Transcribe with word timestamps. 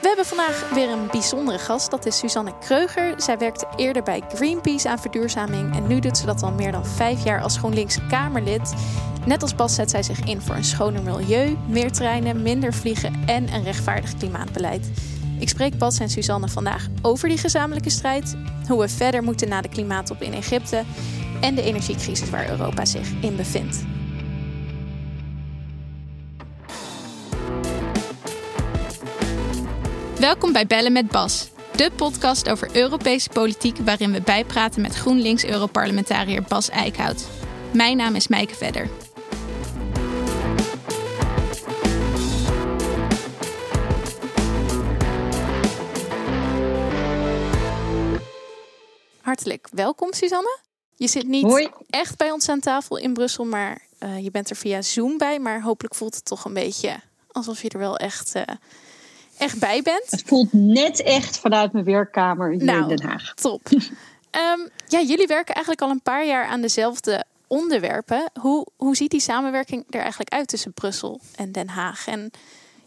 We 0.00 0.06
hebben 0.06 0.26
vandaag 0.26 0.70
weer 0.74 0.90
een 0.90 1.06
bijzondere 1.10 1.58
gast. 1.58 1.90
Dat 1.90 2.06
is 2.06 2.18
Suzanne 2.18 2.58
Kreuger. 2.58 3.14
Zij 3.16 3.38
werkte 3.38 3.66
eerder 3.76 4.02
bij 4.02 4.22
Greenpeace 4.34 4.88
aan 4.88 4.98
verduurzaming. 4.98 5.76
En 5.76 5.86
nu 5.86 6.00
doet 6.00 6.18
ze 6.18 6.26
dat 6.26 6.42
al 6.42 6.52
meer 6.52 6.72
dan 6.72 6.86
vijf 6.86 7.24
jaar 7.24 7.42
als 7.42 7.58
GroenLinks 7.58 7.98
Kamerlid. 8.08 8.74
Net 9.26 9.42
als 9.42 9.54
Bas 9.54 9.74
zet 9.74 9.90
zij 9.90 10.02
zich 10.02 10.20
in 10.20 10.40
voor 10.40 10.54
een 10.54 10.64
schoner 10.64 11.02
milieu, 11.02 11.56
meer 11.68 11.92
treinen, 11.92 12.42
minder 12.42 12.74
vliegen 12.74 13.22
en 13.26 13.54
een 13.54 13.62
rechtvaardig 13.62 14.14
klimaatbeleid. 14.14 14.90
Ik 15.38 15.48
spreek 15.48 15.78
Bas 15.78 15.98
en 15.98 16.08
Suzanne 16.08 16.48
vandaag 16.48 16.86
over 17.02 17.28
die 17.28 17.38
gezamenlijke 17.38 17.90
strijd, 17.90 18.36
hoe 18.68 18.80
we 18.80 18.88
verder 18.88 19.22
moeten 19.22 19.48
na 19.48 19.60
de 19.60 19.68
klimaattop 19.68 20.22
in 20.22 20.32
Egypte 20.32 20.84
en 21.40 21.54
de 21.54 21.62
energiecrisis 21.62 22.30
waar 22.30 22.48
Europa 22.48 22.84
zich 22.84 23.08
in 23.20 23.36
bevindt. 23.36 23.95
Welkom 30.26 30.52
bij 30.52 30.66
Bellen 30.66 30.92
met 30.92 31.08
Bas, 31.08 31.48
de 31.76 31.90
podcast 31.96 32.48
over 32.48 32.76
Europese 32.76 33.28
politiek 33.28 33.76
waarin 33.76 34.12
we 34.12 34.20
bijpraten 34.20 34.80
met 34.80 34.94
GroenLinks-Europarlementariër 34.94 36.42
Bas 36.42 36.68
Eickhout. 36.68 37.26
Mijn 37.72 37.96
naam 37.96 38.14
is 38.14 38.28
Mijke 38.28 38.54
Vedder. 38.54 38.88
Hartelijk 49.20 49.68
welkom, 49.72 50.12
Suzanne. 50.12 50.58
Je 50.96 51.08
zit 51.08 51.26
niet 51.26 51.70
echt 51.90 52.16
bij 52.16 52.30
ons 52.30 52.48
aan 52.48 52.60
tafel 52.60 52.96
in 52.96 53.12
Brussel, 53.12 53.44
maar 53.44 53.82
uh, 54.00 54.24
je 54.24 54.30
bent 54.30 54.50
er 54.50 54.56
via 54.56 54.82
Zoom 54.82 55.18
bij. 55.18 55.38
Maar 55.38 55.62
hopelijk 55.62 55.94
voelt 55.94 56.14
het 56.14 56.24
toch 56.24 56.44
een 56.44 56.54
beetje 56.54 57.00
alsof 57.36 57.62
je 57.62 57.68
er 57.68 57.78
wel 57.78 57.96
echt, 57.96 58.36
uh, 58.36 58.42
echt 59.38 59.58
bij 59.58 59.82
bent. 59.82 60.10
Het 60.10 60.22
voelt 60.26 60.52
net 60.52 61.02
echt 61.02 61.38
vanuit 61.38 61.72
mijn 61.72 61.84
werkkamer 61.84 62.50
hier 62.50 62.64
nou, 62.64 62.82
in 62.82 62.96
Den 62.96 63.08
Haag. 63.08 63.34
Top. 63.34 63.60
um, 63.70 63.80
ja, 64.94 65.00
jullie 65.00 65.26
werken 65.26 65.54
eigenlijk 65.54 65.84
al 65.84 65.90
een 65.90 66.02
paar 66.02 66.26
jaar 66.26 66.46
aan 66.46 66.60
dezelfde 66.60 67.24
onderwerpen. 67.46 68.30
Hoe, 68.40 68.66
hoe 68.76 68.96
ziet 68.96 69.10
die 69.10 69.20
samenwerking 69.20 69.84
er 69.90 70.00
eigenlijk 70.00 70.32
uit 70.32 70.48
tussen 70.48 70.72
Brussel 70.72 71.20
en 71.34 71.52
Den 71.52 71.68
Haag? 71.68 72.06
En 72.06 72.30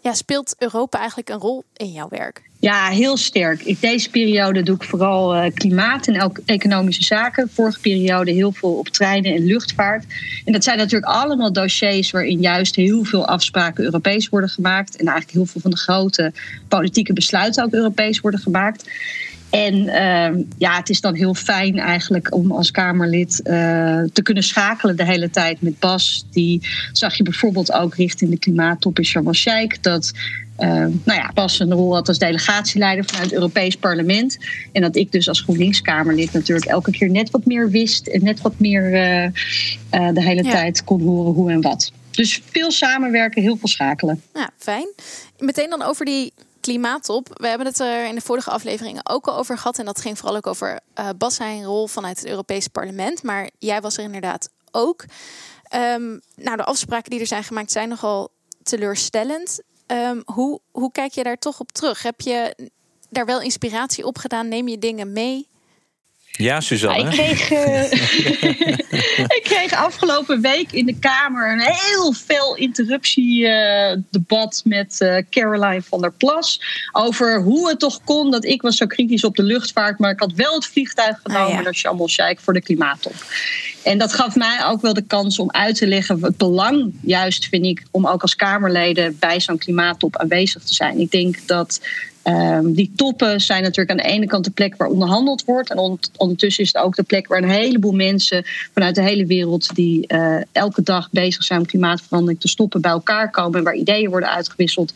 ja, 0.01 0.13
speelt 0.13 0.55
Europa 0.57 0.97
eigenlijk 0.97 1.29
een 1.29 1.39
rol 1.39 1.63
in 1.75 1.91
jouw 1.91 2.07
werk? 2.09 2.41
Ja, 2.61 2.87
heel 2.87 3.17
sterk. 3.17 3.61
In 3.61 3.77
deze 3.79 4.09
periode 4.09 4.63
doe 4.63 4.75
ik 4.75 4.83
vooral 4.83 5.35
uh, 5.35 5.51
klimaat 5.53 6.07
en 6.07 6.31
economische 6.45 7.03
zaken. 7.03 7.49
Vorige 7.53 7.79
periode 7.79 8.31
heel 8.31 8.51
veel 8.51 8.73
op 8.73 8.87
treinen 8.87 9.35
en 9.35 9.45
luchtvaart. 9.45 10.05
En 10.45 10.53
dat 10.53 10.63
zijn 10.63 10.77
natuurlijk 10.77 11.11
allemaal 11.11 11.53
dossiers 11.53 12.11
waarin 12.11 12.39
juist 12.39 12.75
heel 12.75 13.03
veel 13.03 13.27
afspraken 13.27 13.83
Europees 13.83 14.29
worden 14.29 14.49
gemaakt. 14.49 14.91
En 14.95 15.05
eigenlijk 15.05 15.31
heel 15.31 15.45
veel 15.45 15.61
van 15.61 15.71
de 15.71 15.77
grote 15.77 16.33
politieke 16.67 17.13
besluiten 17.13 17.63
ook 17.63 17.73
Europees 17.73 18.19
worden 18.19 18.39
gemaakt. 18.39 18.89
En 19.49 19.75
uh, 19.75 20.45
ja, 20.57 20.75
het 20.77 20.89
is 20.89 21.01
dan 21.01 21.15
heel 21.15 21.33
fijn 21.33 21.79
eigenlijk 21.79 22.33
om 22.35 22.51
als 22.51 22.71
Kamerlid 22.71 23.41
uh, 23.43 23.53
te 24.13 24.21
kunnen 24.23 24.43
schakelen 24.43 24.97
de 24.97 25.05
hele 25.05 25.29
tijd 25.29 25.61
met 25.61 25.79
Bas. 25.79 26.25
Die 26.31 26.67
zag 26.91 27.15
je 27.15 27.23
bijvoorbeeld 27.23 27.71
ook 27.71 27.95
richting 27.95 28.31
de 28.31 28.39
klimaattop 28.39 28.97
in 28.97 29.05
Sharm 29.05 29.27
el-Sheikh. 29.27 29.77
Dat 29.81 30.11
uh, 30.59 30.67
nou 31.03 31.19
ja, 31.19 31.31
Bas 31.33 31.59
een 31.59 31.73
rol 31.73 31.93
had 31.93 32.07
als 32.07 32.19
delegatieleider 32.19 33.05
vanuit 33.05 33.25
het 33.25 33.33
Europees 33.33 33.75
Parlement. 33.75 34.37
En 34.71 34.81
dat 34.81 34.95
ik 34.95 35.11
dus 35.11 35.27
als 35.27 35.41
GroenLinks-Kamerlid 35.41 36.33
natuurlijk 36.33 36.67
elke 36.67 36.91
keer 36.91 37.09
net 37.09 37.29
wat 37.29 37.45
meer 37.45 37.69
wist. 37.69 38.07
En 38.07 38.23
net 38.23 38.41
wat 38.41 38.59
meer 38.59 38.83
uh, 38.83 39.29
de 40.13 40.23
hele 40.23 40.43
ja. 40.43 40.51
tijd 40.51 40.83
kon 40.83 41.01
horen 41.01 41.33
hoe 41.33 41.51
en 41.51 41.61
wat. 41.61 41.91
Dus 42.11 42.41
veel 42.49 42.71
samenwerken, 42.71 43.41
heel 43.41 43.57
veel 43.57 43.67
schakelen. 43.67 44.21
Ja, 44.33 44.49
fijn. 44.57 44.87
Meteen 45.37 45.69
dan 45.69 45.81
over 45.81 46.05
die 46.05 46.33
klimaattop. 46.59 47.29
We 47.33 47.47
hebben 47.47 47.67
het 47.67 47.79
er 47.79 48.05
in 48.05 48.15
de 48.15 48.21
vorige 48.21 48.49
afleveringen 48.49 49.09
ook 49.09 49.27
al 49.27 49.37
over 49.37 49.57
gehad. 49.57 49.79
En 49.79 49.85
dat 49.85 50.01
ging 50.01 50.17
vooral 50.17 50.35
ook 50.35 50.47
over 50.47 50.79
uh, 50.99 51.09
Bas 51.17 51.35
zijn 51.35 51.63
rol 51.63 51.87
vanuit 51.87 52.17
het 52.17 52.27
Europese 52.27 52.69
parlement. 52.69 53.23
Maar 53.23 53.49
jij 53.57 53.81
was 53.81 53.97
er 53.97 54.03
inderdaad 54.03 54.49
ook. 54.71 55.05
Um, 55.75 56.21
nou, 56.35 56.57
de 56.57 56.63
afspraken 56.63 57.09
die 57.09 57.19
er 57.19 57.27
zijn 57.27 57.43
gemaakt 57.43 57.71
zijn 57.71 57.89
nogal 57.89 58.31
teleurstellend. 58.63 59.61
Um, 59.87 60.21
hoe, 60.25 60.59
hoe 60.71 60.91
kijk 60.91 61.11
je 61.11 61.23
daar 61.23 61.37
toch 61.37 61.59
op 61.59 61.71
terug? 61.71 62.03
Heb 62.03 62.21
je 62.21 62.69
daar 63.09 63.25
wel 63.25 63.41
inspiratie 63.41 64.05
op 64.05 64.17
gedaan? 64.17 64.47
Neem 64.47 64.67
je 64.67 64.77
dingen 64.77 65.13
mee? 65.13 65.48
Ja, 66.41 66.61
Suzanne. 66.61 67.03
Ik 67.03 67.09
kreeg, 67.09 67.51
uh, 67.51 67.91
ik 69.37 69.41
kreeg 69.43 69.73
afgelopen 69.73 70.41
week 70.41 70.71
in 70.71 70.85
de 70.85 70.99
Kamer 70.99 71.51
een 71.51 71.61
heel 71.61 72.13
veel 72.13 72.55
interruptiedebat 72.55 74.61
uh, 74.65 74.77
met 74.77 74.97
uh, 74.99 75.17
Caroline 75.29 75.81
van 75.81 76.01
der 76.01 76.11
Plas. 76.11 76.61
Over 76.91 77.41
hoe 77.41 77.69
het 77.69 77.79
toch 77.79 78.03
kon 78.03 78.31
dat 78.31 78.45
ik 78.45 78.61
was 78.61 78.77
zo 78.77 78.85
kritisch 78.85 79.23
op 79.23 79.35
de 79.35 79.43
luchtvaart. 79.43 79.99
Maar 79.99 80.11
ik 80.11 80.19
had 80.19 80.33
wel 80.33 80.53
het 80.53 80.65
vliegtuig 80.65 81.19
genomen 81.23 81.47
ah, 81.47 81.53
ja. 81.53 81.61
naar 81.61 81.75
Sharm 81.75 81.99
el-Sheikh 81.99 82.41
voor 82.41 82.53
de 82.53 82.61
klimaattop. 82.61 83.15
En 83.89 83.97
dat 83.97 84.13
gaf 84.13 84.35
mij 84.35 84.65
ook 84.65 84.81
wel 84.81 84.93
de 84.93 85.01
kans 85.01 85.39
om 85.39 85.51
uit 85.51 85.75
te 85.75 85.87
leggen 85.87 86.23
het 86.23 86.37
belang, 86.37 86.93
juist 87.01 87.45
vind 87.45 87.65
ik, 87.65 87.83
om 87.91 88.07
ook 88.07 88.21
als 88.21 88.35
Kamerleden 88.35 89.17
bij 89.19 89.39
zo'n 89.39 89.57
klimaattop 89.57 90.17
aanwezig 90.17 90.63
te 90.63 90.73
zijn. 90.73 90.99
Ik 90.99 91.11
denk 91.11 91.47
dat 91.47 91.81
Um, 92.23 92.73
die 92.73 92.91
toppen 92.95 93.41
zijn 93.41 93.63
natuurlijk 93.63 93.89
aan 93.89 94.05
de 94.05 94.13
ene 94.13 94.25
kant 94.25 94.45
de 94.45 94.51
plek 94.51 94.75
waar 94.77 94.87
onderhandeld 94.87 95.45
wordt. 95.45 95.69
En 95.69 95.99
ondertussen 96.17 96.63
is 96.63 96.73
het 96.73 96.83
ook 96.83 96.95
de 96.95 97.03
plek 97.03 97.27
waar 97.27 97.43
een 97.43 97.49
heleboel 97.49 97.91
mensen 97.91 98.43
vanuit 98.73 98.95
de 98.95 99.01
hele 99.01 99.25
wereld 99.25 99.75
die 99.75 100.05
uh, 100.07 100.37
elke 100.51 100.83
dag 100.83 101.09
bezig 101.11 101.43
zijn 101.43 101.59
om 101.59 101.65
klimaatverandering 101.65 102.39
te 102.39 102.47
stoppen 102.47 102.81
bij 102.81 102.91
elkaar 102.91 103.31
komen. 103.31 103.57
En 103.57 103.63
waar 103.63 103.75
ideeën 103.75 104.09
worden 104.09 104.29
uitgewisseld. 104.29 104.93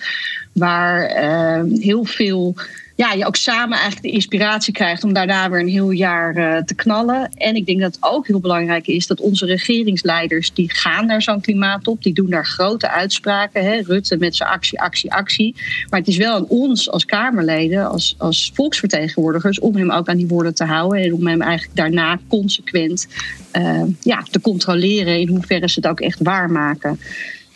Waar 0.51 1.23
uh, 1.23 1.79
heel 1.79 2.05
veel 2.05 2.55
ja, 2.95 3.11
je 3.11 3.25
ook 3.25 3.35
samen 3.35 3.77
eigenlijk 3.77 4.01
de 4.01 4.11
inspiratie 4.11 4.73
krijgt 4.73 5.03
om 5.03 5.13
daarna 5.13 5.49
weer 5.49 5.59
een 5.59 5.67
heel 5.67 5.91
jaar 5.91 6.37
uh, 6.37 6.63
te 6.63 6.75
knallen. 6.75 7.29
En 7.35 7.55
ik 7.55 7.65
denk 7.65 7.81
dat 7.81 7.95
het 7.95 8.03
ook 8.03 8.27
heel 8.27 8.39
belangrijk 8.39 8.87
is 8.87 9.07
dat 9.07 9.19
onze 9.19 9.45
regeringsleiders 9.45 10.53
die 10.53 10.73
gaan 10.73 11.05
naar 11.05 11.21
zo'n 11.21 11.41
klimaattop, 11.41 12.03
die 12.03 12.13
doen 12.13 12.29
daar 12.29 12.45
grote 12.45 12.89
uitspraken. 12.89 13.63
Hè? 13.63 13.81
Rutte 13.81 14.17
met 14.17 14.35
zijn 14.35 14.49
actie, 14.49 14.81
actie, 14.81 15.13
actie. 15.13 15.55
Maar 15.89 15.99
het 15.99 16.07
is 16.07 16.17
wel 16.17 16.35
aan 16.35 16.47
ons 16.47 16.89
als 16.89 17.05
Kamerleden, 17.05 17.89
als, 17.89 18.15
als 18.17 18.51
volksvertegenwoordigers, 18.53 19.59
om 19.59 19.75
hem 19.75 19.91
ook 19.91 20.07
aan 20.07 20.17
die 20.17 20.27
woorden 20.27 20.53
te 20.53 20.63
houden 20.63 21.01
en 21.01 21.13
om 21.13 21.27
hem 21.27 21.41
eigenlijk 21.41 21.75
daarna 21.75 22.19
consequent 22.27 23.07
uh, 23.53 23.83
ja, 24.01 24.23
te 24.31 24.41
controleren 24.41 25.19
in 25.19 25.27
hoeverre 25.27 25.69
ze 25.69 25.79
het 25.79 25.89
ook 25.89 25.99
echt 25.99 26.19
waarmaken. 26.23 26.99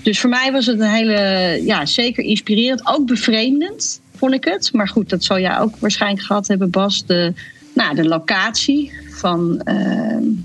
Dus 0.03 0.19
voor 0.19 0.29
mij 0.29 0.51
was 0.51 0.65
het 0.65 0.79
een 0.79 0.89
hele, 0.89 1.61
ja, 1.65 1.85
zeker 1.85 2.23
inspirerend, 2.23 2.87
ook 2.87 3.05
bevreemdend 3.05 4.01
vond 4.17 4.33
ik 4.33 4.43
het. 4.43 4.73
Maar 4.73 4.87
goed, 4.87 5.09
dat 5.09 5.23
zal 5.23 5.39
jij 5.39 5.59
ook 5.59 5.77
waarschijnlijk 5.79 6.25
gehad 6.25 6.47
hebben, 6.47 6.69
Bas. 6.69 7.05
De, 7.05 7.33
nou, 7.73 7.95
de 7.95 8.07
locatie 8.07 8.91
van, 9.09 9.61
uh, 9.65 9.75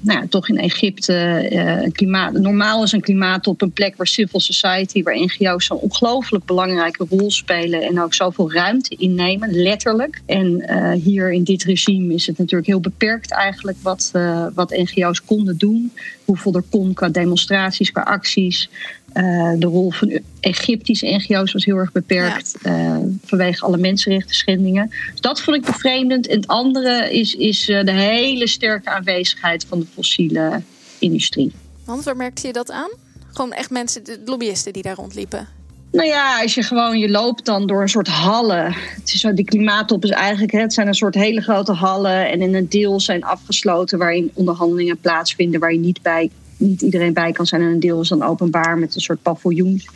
nou 0.00 0.20
ja, 0.20 0.26
toch 0.28 0.48
in 0.48 0.58
Egypte. 0.58 1.48
Uh, 1.52 1.92
klimaat, 1.92 2.32
normaal 2.32 2.82
is 2.82 2.92
een 2.92 3.00
klimaat 3.00 3.46
op 3.46 3.62
een 3.62 3.72
plek 3.72 3.96
waar 3.96 4.06
civil 4.06 4.40
society, 4.40 5.02
waar 5.02 5.18
NGO's 5.18 5.66
zo'n 5.66 5.78
ongelooflijk 5.78 6.44
belangrijke 6.44 7.06
rol 7.10 7.30
spelen 7.30 7.82
en 7.82 8.00
ook 8.00 8.14
zoveel 8.14 8.52
ruimte 8.52 8.96
innemen, 8.96 9.62
letterlijk. 9.62 10.22
En 10.26 10.64
uh, 10.70 10.92
hier 10.92 11.32
in 11.32 11.44
dit 11.44 11.62
regime 11.62 12.14
is 12.14 12.26
het 12.26 12.38
natuurlijk 12.38 12.68
heel 12.68 12.80
beperkt 12.80 13.32
eigenlijk 13.32 13.78
wat, 13.82 14.10
wat 14.54 14.70
NGO's 14.70 15.24
konden 15.24 15.56
doen. 15.58 15.92
Hoeveel 16.24 16.54
er 16.54 16.64
kon 16.70 16.94
qua 16.94 17.08
demonstraties, 17.08 17.92
qua 17.92 18.02
acties. 18.02 18.70
Uh, 19.14 19.52
de 19.58 19.66
rol 19.66 19.90
van 19.90 20.20
Egyptische 20.40 21.06
NGO's 21.06 21.52
was 21.52 21.64
heel 21.64 21.76
erg 21.76 21.92
beperkt 21.92 22.54
ja. 22.62 22.70
uh, 22.70 22.98
vanwege 23.24 23.64
alle 23.64 23.76
mensenrechten 23.76 24.34
schendingen. 24.34 24.90
Dus 25.10 25.20
dat 25.20 25.40
vond 25.40 25.56
ik 25.56 25.64
bevreemdend. 25.64 26.26
En 26.26 26.36
het 26.36 26.46
andere 26.46 27.12
is, 27.12 27.34
is 27.34 27.68
uh, 27.68 27.84
de 27.84 27.92
hele 27.92 28.46
sterke 28.46 28.90
aanwezigheid 28.90 29.64
van 29.68 29.80
de 29.80 29.86
fossiele 29.94 30.62
industrie. 30.98 31.52
Want 31.84 32.04
waar 32.04 32.16
merkte 32.16 32.46
je 32.46 32.52
dat 32.52 32.70
aan? 32.70 32.90
Gewoon 33.32 33.52
echt 33.52 33.70
mensen, 33.70 34.04
de 34.04 34.20
lobbyisten 34.24 34.72
die 34.72 34.82
daar 34.82 34.96
rondliepen? 34.96 35.48
Nou 35.92 36.08
ja, 36.08 36.42
als 36.42 36.54
je 36.54 36.62
gewoon, 36.62 36.98
je 36.98 37.10
loopt 37.10 37.44
dan 37.44 37.66
door 37.66 37.82
een 37.82 37.88
soort 37.88 38.08
hallen. 38.08 38.72
Het 38.72 39.12
is 39.12 39.20
zo, 39.20 39.34
die 39.34 39.44
klimaattop 39.44 40.04
is 40.04 40.10
eigenlijk, 40.10 40.52
het 40.52 40.72
zijn 40.72 40.86
een 40.86 40.94
soort 40.94 41.14
hele 41.14 41.40
grote 41.40 41.72
hallen. 41.72 42.30
En 42.30 42.42
in 42.42 42.54
een 42.54 42.68
deel 42.68 43.00
zijn 43.00 43.24
afgesloten 43.24 43.98
waarin 43.98 44.30
onderhandelingen 44.34 44.98
plaatsvinden 44.98 45.60
waar 45.60 45.72
je 45.72 45.78
niet 45.78 46.02
bij 46.02 46.30
niet 46.56 46.82
iedereen 46.82 47.12
bij 47.12 47.32
kan 47.32 47.46
zijn. 47.46 47.60
En 47.60 47.66
een 47.66 47.80
deel 47.80 48.00
is 48.00 48.08
dan 48.08 48.22
openbaar 48.22 48.78
met 48.78 48.94
een 48.94 49.00
soort 49.00 49.22
paviljoens. 49.22 49.86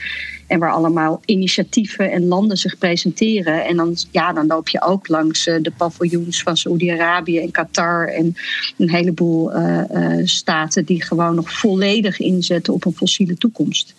En 0.47 0.59
waar 0.59 0.73
allemaal 0.73 1.21
initiatieven 1.25 2.13
en 2.13 2.27
landen 2.27 2.57
zich 2.57 2.79
presenteren. 2.79 3.65
En 3.65 3.77
dan, 3.77 3.97
ja, 4.11 4.33
dan 4.33 4.47
loop 4.47 4.69
je 4.69 4.83
ook 4.83 5.09
langs 5.09 5.45
de 5.45 5.73
paviljoens 5.77 6.43
van 6.43 6.57
Saoedi-Arabië 6.57 7.39
en 7.39 7.51
Qatar. 7.51 8.09
En 8.09 8.37
een 8.79 8.91
heleboel 8.91 9.57
uh, 9.57 9.83
uh, 9.95 10.27
staten 10.27 10.85
die 10.85 11.03
gewoon 11.03 11.35
nog 11.35 11.53
volledig 11.53 12.19
inzetten 12.19 12.73
op 12.73 12.85
een 12.85 12.95
fossiele 12.95 13.37
toekomst. 13.37 13.95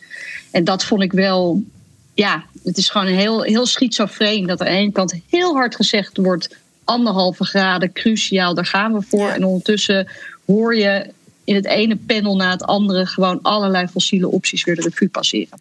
En 0.51 0.63
dat 0.63 0.83
vond 0.83 1.01
ik 1.01 1.12
wel. 1.12 1.63
Ja, 2.13 2.45
het 2.63 2.77
is 2.77 2.89
gewoon 2.89 3.07
heel, 3.07 3.42
heel 3.42 3.65
schizofreen 3.65 4.48
dat 4.48 4.59
aan 4.59 4.65
de 4.65 4.71
ene 4.71 4.92
kant 4.92 5.19
heel 5.30 5.54
hard 5.54 5.75
gezegd 5.75 6.18
wordt: 6.18 6.56
anderhalve 6.83 7.44
graden, 7.44 7.92
cruciaal, 7.92 8.54
daar 8.54 8.65
gaan 8.65 8.94
we 8.94 9.01
voor. 9.01 9.30
En 9.30 9.45
ondertussen 9.45 10.07
hoor 10.45 10.75
je 10.75 11.15
in 11.48 11.56
het 11.56 11.66
ene 11.66 11.96
panel 11.96 12.36
na 12.36 12.52
het 12.52 12.64
andere 12.64 13.06
gewoon 13.06 13.42
allerlei 13.42 13.88
fossiele 13.88 14.32
opties 14.32 14.64
weer 14.64 14.76
de 14.76 14.82
revue 14.82 15.10
passeren. 15.10 15.60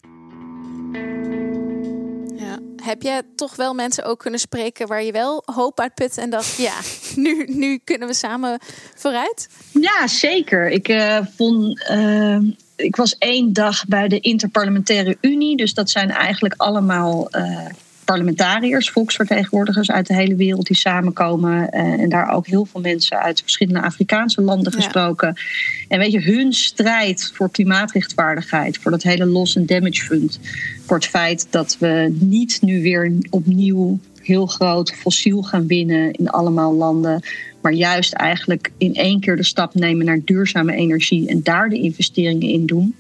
Ja, 2.37 2.59
heb 2.83 3.03
je 3.03 3.23
toch 3.37 3.57
wel 3.57 3.75
mensen 3.75 4.05
ook 4.05 4.19
kunnen 4.19 4.41
spreken 4.41 4.87
waar 4.87 5.03
je 5.03 5.13
wel 5.13 5.43
hoop 5.45 5.81
uit 5.81 5.95
put 5.95 6.19
en 6.19 6.31
dacht, 6.31 6.57
ja, 6.57 6.75
nu, 7.23 7.45
nu 7.49 7.81
kunnen 7.85 8.09
we 8.09 8.15
samen 8.15 8.59
vooruit? 8.95 9.49
Ja, 9.73 10.07
zeker. 10.07 10.71
Ik 10.71 10.89
uh, 10.89 11.19
vond. 11.37 11.89
Uh, 11.91 12.39
ik 12.77 12.97
was 12.97 13.19
één 13.19 13.53
dag 13.53 13.87
bij 13.87 14.09
de 14.09 14.21
Interparlementaire 14.21 15.17
Unie. 15.21 15.57
Dus 15.57 15.75
dat 15.75 15.91
zijn 15.91 16.11
eigenlijk 16.11 16.55
allemaal 16.57 17.29
uh, 17.37 17.67
parlementariërs, 18.07 18.91
volksvertegenwoordigers 18.91 19.91
uit 19.91 20.07
de 20.07 20.15
hele 20.15 20.37
wereld 20.37 20.67
die 20.67 20.77
samenkomen. 20.77 21.69
Uh, 21.71 21.81
en 21.81 22.09
daar 22.09 22.33
ook 22.33 22.47
heel 22.47 22.65
veel 22.65 22.81
mensen 22.81 23.21
uit 23.21 23.41
verschillende 23.41 23.83
Afrikaanse 23.83 24.41
landen 24.41 24.73
gesproken. 24.73 25.33
Ja. 25.35 25.43
En 25.89 25.99
weet 25.99 26.13
je, 26.13 26.21
hun 26.21 26.53
strijd 26.53 27.31
voor 27.35 27.51
klimaatrechtvaardigheid, 27.51 28.79
voor 28.79 28.91
dat 28.91 29.03
hele 29.03 29.27
loss 29.27 29.57
and 29.57 29.69
damage 29.69 30.05
fund, 30.05 30.41
voor 30.87 30.97
het 30.97 31.07
feit 31.07 31.47
dat 31.51 31.77
we 31.79 32.17
niet 32.19 32.59
nu 32.63 32.83
weer 32.83 33.13
opnieuw 33.31 33.99
heel 34.27 34.47
groot 34.47 34.93
fossiel 34.93 35.43
gaan 35.43 35.67
winnen 35.67 36.13
in 36.13 36.31
allemaal 36.31 36.75
landen, 36.75 37.23
maar 37.61 37.73
juist 37.73 38.13
eigenlijk 38.13 38.71
in 38.79 38.95
één 38.95 39.21
keer 39.21 39.37
de 39.37 39.45
stap 39.45 39.75
nemen 39.75 40.07
naar 40.07 40.21
duurzame 40.25 40.75
energie 40.75 41.29
en 41.29 41.43
daar 41.43 41.69
de 41.69 41.79
investeringen 41.79 42.49
in 42.49 42.67
doen. 42.67 42.95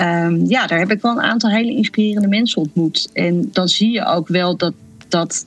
Um, 0.00 0.44
ja, 0.46 0.66
daar 0.66 0.78
heb 0.78 0.90
ik 0.90 1.02
wel 1.02 1.12
een 1.12 1.22
aantal 1.22 1.50
hele 1.50 1.70
inspirerende 1.70 2.28
mensen 2.28 2.62
ontmoet. 2.62 3.08
En 3.12 3.48
dan 3.52 3.68
zie 3.68 3.90
je 3.90 4.04
ook 4.04 4.28
wel 4.28 4.56
dat, 4.56 4.72
dat 5.08 5.46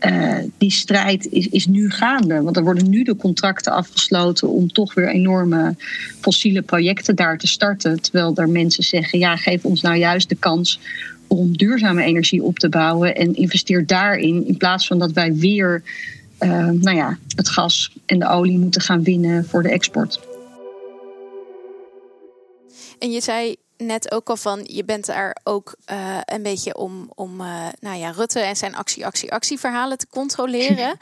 uh, 0.00 0.38
die 0.58 0.70
strijd 0.70 1.26
is, 1.26 1.48
is 1.48 1.66
nu 1.66 1.90
gaande. 1.90 2.42
Want 2.42 2.56
er 2.56 2.62
worden 2.62 2.90
nu 2.90 3.02
de 3.02 3.16
contracten 3.16 3.72
afgesloten 3.72 4.48
om 4.48 4.72
toch 4.72 4.94
weer 4.94 5.08
enorme 5.08 5.74
fossiele 6.20 6.62
projecten 6.62 7.16
daar 7.16 7.38
te 7.38 7.46
starten. 7.46 8.00
Terwijl 8.00 8.36
er 8.36 8.48
mensen 8.48 8.84
zeggen, 8.84 9.18
ja, 9.18 9.36
geef 9.36 9.64
ons 9.64 9.80
nou 9.80 9.96
juist 9.96 10.28
de 10.28 10.36
kans 10.36 10.80
om 11.26 11.56
duurzame 11.56 12.02
energie 12.02 12.42
op 12.42 12.58
te 12.58 12.68
bouwen 12.68 13.16
en 13.16 13.34
investeer 13.34 13.86
daarin. 13.86 14.46
In 14.46 14.56
plaats 14.56 14.86
van 14.86 14.98
dat 14.98 15.12
wij 15.12 15.34
weer 15.34 15.82
uh, 16.40 16.68
nou 16.68 16.96
ja, 16.96 17.18
het 17.36 17.48
gas 17.48 17.92
en 18.06 18.18
de 18.18 18.28
olie 18.28 18.58
moeten 18.58 18.80
gaan 18.80 19.02
winnen 19.02 19.44
voor 19.44 19.62
de 19.62 19.70
export. 19.70 20.20
En 22.98 23.10
je 23.10 23.20
zei 23.20 23.56
net 23.82 24.12
ook 24.12 24.28
al 24.28 24.36
van, 24.36 24.64
je 24.64 24.84
bent 24.84 25.06
daar 25.06 25.36
ook 25.44 25.74
uh, 25.90 26.18
een 26.24 26.42
beetje 26.42 26.76
om, 26.76 27.10
om 27.14 27.40
uh, 27.40 27.68
nou 27.80 27.96
ja, 27.96 28.10
Rutte 28.10 28.40
en 28.40 28.56
zijn 28.56 28.74
actie, 28.74 29.06
actie, 29.06 29.32
actieverhalen 29.32 29.98
te 29.98 30.06
controleren. 30.10 30.96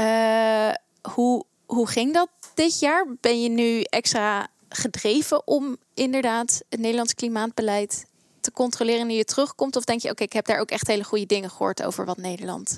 uh, 0.00 0.70
hoe, 1.14 1.44
hoe 1.66 1.88
ging 1.88 2.14
dat 2.14 2.28
dit 2.54 2.78
jaar? 2.78 3.06
Ben 3.20 3.42
je 3.42 3.48
nu 3.48 3.80
extra 3.82 4.48
gedreven 4.68 5.46
om 5.46 5.76
inderdaad 5.94 6.62
het 6.68 6.80
Nederlands 6.80 7.14
klimaatbeleid 7.14 8.06
te 8.40 8.52
controleren 8.52 9.06
nu 9.06 9.14
je 9.14 9.24
terugkomt? 9.24 9.76
Of 9.76 9.84
denk 9.84 10.00
je, 10.00 10.10
oké, 10.10 10.22
okay, 10.22 10.26
ik 10.26 10.32
heb 10.32 10.46
daar 10.46 10.60
ook 10.60 10.70
echt 10.70 10.86
hele 10.86 11.04
goede 11.04 11.26
dingen 11.26 11.50
gehoord 11.50 11.82
over 11.82 12.04
wat 12.04 12.16
Nederland, 12.16 12.74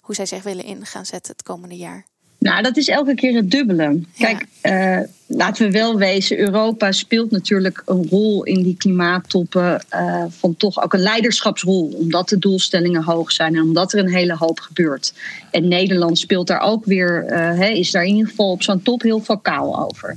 hoe 0.00 0.14
zij 0.14 0.26
zich 0.26 0.42
willen 0.42 0.64
in 0.64 0.86
gaan 0.86 1.06
zetten 1.06 1.32
het 1.32 1.42
komende 1.42 1.76
jaar? 1.76 2.06
Nou, 2.38 2.62
dat 2.62 2.76
is 2.76 2.88
elke 2.88 3.14
keer 3.14 3.34
het 3.34 3.50
dubbele. 3.50 4.00
Kijk, 4.18 4.46
ja. 4.62 4.98
uh, 4.98 5.06
laten 5.26 5.66
we 5.66 5.72
wel 5.72 5.96
wezen, 5.96 6.38
Europa 6.38 6.92
speelt 6.92 7.30
natuurlijk 7.30 7.82
een 7.86 8.06
rol 8.10 8.44
in 8.44 8.62
die 8.62 8.76
klimaattoppen 8.76 9.84
uh, 9.94 10.24
van 10.28 10.56
toch 10.56 10.82
ook 10.82 10.92
een 10.92 11.00
leiderschapsrol, 11.00 11.94
omdat 11.98 12.28
de 12.28 12.38
doelstellingen 12.38 13.02
hoog 13.02 13.32
zijn 13.32 13.54
en 13.54 13.62
omdat 13.62 13.92
er 13.92 13.98
een 13.98 14.12
hele 14.12 14.36
hoop 14.36 14.60
gebeurt. 14.60 15.12
En 15.50 15.68
Nederland 15.68 16.18
speelt 16.18 16.46
daar 16.46 16.60
ook 16.60 16.84
weer, 16.84 17.24
uh, 17.24 17.58
hè, 17.58 17.68
is 17.68 17.90
daar 17.90 18.04
in 18.04 18.14
ieder 18.14 18.28
geval 18.28 18.50
op 18.50 18.62
zo'n 18.62 18.82
top 18.82 19.02
heel 19.02 19.20
vocaal 19.20 19.84
over. 19.88 20.16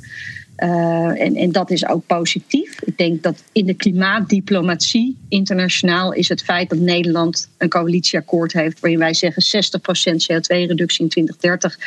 Uh, 0.63 1.21
en, 1.21 1.35
en 1.35 1.51
dat 1.51 1.71
is 1.71 1.87
ook 1.87 2.05
positief. 2.05 2.81
Ik 2.81 2.97
denk 2.97 3.23
dat 3.23 3.43
in 3.51 3.65
de 3.65 3.73
klimaatdiplomatie 3.73 5.17
internationaal 5.29 6.13
is 6.13 6.29
het 6.29 6.43
feit 6.43 6.69
dat 6.69 6.79
Nederland 6.79 7.49
een 7.57 7.69
coalitieakkoord 7.69 8.53
heeft 8.53 8.79
waarin 8.79 8.99
wij 8.99 9.13
zeggen 9.13 9.43
60% 9.43 9.79
CO2-reductie 10.13 11.03
in 11.03 11.09
2030. 11.09 11.79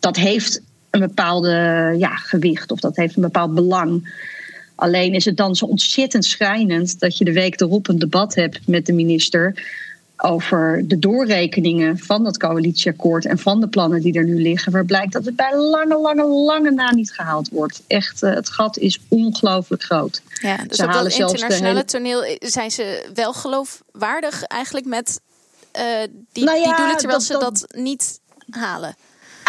Dat 0.00 0.16
heeft 0.16 0.62
een 0.90 1.00
bepaalde 1.00 1.94
ja, 1.98 2.16
gewicht 2.16 2.72
of 2.72 2.80
dat 2.80 2.96
heeft 2.96 3.16
een 3.16 3.22
bepaald 3.22 3.54
belang. 3.54 4.14
Alleen 4.74 5.14
is 5.14 5.24
het 5.24 5.36
dan 5.36 5.56
zo 5.56 5.64
ontzettend 5.64 6.24
schrijnend 6.24 7.00
dat 7.00 7.18
je 7.18 7.24
de 7.24 7.32
week 7.32 7.60
erop 7.60 7.88
een 7.88 7.98
debat 7.98 8.34
hebt 8.34 8.66
met 8.66 8.86
de 8.86 8.92
minister 8.92 9.54
over 10.22 10.82
de 10.84 10.98
doorrekeningen 10.98 11.98
van 11.98 12.24
dat 12.24 12.38
coalitieakkoord 12.38 13.26
en 13.26 13.38
van 13.38 13.60
de 13.60 13.68
plannen 13.68 14.00
die 14.00 14.12
er 14.12 14.24
nu 14.24 14.42
liggen, 14.42 14.72
waar 14.72 14.84
blijkt 14.84 15.12
dat 15.12 15.24
het 15.24 15.36
bij 15.36 15.56
lange, 15.56 15.98
lange, 15.98 16.26
lange 16.26 16.70
na 16.70 16.92
niet 16.92 17.12
gehaald 17.12 17.48
wordt. 17.48 17.82
Echt, 17.86 18.22
uh, 18.22 18.34
het 18.34 18.48
gat 18.48 18.78
is 18.78 19.00
ongelooflijk 19.08 19.82
groot. 19.82 20.22
Ja, 20.40 20.56
dus 20.56 20.76
ze 20.76 20.84
op 20.84 20.92
dat 20.92 21.12
internationale 21.12 21.66
hele... 21.66 21.84
toneel 21.84 22.36
zijn 22.38 22.70
ze 22.70 23.10
wel 23.14 23.32
geloofwaardig 23.32 24.42
eigenlijk 24.42 24.86
met 24.86 25.20
uh, 25.76 25.82
die, 26.32 26.44
nou 26.44 26.58
ja, 26.58 26.64
die 26.64 26.76
doelen, 26.76 26.96
terwijl 26.96 27.18
dat, 27.18 27.26
ze 27.26 27.32
dat, 27.32 27.40
dat 27.40 27.76
niet 27.76 28.20
halen 28.50 28.96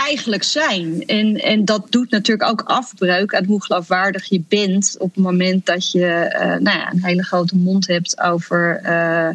eigenlijk 0.05 0.43
zijn. 0.43 1.03
En, 1.05 1.35
en 1.35 1.65
dat 1.65 1.85
doet 1.89 2.09
natuurlijk 2.09 2.49
ook 2.49 2.61
afbreuk 2.61 3.35
aan 3.35 3.45
hoe 3.45 3.63
geloofwaardig 3.63 4.25
je 4.25 4.43
bent 4.47 4.95
op 4.99 5.15
het 5.15 5.23
moment 5.23 5.65
dat 5.65 5.91
je 5.91 6.33
uh, 6.33 6.39
nou 6.39 6.77
ja, 6.77 6.91
een 6.91 7.03
hele 7.03 7.23
grote 7.23 7.55
mond 7.55 7.87
hebt 7.87 8.21
over. 8.21 8.81
Uh, 8.85 9.29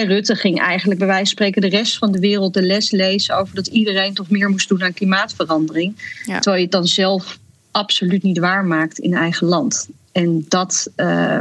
Rutte 0.00 0.34
ging 0.34 0.60
eigenlijk 0.60 0.98
bij 0.98 1.08
wijze 1.08 1.24
van 1.24 1.32
spreken 1.32 1.60
de 1.60 1.76
rest 1.76 1.98
van 1.98 2.12
de 2.12 2.18
wereld 2.18 2.54
de 2.54 2.62
les 2.62 2.90
lezen 2.90 3.36
over 3.36 3.54
dat 3.54 3.66
iedereen 3.66 4.14
toch 4.14 4.30
meer 4.30 4.48
moest 4.48 4.68
doen 4.68 4.82
aan 4.82 4.92
klimaatverandering. 4.92 5.94
Ja. 6.24 6.34
Terwijl 6.34 6.56
je 6.56 6.62
het 6.62 6.72
dan 6.72 6.86
zelf 6.86 7.38
absoluut 7.70 8.22
niet 8.22 8.38
waarmaakt 8.38 8.98
in 8.98 9.14
eigen 9.14 9.46
land. 9.46 9.88
En 10.12 10.44
dat, 10.48 10.90
uh, 10.96 11.40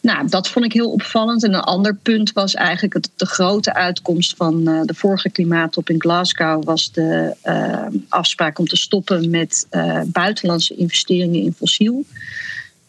nou, 0.00 0.28
dat 0.28 0.48
vond 0.48 0.64
ik 0.64 0.72
heel 0.72 0.90
opvallend. 0.90 1.44
En 1.44 1.54
een 1.54 1.60
ander 1.60 1.94
punt 1.94 2.32
was 2.32 2.54
eigenlijk 2.54 2.94
het, 2.94 3.10
de 3.16 3.26
grote 3.26 3.74
uitkomst 3.74 4.36
van 4.36 4.68
uh, 4.68 4.80
de 4.84 4.94
vorige 4.94 5.30
klimaattop 5.30 5.90
in 5.90 6.00
Glasgow 6.00 6.64
was 6.64 6.92
de 6.92 7.36
uh, 7.44 8.00
afspraak 8.08 8.58
om 8.58 8.66
te 8.66 8.76
stoppen 8.76 9.30
met 9.30 9.66
buitenlandse 10.04 10.74
investeringen 10.74 11.42
in 11.42 11.54
fossiel. 11.58 12.04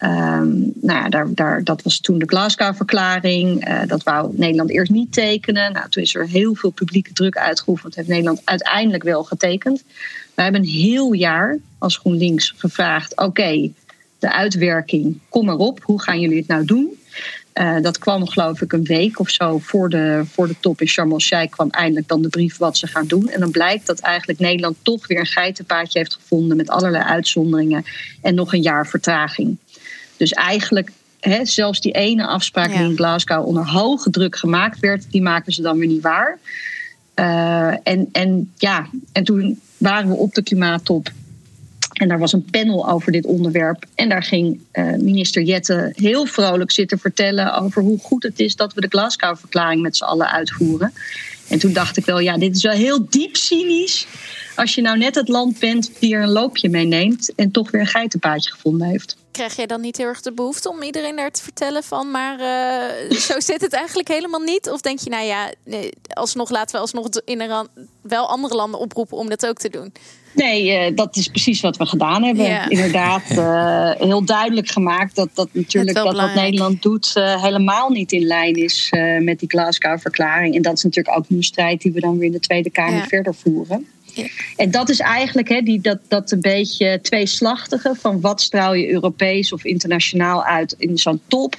Um, 0.03 0.71
nou 0.81 0.99
ja, 0.99 1.09
daar, 1.09 1.33
daar, 1.33 1.63
dat 1.63 1.81
was 1.81 1.99
toen 1.99 2.19
de 2.19 2.25
Glasgow-verklaring. 2.25 3.67
Uh, 3.67 3.81
dat 3.87 4.03
wou 4.03 4.33
Nederland 4.35 4.69
eerst 4.69 4.91
niet 4.91 5.13
tekenen. 5.13 5.73
Nou, 5.73 5.89
toen 5.89 6.03
is 6.03 6.15
er 6.15 6.27
heel 6.27 6.55
veel 6.55 6.69
publieke 6.69 7.13
druk 7.13 7.37
uitgeoefend. 7.37 7.95
Heeft 7.95 8.07
Nederland 8.07 8.41
uiteindelijk 8.45 9.03
wel 9.03 9.23
getekend. 9.23 9.83
We 10.35 10.41
hebben 10.41 10.61
een 10.61 10.67
heel 10.67 11.13
jaar 11.13 11.57
als 11.77 11.97
GroenLinks 11.97 12.53
gevraagd: 12.57 13.17
oké, 13.17 13.71
de 14.19 14.31
uitwerking, 14.33 15.19
kom 15.29 15.49
erop. 15.49 15.83
Hoe 15.83 16.01
gaan 16.01 16.19
jullie 16.19 16.37
het 16.37 16.47
nou 16.47 16.65
doen? 16.65 16.99
Uh, 17.53 17.81
dat 17.81 17.97
kwam 17.97 18.27
geloof 18.27 18.61
ik 18.61 18.73
een 18.73 18.83
week 18.83 19.19
of 19.19 19.29
zo 19.29 19.57
voor 19.57 19.89
de, 19.89 20.21
voor 20.25 20.47
de 20.47 20.55
top 20.59 20.81
in 20.81 20.87
Sharm 20.87 21.11
el-Sheikh 21.11 21.51
kwam 21.51 21.69
eindelijk 21.69 22.07
dan 22.07 22.21
de 22.21 22.29
brief 22.29 22.57
wat 22.57 22.77
ze 22.77 22.87
gaan 22.87 23.07
doen. 23.07 23.29
En 23.29 23.39
dan 23.39 23.51
blijkt 23.51 23.85
dat 23.85 23.99
eigenlijk 23.99 24.39
Nederland 24.39 24.77
toch 24.81 25.07
weer 25.07 25.19
een 25.19 25.25
geitenpaadje 25.25 25.99
heeft 25.99 26.13
gevonden 26.13 26.57
met 26.57 26.69
allerlei 26.69 27.03
uitzonderingen 27.03 27.83
en 28.21 28.35
nog 28.35 28.53
een 28.53 28.61
jaar 28.61 28.87
vertraging. 28.87 29.57
Dus 30.21 30.31
eigenlijk 30.31 30.91
He, 31.19 31.45
zelfs 31.45 31.81
die 31.81 31.91
ene 31.91 32.27
afspraak 32.27 32.71
ja. 32.71 32.77
die 32.77 32.89
in 32.89 32.95
Glasgow 32.95 33.47
onder 33.47 33.67
hoge 33.67 34.09
druk 34.09 34.35
gemaakt 34.35 34.79
werd, 34.79 35.05
die 35.11 35.21
maken 35.21 35.53
ze 35.53 35.61
dan 35.61 35.77
weer 35.77 35.87
niet 35.87 36.01
waar. 36.01 36.39
Uh, 37.15 37.73
en, 37.83 38.09
en, 38.11 38.51
ja, 38.57 38.87
en 39.11 39.23
toen 39.23 39.61
waren 39.77 40.09
we 40.09 40.15
op 40.15 40.33
de 40.33 40.43
klimaattop. 40.43 41.11
En 41.93 42.07
daar 42.07 42.19
was 42.19 42.33
een 42.33 42.45
panel 42.51 42.89
over 42.89 43.11
dit 43.11 43.25
onderwerp. 43.25 43.85
En 43.95 44.09
daar 44.09 44.23
ging 44.23 44.59
uh, 44.73 44.93
minister 44.93 45.41
Jette 45.41 45.93
heel 45.95 46.25
vrolijk 46.25 46.71
zitten 46.71 46.99
vertellen 46.99 47.53
over 47.53 47.81
hoe 47.81 47.99
goed 47.99 48.23
het 48.23 48.39
is 48.39 48.55
dat 48.55 48.73
we 48.73 48.81
de 48.81 48.87
Glasgow-verklaring 48.87 49.81
met 49.81 49.97
z'n 49.97 50.03
allen 50.03 50.31
uitvoeren. 50.31 50.93
En 51.47 51.59
toen 51.59 51.73
dacht 51.73 51.97
ik 51.97 52.05
wel, 52.05 52.19
ja, 52.19 52.37
dit 52.37 52.55
is 52.55 52.63
wel 52.63 52.73
heel 52.73 53.05
diep 53.09 53.35
cynisch. 53.35 54.07
Als 54.55 54.75
je 54.75 54.81
nou 54.81 54.97
net 54.97 55.15
het 55.15 55.27
land 55.27 55.59
bent 55.59 55.91
die 55.99 56.15
er 56.15 56.21
een 56.21 56.29
loopje 56.29 56.69
mee 56.69 56.85
neemt 56.85 57.35
en 57.35 57.51
toch 57.51 57.71
weer 57.71 57.81
een 57.81 57.87
geitenpaadje 57.87 58.51
gevonden 58.51 58.87
heeft 58.87 59.19
krijg 59.31 59.55
jij 59.55 59.65
dan 59.65 59.81
niet 59.81 59.97
heel 59.97 60.07
erg 60.07 60.21
de 60.21 60.33
behoefte 60.33 60.69
om 60.69 60.81
iedereen 60.81 61.15
daar 61.15 61.31
te 61.31 61.43
vertellen 61.43 61.83
van, 61.83 62.11
maar 62.11 62.39
uh, 62.39 63.17
zo 63.17 63.39
zit 63.51 63.61
het 63.61 63.73
eigenlijk 63.73 64.07
helemaal 64.07 64.39
niet? 64.39 64.69
Of 64.69 64.81
denk 64.81 64.99
je, 64.99 65.09
nou 65.09 65.25
ja, 65.25 65.51
nee, 65.65 65.89
alsnog 66.13 66.49
laten 66.49 66.75
we 66.75 66.81
alsnog 66.81 67.07
in 67.25 67.67
wel 68.01 68.27
andere 68.27 68.55
landen 68.55 68.79
oproepen 68.79 69.17
om 69.17 69.29
dat 69.29 69.47
ook 69.47 69.57
te 69.57 69.69
doen? 69.69 69.93
Nee, 70.33 70.89
uh, 70.89 70.95
dat 70.95 71.15
is 71.15 71.27
precies 71.27 71.61
wat 71.61 71.77
we 71.77 71.85
gedaan 71.85 72.23
hebben. 72.23 72.45
Ja. 72.45 72.69
Inderdaad, 72.69 73.23
uh, 73.31 73.91
heel 74.07 74.25
duidelijk 74.25 74.67
gemaakt 74.67 75.15
dat, 75.15 75.29
dat 75.33 75.49
natuurlijk 75.51 75.95
dat 75.95 76.15
wat 76.15 76.35
Nederland 76.35 76.81
doet 76.81 77.13
helemaal 77.13 77.89
niet 77.89 78.11
in 78.11 78.23
lijn 78.23 78.55
is 78.55 78.93
met 79.19 79.39
die 79.39 79.49
Glasgow-verklaring. 79.49 80.55
En 80.55 80.61
dat 80.61 80.77
is 80.77 80.83
natuurlijk 80.83 81.17
ook 81.17 81.25
een 81.29 81.43
strijd 81.43 81.81
die 81.81 81.91
we 81.91 81.99
dan 81.99 82.17
weer 82.17 82.25
in 82.25 82.31
de 82.31 82.39
Tweede 82.39 82.69
Kamer 82.69 82.97
ja. 82.97 83.07
verder 83.07 83.35
voeren. 83.35 83.87
Ja. 84.13 84.27
En 84.55 84.71
dat 84.71 84.89
is 84.89 84.99
eigenlijk 84.99 85.49
he, 85.49 85.61
die, 85.61 85.81
dat, 85.81 85.99
dat 86.07 86.31
een 86.31 86.41
beetje 86.41 86.99
tweeslachtige 87.01 87.95
van 87.95 88.21
wat 88.21 88.41
straal 88.41 88.73
je 88.73 88.89
Europees 88.89 89.53
of 89.53 89.63
internationaal 89.63 90.43
uit 90.43 90.75
in 90.77 90.97
zo'n 90.97 91.21
top. 91.27 91.55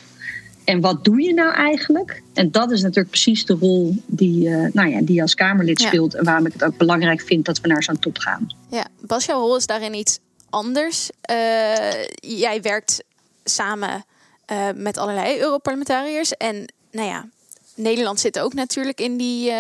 En 0.64 0.80
wat 0.80 1.04
doe 1.04 1.22
je 1.22 1.34
nou 1.34 1.54
eigenlijk? 1.54 2.22
En 2.34 2.50
dat 2.50 2.70
is 2.70 2.82
natuurlijk 2.82 3.08
precies 3.08 3.44
de 3.44 3.56
rol 3.60 3.96
die, 4.06 4.48
uh, 4.48 4.68
nou 4.72 4.88
ja, 4.88 5.00
die 5.02 5.22
als 5.22 5.34
Kamerlid 5.34 5.80
ja. 5.80 5.86
speelt. 5.86 6.14
En 6.14 6.24
waarom 6.24 6.46
ik 6.46 6.52
het 6.52 6.64
ook 6.64 6.76
belangrijk 6.76 7.20
vind 7.20 7.44
dat 7.44 7.60
we 7.60 7.68
naar 7.68 7.82
zo'n 7.82 7.98
top 7.98 8.18
gaan. 8.18 8.46
Ja, 8.70 8.86
Bas, 9.00 9.24
jouw 9.24 9.40
rol 9.40 9.56
is 9.56 9.66
daarin 9.66 9.94
iets 9.94 10.18
anders. 10.50 11.10
Uh, 11.30 12.04
jij 12.14 12.60
werkt 12.62 13.02
samen 13.44 14.04
uh, 14.52 14.68
met 14.74 14.96
allerlei 14.96 15.40
Europarlementariërs. 15.40 16.36
En 16.36 16.72
nou 16.90 17.08
ja, 17.08 17.28
Nederland 17.74 18.20
zit 18.20 18.38
ook 18.38 18.54
natuurlijk 18.54 19.00
in 19.00 19.16
die 19.16 19.52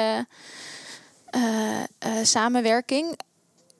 samenwerking. 2.22 3.18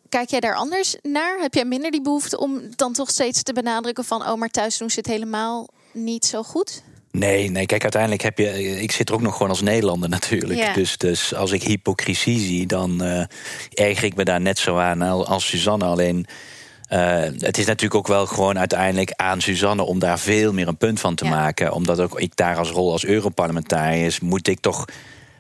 Kijk 0.09 0.30
jij 0.30 0.40
daar 0.40 0.54
anders 0.54 0.97
naar? 1.02 1.38
Heb 1.40 1.54
jij 1.54 1.64
minder 1.64 1.90
die 1.90 2.02
behoefte 2.02 2.38
om 2.38 2.61
dan 2.76 2.92
toch 2.92 3.11
steeds 3.11 3.42
te 3.42 3.52
benadrukken 3.52 4.04
van... 4.04 4.23
oh, 4.28 4.35
maar 4.35 4.49
thuis 4.49 4.78
doen 4.78 4.90
ze 4.90 4.99
het 4.99 5.09
helemaal 5.09 5.68
niet 5.92 6.25
zo 6.26 6.42
goed? 6.42 6.82
Nee, 7.11 7.50
nee, 7.50 7.66
kijk, 7.66 7.82
uiteindelijk 7.82 8.23
heb 8.23 8.38
je. 8.38 8.80
Ik 8.80 8.92
zit 8.92 9.09
er 9.09 9.14
ook 9.14 9.21
nog 9.21 9.32
gewoon 9.32 9.49
als 9.49 9.61
Nederlander 9.61 10.09
natuurlijk. 10.09 10.75
Dus, 10.75 10.97
dus 10.97 11.35
als 11.35 11.50
ik 11.50 11.62
hypocrisie 11.62 12.40
zie, 12.40 12.66
dan 12.66 13.04
uh, 13.04 13.25
erger 13.73 14.04
ik 14.04 14.14
me 14.14 14.25
daar 14.25 14.40
net 14.40 14.59
zo 14.59 14.76
aan 14.78 15.02
als 15.02 15.47
Suzanne. 15.47 15.85
Alleen. 15.85 16.26
Uh, 16.92 17.21
het 17.38 17.59
is 17.59 17.66
natuurlijk 17.66 17.94
ook 17.94 18.06
wel 18.06 18.26
gewoon 18.26 18.59
uiteindelijk 18.59 19.12
aan 19.16 19.40
Suzanne 19.40 19.82
om 19.82 19.99
daar 19.99 20.18
veel 20.18 20.52
meer 20.52 20.68
een 20.68 20.76
punt 20.76 21.00
van 21.00 21.14
te 21.14 21.25
maken. 21.25 21.73
Omdat 21.73 22.00
ook 22.00 22.21
ik 22.21 22.37
daar 22.37 22.56
als 22.56 22.71
rol 22.71 22.92
als 22.92 23.04
Europarlementariër 23.04 24.18
moet 24.23 24.49
ik 24.49 24.61
toch 24.61 24.85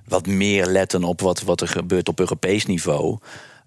wat 0.04 0.26
meer 0.26 0.66
letten 0.66 1.04
op 1.04 1.20
wat, 1.20 1.42
wat 1.42 1.60
er 1.60 1.68
gebeurt 1.68 2.08
op 2.08 2.20
Europees 2.20 2.66
niveau. 2.66 3.18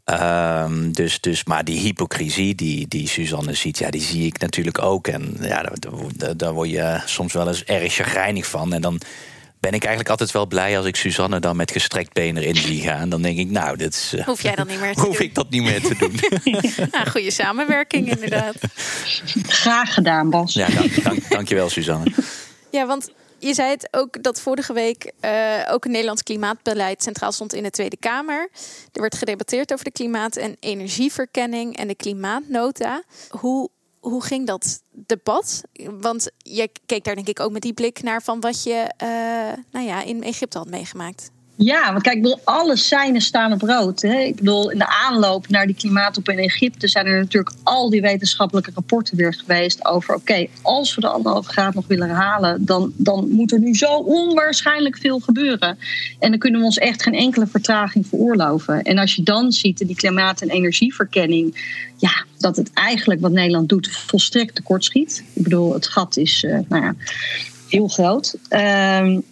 Um, 0.06 0.92
dus, 0.92 1.22
dus, 1.22 1.44
maar 1.44 1.64
die 1.64 1.80
hypocrisie 1.80 2.56
die, 2.56 2.88
die 2.88 3.08
Suzanne 3.08 3.54
ziet, 3.54 3.78
ja, 3.78 3.90
die 3.90 4.02
zie 4.02 4.26
ik 4.26 4.40
natuurlijk 4.40 4.82
ook. 4.82 5.08
En 5.08 5.38
ja, 5.42 5.72
daar, 6.14 6.38
daar 6.38 6.54
word 6.54 6.70
je 6.70 7.02
soms 7.06 7.34
wel 7.34 7.48
eens 7.48 7.64
erg 7.64 7.94
chagrijnig 7.94 8.46
van. 8.46 8.74
En 8.74 8.82
dan 8.82 9.02
ben 9.60 9.74
ik 9.74 9.82
eigenlijk 9.82 10.10
altijd 10.10 10.32
wel 10.32 10.46
blij 10.46 10.78
als 10.78 10.86
ik 10.86 10.96
Suzanne 10.96 11.40
dan 11.40 11.56
met 11.56 11.72
gestrekt 11.72 12.14
been 12.14 12.38
erin 12.38 12.56
zie 12.56 12.82
gaan. 12.82 13.10
Dan 13.10 13.22
denk 13.22 13.38
ik, 13.38 13.50
nou, 13.50 13.78
dit 13.78 13.94
is, 13.94 14.14
hoef 14.26 14.42
jij 14.42 14.56
dan 14.56 14.68
niet 14.68 14.80
meer 14.80 14.94
te 14.94 15.02
hoef 15.02 15.20
ik 15.20 15.36
dat 15.36 15.50
niet 15.50 15.64
meer 15.64 15.82
te 15.82 15.96
doen. 15.96 16.20
nou, 16.92 17.10
goede 17.10 17.32
samenwerking 17.32 18.10
inderdaad. 18.10 18.56
Graag 19.48 19.94
gedaan, 19.94 20.30
Bas. 20.30 20.54
Ja, 20.54 20.68
dank, 20.68 21.04
dank, 21.04 21.30
dankjewel, 21.30 21.70
Suzanne. 21.70 22.12
Ja, 22.72 22.86
want 22.86 23.10
je 23.46 23.54
zei 23.54 23.70
het 23.70 23.88
ook 23.92 24.24
dat 24.24 24.42
vorige 24.42 24.74
week 24.74 25.12
uh, 25.22 25.60
ook 25.70 25.84
het 25.84 25.92
Nederlands 25.92 26.24
klimaatbeleid 26.24 27.04
centraal 27.04 27.32
stond 27.32 27.54
in 27.54 27.64
de 27.64 27.70
Tweede 27.70 27.98
Kamer. 27.98 28.50
Er 28.92 29.02
werd 29.02 29.16
gedebatteerd 29.16 29.74
over 29.74 29.86
de 29.86 29.92
klimaat- 29.92 30.36
en 30.36 30.58
energieverkenning 30.60 31.78
en 31.78 31.88
de 31.88 31.96
klimaatnota. 31.96 33.04
Hoe, 33.30 33.70
hoe 34.00 34.24
ging 34.24 34.48
dat 34.48 34.82
debat? 34.92 35.62
Want 36.00 36.32
je 36.38 36.70
keek 36.86 37.04
daar 37.04 37.16
denk 37.16 37.28
ik 37.28 37.40
ook 37.40 37.52
met 37.52 37.62
die 37.62 37.74
blik 37.74 38.04
naar 38.04 38.22
van 38.22 38.40
wat 38.40 38.64
je 38.64 38.92
uh, 39.04 39.64
nou 39.72 39.86
ja, 39.86 40.04
in 40.04 40.24
Egypte 40.24 40.58
had 40.58 40.70
meegemaakt. 40.70 41.32
Ja, 41.58 41.92
want 41.92 42.04
kijk, 42.04 42.16
ik 42.16 42.22
bedoel, 42.22 42.40
alle 42.44 42.76
seinen 42.76 43.22
staan 43.22 43.54
op 43.54 43.62
rood. 43.62 44.02
Hè. 44.02 44.20
Ik 44.20 44.36
bedoel, 44.36 44.72
in 44.72 44.78
de 44.78 44.88
aanloop 44.88 45.50
naar 45.50 45.66
die 45.66 45.76
klimaatop 45.76 46.30
in 46.30 46.38
Egypte 46.38 46.88
zijn 46.88 47.06
er 47.06 47.20
natuurlijk 47.20 47.56
al 47.64 47.90
die 47.90 48.02
wetenschappelijke 48.02 48.72
rapporten 48.76 49.18
weer 49.18 49.34
geweest 49.34 49.86
over: 49.86 50.16
oké, 50.16 50.48
als 50.62 50.96
we 50.96 51.02
de 51.02 51.08
anderhalve 51.08 51.50
graad 51.50 51.74
nog 51.74 51.88
willen 51.88 52.10
halen, 52.10 52.66
dan, 52.66 52.94
dan 52.96 53.30
moet 53.30 53.52
er 53.52 53.60
nu 53.60 53.76
zo 53.76 53.94
onwaarschijnlijk 53.96 54.98
veel 54.98 55.20
gebeuren. 55.20 55.78
En 56.20 56.30
dan 56.30 56.40
kunnen 56.40 56.60
we 56.60 56.66
ons 56.66 56.78
echt 56.78 57.04
geen 57.04 57.14
enkele 57.14 57.48
vertraging 57.48 58.08
veroorloven. 58.08 58.82
En 58.82 58.98
als 58.98 59.16
je 59.16 59.24
dan 59.24 59.52
ziet 59.52 59.82
in 59.82 59.88
die 59.88 59.96
klimaat- 59.96 60.42
en 60.42 60.50
energieverkenning, 60.50 61.74
ja, 61.98 62.26
dat 62.38 62.56
het 62.56 62.74
eigenlijk 62.74 63.22
wat 63.22 63.32
Nederland 63.32 63.70
doet 63.70 63.90
volstrekt 63.92 64.56
tekortschiet. 64.56 65.24
Ik 65.34 65.44
bedoel, 65.44 65.74
het 65.74 65.88
gat 65.88 66.18
is, 66.18 66.44
uh, 66.44 66.60
nou 66.70 66.84
ja, 66.84 66.96
heel 67.70 67.88
groot. 67.88 68.36
Um, 68.50 69.24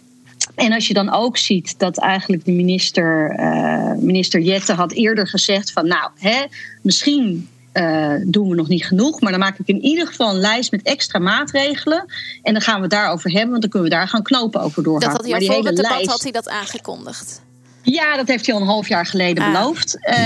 en 0.54 0.72
als 0.72 0.86
je 0.86 0.94
dan 0.94 1.12
ook 1.12 1.36
ziet 1.36 1.78
dat 1.78 1.98
eigenlijk 1.98 2.44
de 2.44 2.52
minister, 2.52 3.36
uh, 3.38 3.92
minister 3.92 4.40
Jette 4.40 4.72
had 4.72 4.92
eerder 4.92 5.28
gezegd 5.28 5.72
van 5.72 5.86
nou, 5.86 6.10
hè, 6.14 6.44
misschien 6.82 7.48
uh, 7.72 8.14
doen 8.26 8.48
we 8.48 8.54
nog 8.54 8.68
niet 8.68 8.86
genoeg, 8.86 9.20
maar 9.20 9.30
dan 9.30 9.40
maak 9.40 9.58
ik 9.58 9.66
in 9.66 9.80
ieder 9.80 10.06
geval 10.06 10.30
een 10.30 10.40
lijst 10.40 10.70
met 10.70 10.82
extra 10.82 11.18
maatregelen. 11.18 12.04
En 12.42 12.52
dan 12.52 12.62
gaan 12.62 12.74
we 12.74 12.80
het 12.80 12.90
daarover 12.90 13.30
hebben, 13.30 13.50
want 13.50 13.60
dan 13.60 13.70
kunnen 13.70 13.90
we 13.90 13.96
daar 13.96 14.08
gaan 14.08 14.22
knopen 14.22 14.60
over 14.60 14.82
doorgaan. 14.82 15.08
Dat 15.08 15.20
had 15.20 15.30
hij 15.30 15.48
al 15.48 15.54
voor 15.54 15.66
het 15.66 15.76
debat 15.76 16.06
had 16.06 16.22
hij 16.22 16.32
dat 16.32 16.48
aangekondigd. 16.48 17.42
Ja, 17.84 18.16
dat 18.16 18.28
heeft 18.28 18.46
hij 18.46 18.54
al 18.54 18.60
een 18.60 18.66
half 18.66 18.88
jaar 18.88 19.06
geleden 19.06 19.44
ah. 19.44 19.52
beloofd. 19.52 19.98
Uh, 20.02 20.16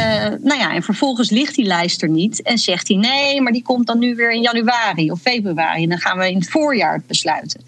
nou 0.41 0.59
ja, 0.59 0.75
en 0.75 0.83
vervolgens 0.83 1.31
ligt 1.31 1.55
die 1.55 1.65
lijst 1.65 2.03
er 2.03 2.09
niet. 2.09 2.43
En 2.43 2.59
zegt 2.59 2.88
hij 2.88 2.97
nee, 2.97 3.41
maar 3.41 3.53
die 3.53 3.62
komt 3.62 3.87
dan 3.87 3.99
nu 3.99 4.15
weer 4.15 4.33
in 4.33 4.43
januari 4.43 5.11
of 5.11 5.21
februari. 5.21 5.83
En 5.83 5.88
dan 5.88 5.99
gaan 5.99 6.19
we 6.19 6.31
in 6.31 6.38
het 6.38 6.50
voorjaar 6.50 6.95
het 6.95 7.07
besluiten. 7.07 7.61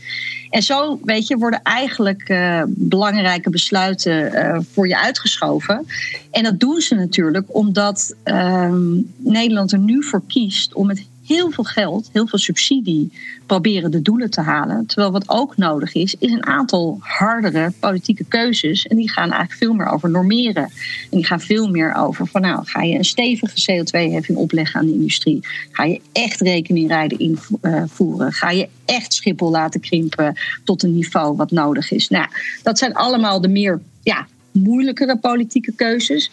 En 0.51 0.63
zo, 0.63 1.01
weet 1.05 1.27
je, 1.27 1.37
worden 1.37 1.63
eigenlijk 1.63 2.29
uh, 2.29 2.63
belangrijke 2.67 3.51
besluiten 3.51 4.33
uh, 4.33 4.59
voor 4.73 4.89
je 4.89 4.99
uitgeschoven. 4.99 5.87
En 6.31 6.43
dat 6.43 6.61
doen 6.61 6.81
ze 6.81 6.95
natuurlijk 6.95 7.47
omdat 7.47 8.15
ehm, 8.23 9.01
Nederland 9.17 9.73
er 9.73 9.79
nu 9.79 10.05
voor 10.05 10.23
kiest 10.27 10.75
om 10.75 10.87
met 10.87 11.07
heel 11.35 11.51
veel 11.51 11.65
geld, 11.65 12.09
heel 12.13 12.27
veel 12.27 12.39
subsidie 12.39 13.13
proberen 13.47 13.91
de 13.91 14.03
doelen 14.03 14.31
te 14.31 14.41
halen. 14.41 14.87
Terwijl 14.87 15.13
wat 15.13 15.29
ook 15.29 15.57
nodig 15.57 15.95
is, 15.95 16.15
is 16.19 16.33
een 16.33 16.47
aantal 16.47 16.99
hardere 17.01 17.73
politieke 17.81 18.25
keuzes. 18.25 18.87
En 18.87 18.97
die 18.97 19.11
gaan 19.11 19.31
eigenlijk 19.31 19.63
veel 19.63 19.75
meer 19.75 19.87
over 19.87 20.11
normeren. 20.11 20.63
En 20.63 20.71
die 21.11 21.27
gaan 21.27 21.41
veel 21.41 21.69
meer 21.69 21.95
over 21.95 22.27
van 22.27 22.41
nou, 22.41 22.61
ga 22.65 22.83
je 22.83 22.95
een 22.95 23.05
stevige 23.05 23.73
CO2-heffing 23.73 24.39
opleggen 24.39 24.81
aan 24.81 24.87
de 24.87 24.93
industrie? 24.93 25.41
Ga 25.71 25.85
je 25.85 26.01
echt 26.13 26.41
rekeningrijden 26.41 27.19
invoeren? 27.19 28.33
Ga 28.33 28.51
je 28.51 28.69
echt 28.85 29.15
Schiphol 29.15 29.51
laten 29.51 29.81
krimpen 29.81 30.37
tot 30.65 30.83
een 30.83 30.95
niveau 30.95 31.37
wat 31.37 31.51
nodig 31.51 31.91
is? 31.91 32.09
Nou, 32.09 32.27
dat 32.63 32.79
zijn 32.79 32.95
allemaal 32.95 33.41
de 33.41 33.49
meer 33.49 33.81
ja, 34.03 34.27
moeilijkere 34.53 35.17
politieke 35.17 35.73
keuzes. 35.73 36.31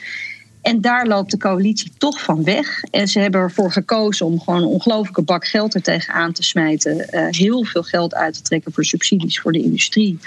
En 0.61 0.81
daar 0.81 1.07
loopt 1.07 1.31
de 1.31 1.37
coalitie 1.37 1.91
toch 1.97 2.23
van 2.23 2.43
weg. 2.43 2.83
En 2.83 3.07
ze 3.07 3.19
hebben 3.19 3.41
ervoor 3.41 3.71
gekozen 3.71 4.25
om 4.25 4.39
gewoon 4.39 4.61
een 4.61 4.67
ongelofelijke 4.67 5.21
bak 5.21 5.47
geld 5.47 5.73
er 5.73 5.81
tegenaan 5.81 6.33
te 6.33 6.43
smijten. 6.43 6.97
Uh, 6.97 7.27
heel 7.29 7.63
veel 7.63 7.83
geld 7.83 8.15
uit 8.15 8.33
te 8.33 8.41
trekken 8.41 8.73
voor 8.73 8.85
subsidies 8.85 9.39
voor 9.39 9.51
de 9.51 9.63
industrie. 9.63 10.19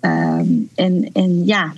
Um, 0.00 0.70
en, 0.74 1.10
en 1.12 1.46
ja, 1.46 1.72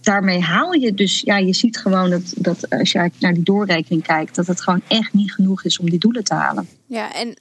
daarmee 0.00 0.40
haal 0.40 0.72
je 0.72 0.94
dus, 0.94 1.20
ja, 1.20 1.36
je 1.36 1.52
ziet 1.52 1.78
gewoon 1.78 2.10
dat, 2.10 2.32
dat 2.36 2.70
als 2.70 2.92
je 2.92 3.10
naar 3.18 3.34
die 3.34 3.42
doorrekening 3.42 4.02
kijkt, 4.02 4.34
dat 4.34 4.46
het 4.46 4.62
gewoon 4.62 4.82
echt 4.88 5.12
niet 5.12 5.32
genoeg 5.32 5.64
is 5.64 5.78
om 5.78 5.90
die 5.90 5.98
doelen 5.98 6.24
te 6.24 6.34
halen. 6.34 6.68
Ja, 6.86 7.14
en 7.14 7.36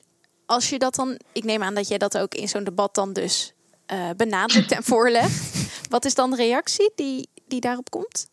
als 0.46 0.70
je 0.70 0.80
dat 0.80 0.96
dan, 0.96 1.20
ik 1.32 1.44
neem 1.44 1.64
aan 1.64 1.76
dat 1.76 1.88
jij 1.88 1.98
dat 1.98 2.18
ook 2.18 2.36
in 2.36 2.48
zo'n 2.48 2.64
debat 2.64 2.96
dan 2.96 3.14
dus 3.14 3.54
uh, 3.94 4.10
benadrukt 4.18 4.72
en 4.72 4.84
voorlegt. 4.84 5.70
Wat 5.90 6.06
is 6.06 6.16
dan 6.16 6.30
de 6.30 6.36
reactie 6.36 6.92
die, 6.96 7.30
die 7.48 7.62
daarop 7.62 7.90
komt? 7.90 8.30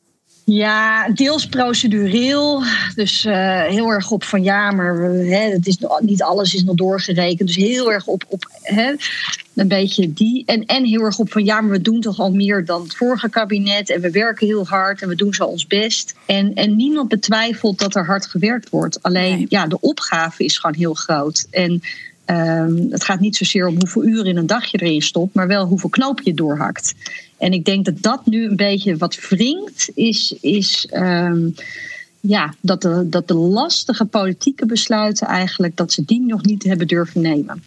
Ja, 0.50 1.08
deels 1.08 1.46
procedureel. 1.46 2.62
Dus 2.94 3.24
uh, 3.24 3.62
heel 3.62 3.90
erg 3.90 4.10
op 4.10 4.24
van 4.24 4.42
ja, 4.42 4.70
maar 4.70 4.94
hè, 5.10 5.50
het 5.50 5.66
is, 5.66 5.78
niet 6.00 6.22
alles 6.22 6.54
is 6.54 6.64
nog 6.64 6.74
doorgerekend. 6.76 7.48
Dus 7.48 7.56
heel 7.56 7.92
erg 7.92 8.06
op, 8.06 8.24
op 8.28 8.48
hè, 8.62 8.94
een 9.54 9.68
beetje 9.68 10.12
die. 10.12 10.42
En, 10.46 10.64
en 10.66 10.84
heel 10.84 11.00
erg 11.00 11.18
op 11.18 11.32
van 11.32 11.44
ja, 11.44 11.60
maar 11.60 11.70
we 11.70 11.80
doen 11.80 12.00
toch 12.00 12.18
al 12.18 12.32
meer 12.32 12.64
dan 12.64 12.82
het 12.82 12.96
vorige 12.96 13.28
kabinet. 13.28 13.90
En 13.90 14.00
we 14.00 14.10
werken 14.10 14.46
heel 14.46 14.66
hard 14.66 15.02
en 15.02 15.08
we 15.08 15.14
doen 15.14 15.34
zo 15.34 15.44
ons 15.44 15.66
best. 15.66 16.14
En, 16.26 16.54
en 16.54 16.76
niemand 16.76 17.08
betwijfelt 17.08 17.78
dat 17.78 17.94
er 17.94 18.06
hard 18.06 18.26
gewerkt 18.26 18.68
wordt. 18.70 19.02
Alleen 19.02 19.36
nee. 19.36 19.46
ja, 19.48 19.66
de 19.66 19.80
opgave 19.80 20.44
is 20.44 20.58
gewoon 20.58 20.76
heel 20.76 20.94
groot. 20.94 21.46
En 21.50 21.82
um, 22.30 22.86
het 22.90 23.04
gaat 23.04 23.20
niet 23.20 23.36
zozeer 23.36 23.66
om 23.66 23.76
hoeveel 23.78 24.04
uren 24.04 24.26
in 24.26 24.36
een 24.36 24.46
dag 24.46 24.64
je 24.64 24.78
erin 24.78 25.02
stopt, 25.02 25.34
maar 25.34 25.46
wel 25.46 25.66
hoeveel 25.66 25.88
knoop 25.88 26.20
je 26.20 26.34
doorhakt. 26.34 26.94
En 27.38 27.52
ik 27.52 27.64
denk 27.64 27.84
dat 27.84 28.02
dat 28.02 28.26
nu 28.26 28.44
een 28.44 28.56
beetje 28.56 28.96
wat 28.96 29.28
wringt, 29.28 29.90
is, 29.94 30.34
is 30.40 30.88
um, 30.92 31.54
ja, 32.20 32.54
dat, 32.60 32.88
dat 33.06 33.28
de 33.28 33.34
lastige 33.34 34.04
politieke 34.04 34.66
besluiten 34.66 35.26
eigenlijk, 35.26 35.76
dat 35.76 35.92
ze 35.92 36.04
die 36.04 36.20
nog 36.20 36.44
niet 36.44 36.62
hebben 36.62 36.86
durven 36.86 37.20
nemen. 37.20 37.62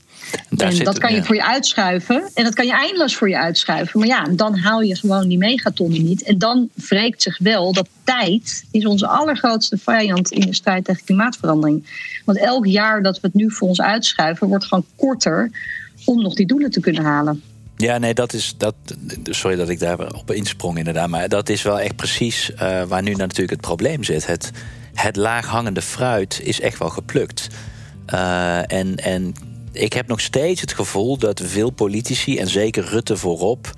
Daar 0.50 0.72
en 0.72 0.84
dat 0.84 0.98
kan 0.98 1.13
je 1.13 1.24
voor 1.24 1.36
je 1.36 1.46
uitschuiven. 1.46 2.30
En 2.34 2.44
dat 2.44 2.54
kan 2.54 2.66
je 2.66 2.74
eindeloos 2.74 3.16
voor 3.16 3.30
je 3.30 3.38
uitschuiven. 3.38 4.00
Maar 4.00 4.08
ja, 4.08 4.28
dan 4.32 4.58
haal 4.58 4.82
je 4.82 4.96
gewoon 4.96 5.28
die 5.28 5.38
megatonnen 5.38 6.04
niet. 6.04 6.24
En 6.24 6.38
dan 6.38 6.70
wreekt 6.74 7.22
zich 7.22 7.38
wel 7.38 7.74
dat 7.74 7.88
tijd 8.04 8.63
is 8.72 8.86
onze 8.86 9.08
allergrootste 9.08 9.78
vijand 9.78 10.32
in 10.32 10.46
de 10.46 10.54
strijd 10.54 10.86
tegen 10.86 11.06
klimaatverandering. 11.06 11.88
Want 12.25 12.38
elk 12.38 12.66
jaar 12.66 13.04
dat 13.04 13.20
we 13.20 13.28
het 13.28 13.36
nu 13.36 13.51
voor 13.51 13.68
ons 13.68 13.82
uitschuiven, 13.82 14.48
wordt 14.48 14.66
gewoon 14.66 14.86
korter 14.96 15.51
om 16.06 16.22
nog 16.22 16.34
die 16.34 16.48
doelen 16.48 16.72
te 16.72 16.80
kunnen 16.80 17.04
halen. 17.04 17.42
Ja, 17.78 17.98
nee, 17.98 18.13
dat 18.13 18.34
is. 18.34 18.56
Dat, 18.58 18.75
sorry 19.24 19.56
dat 19.56 19.70
ik 19.70 19.80
daar 19.80 20.13
op 20.13 20.32
insprong, 20.32 20.78
inderdaad. 20.78 21.10
Maar 21.10 21.30
dat 21.30 21.50
is 21.50 21.62
wel 21.62 21.80
echt 21.80 21.96
precies 21.96 22.51
uh, 22.54 22.84
waar 22.84 23.01
nu 23.01 23.13
natuurlijk 23.13 23.50
het 23.50 23.62
probleem 23.62 24.04
zit. 24.04 24.28
Het, 24.28 24.51
het 24.94 25.16
laaghangende 25.16 25.82
fruit 25.82 26.40
is 26.44 26.60
echt 26.60 26.80
wel 26.80 26.90
geplukt. 26.90 27.48
Uh, 28.13 28.72
en, 28.72 28.96
en 28.96 29.34
ik 29.72 29.94
heb 29.94 30.08
nog 30.08 30.22
steeds 30.22 30.62
het 30.62 30.74
gevoel 30.74 31.18
dat 31.18 31.42
veel 31.44 31.70
politici, 31.70 32.38
en 32.38 32.48
zeker 32.48 32.86
Rutte 32.86 33.18
voorop, 33.18 33.74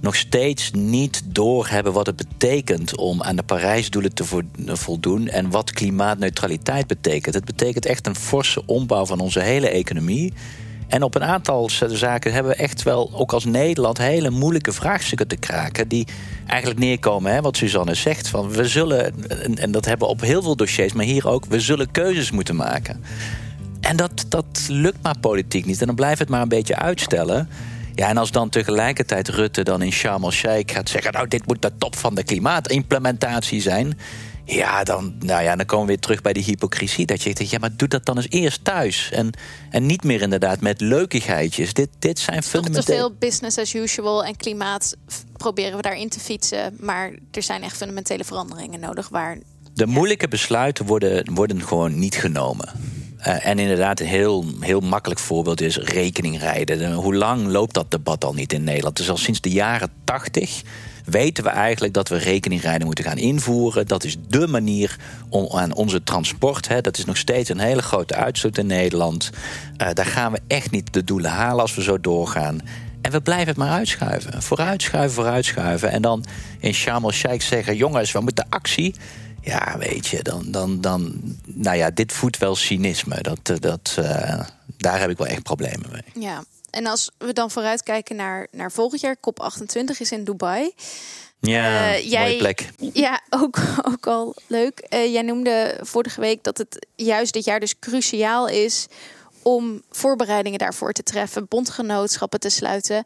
nog 0.00 0.16
steeds 0.16 0.70
niet 0.70 1.22
doorhebben 1.24 1.92
wat 1.92 2.06
het 2.06 2.16
betekent 2.16 2.96
om 2.96 3.22
aan 3.22 3.36
de 3.36 3.42
Parijsdoelen 3.42 4.14
te 4.14 4.24
voldoen 4.76 5.28
en 5.28 5.50
wat 5.50 5.72
klimaatneutraliteit 5.72 6.86
betekent. 6.86 7.34
Het 7.34 7.44
betekent 7.44 7.86
echt 7.86 8.06
een 8.06 8.16
forse 8.16 8.66
ombouw 8.66 9.06
van 9.06 9.20
onze 9.20 9.40
hele 9.40 9.68
economie. 9.68 10.32
En 10.88 11.02
op 11.02 11.14
een 11.14 11.24
aantal 11.24 11.70
zaken 11.88 12.32
hebben 12.32 12.52
we 12.52 12.58
echt 12.58 12.82
wel, 12.82 13.10
ook 13.14 13.32
als 13.32 13.44
Nederland, 13.44 13.98
hele 13.98 14.30
moeilijke 14.30 14.72
vraagstukken 14.72 15.28
te 15.28 15.36
kraken. 15.36 15.88
Die 15.88 16.06
eigenlijk 16.46 16.80
neerkomen, 16.80 17.32
hè, 17.32 17.40
wat 17.40 17.56
Suzanne 17.56 17.94
zegt. 17.94 18.28
Van 18.28 18.50
we 18.50 18.68
zullen, 18.68 19.28
en 19.56 19.72
dat 19.72 19.84
hebben 19.84 20.06
we 20.06 20.12
op 20.12 20.20
heel 20.20 20.42
veel 20.42 20.56
dossiers, 20.56 20.92
maar 20.92 21.04
hier 21.04 21.28
ook, 21.28 21.44
we 21.44 21.60
zullen 21.60 21.90
keuzes 21.90 22.30
moeten 22.30 22.56
maken. 22.56 23.04
En 23.84 23.96
dat, 23.96 24.24
dat 24.28 24.66
lukt 24.68 25.02
maar 25.02 25.18
politiek 25.18 25.66
niet. 25.66 25.80
En 25.80 25.86
dan 25.86 25.94
blijft 25.94 26.18
het 26.18 26.28
maar 26.28 26.42
een 26.42 26.48
beetje 26.48 26.76
uitstellen. 26.76 27.48
Ja, 27.94 28.08
en 28.08 28.16
als 28.16 28.30
dan 28.30 28.48
tegelijkertijd 28.48 29.28
Rutte 29.28 29.62
dan 29.62 29.82
in 29.82 29.92
Sharm 29.92 30.24
el-Sheikh 30.24 30.74
gaat 30.74 30.88
zeggen... 30.88 31.12
nou, 31.12 31.28
dit 31.28 31.46
moet 31.46 31.62
de 31.62 31.72
top 31.78 31.96
van 31.96 32.14
de 32.14 32.22
klimaatimplementatie 32.22 33.60
zijn... 33.60 33.98
Ja, 34.46 34.82
dan, 34.82 35.14
nou 35.18 35.42
ja, 35.42 35.56
dan 35.56 35.66
komen 35.66 35.86
we 35.86 35.92
weer 35.92 36.00
terug 36.00 36.22
bij 36.22 36.32
die 36.32 36.44
hypocrisie. 36.44 37.06
Dat 37.06 37.22
je 37.22 37.34
denkt, 37.34 37.52
ja, 37.52 37.58
maar 37.58 37.76
doe 37.76 37.88
dat 37.88 38.04
dan 38.04 38.16
eens 38.16 38.26
eerst 38.28 38.64
thuis. 38.64 39.10
En, 39.12 39.30
en 39.70 39.86
niet 39.86 40.04
meer 40.04 40.22
inderdaad 40.22 40.60
met 40.60 40.80
leukigheidjes. 40.80 41.72
Dit, 41.72 41.88
dit 41.98 42.18
zijn 42.18 42.42
fundamentele... 42.42 42.84
te 42.84 42.92
veel 42.92 43.14
business 43.18 43.58
as 43.58 43.74
usual 43.74 44.24
en 44.24 44.36
klimaat 44.36 44.96
proberen 45.36 45.76
we 45.76 45.82
daarin 45.82 46.08
te 46.08 46.20
fietsen. 46.20 46.76
Maar 46.80 47.12
er 47.30 47.42
zijn 47.42 47.62
echt 47.62 47.76
fundamentele 47.76 48.24
veranderingen 48.24 48.80
nodig 48.80 49.08
waar... 49.08 49.38
De 49.74 49.86
moeilijke 49.86 50.28
besluiten 50.28 50.86
worden, 50.86 51.34
worden 51.34 51.62
gewoon 51.62 51.98
niet 51.98 52.14
genomen. 52.14 52.68
Uh, 53.26 53.46
en 53.46 53.58
inderdaad, 53.58 54.00
een 54.00 54.06
heel, 54.06 54.44
heel 54.60 54.80
makkelijk 54.80 55.20
voorbeeld 55.20 55.60
is 55.60 55.76
rekening 55.76 56.38
rijden. 56.38 56.92
Hoe 56.92 57.14
lang 57.14 57.46
loopt 57.46 57.74
dat 57.74 57.90
debat 57.90 58.24
al 58.24 58.34
niet 58.34 58.52
in 58.52 58.64
Nederland? 58.64 58.96
Dus 58.96 59.10
al 59.10 59.16
sinds 59.16 59.40
de 59.40 59.50
jaren 59.50 59.90
tachtig 60.04 60.62
weten 61.04 61.44
we 61.44 61.50
eigenlijk 61.50 61.94
dat 61.94 62.08
we 62.08 62.16
rekeningrijden 62.16 62.86
moeten 62.86 63.04
gaan 63.04 63.18
invoeren. 63.18 63.86
Dat 63.86 64.04
is 64.04 64.16
dé 64.28 64.46
manier 64.46 64.96
om 65.28 65.48
aan 65.52 65.74
onze 65.74 66.02
transport, 66.02 66.68
hè, 66.68 66.80
dat 66.80 66.98
is 66.98 67.04
nog 67.04 67.16
steeds 67.16 67.48
een 67.48 67.58
hele 67.58 67.82
grote 67.82 68.14
uitstoot 68.14 68.58
in 68.58 68.66
Nederland. 68.66 69.30
Uh, 69.82 69.88
daar 69.92 70.06
gaan 70.06 70.32
we 70.32 70.40
echt 70.46 70.70
niet 70.70 70.92
de 70.92 71.04
doelen 71.04 71.30
halen 71.30 71.60
als 71.60 71.74
we 71.74 71.82
zo 71.82 72.00
doorgaan. 72.00 72.60
En 73.00 73.10
we 73.10 73.20
blijven 73.20 73.48
het 73.48 73.56
maar 73.56 73.70
uitschuiven. 73.70 74.42
Vooruitschuiven, 74.42 75.14
vooruitschuiven. 75.14 75.90
En 75.90 76.02
dan 76.02 76.24
in 76.60 76.74
Sharm 76.74 77.04
el-Sheikh 77.04 77.44
zeggen: 77.44 77.76
jongens, 77.76 78.12
we 78.12 78.20
moeten 78.20 78.46
actie. 78.48 78.94
Ja, 79.44 79.78
weet 79.78 80.06
je, 80.06 80.22
dan, 80.22 80.50
dan, 80.50 80.80
dan. 80.80 81.20
Nou 81.44 81.76
ja, 81.76 81.90
dit 81.90 82.12
voedt 82.12 82.38
wel 82.38 82.56
cynisme. 82.56 83.20
Dat, 83.20 83.60
dat, 83.62 83.96
uh, 83.98 84.40
daar 84.76 85.00
heb 85.00 85.10
ik 85.10 85.18
wel 85.18 85.26
echt 85.26 85.42
problemen 85.42 85.90
mee. 85.92 86.22
Ja, 86.24 86.44
en 86.70 86.86
als 86.86 87.10
we 87.18 87.32
dan 87.32 87.50
vooruitkijken 87.50 88.16
naar, 88.16 88.46
naar 88.50 88.72
volgend 88.72 89.00
jaar, 89.00 89.16
COP28 89.16 89.98
is 89.98 90.12
in 90.12 90.24
Dubai. 90.24 90.72
Ja, 91.40 91.94
uh, 91.94 92.10
jij, 92.10 92.22
mooie 92.22 92.36
plek. 92.36 92.70
Ja, 92.92 93.20
ook, 93.30 93.58
ook 93.92 94.06
al 94.06 94.34
leuk. 94.46 94.86
Uh, 94.90 95.12
jij 95.12 95.22
noemde 95.22 95.78
vorige 95.80 96.20
week 96.20 96.44
dat 96.44 96.58
het 96.58 96.86
juist 96.94 97.32
dit 97.32 97.44
jaar 97.44 97.60
dus 97.60 97.78
cruciaal 97.78 98.48
is 98.48 98.86
om 99.42 99.82
voorbereidingen 99.90 100.58
daarvoor 100.58 100.92
te 100.92 101.02
treffen, 101.02 101.46
bondgenootschappen 101.48 102.40
te 102.40 102.48
sluiten. 102.48 103.04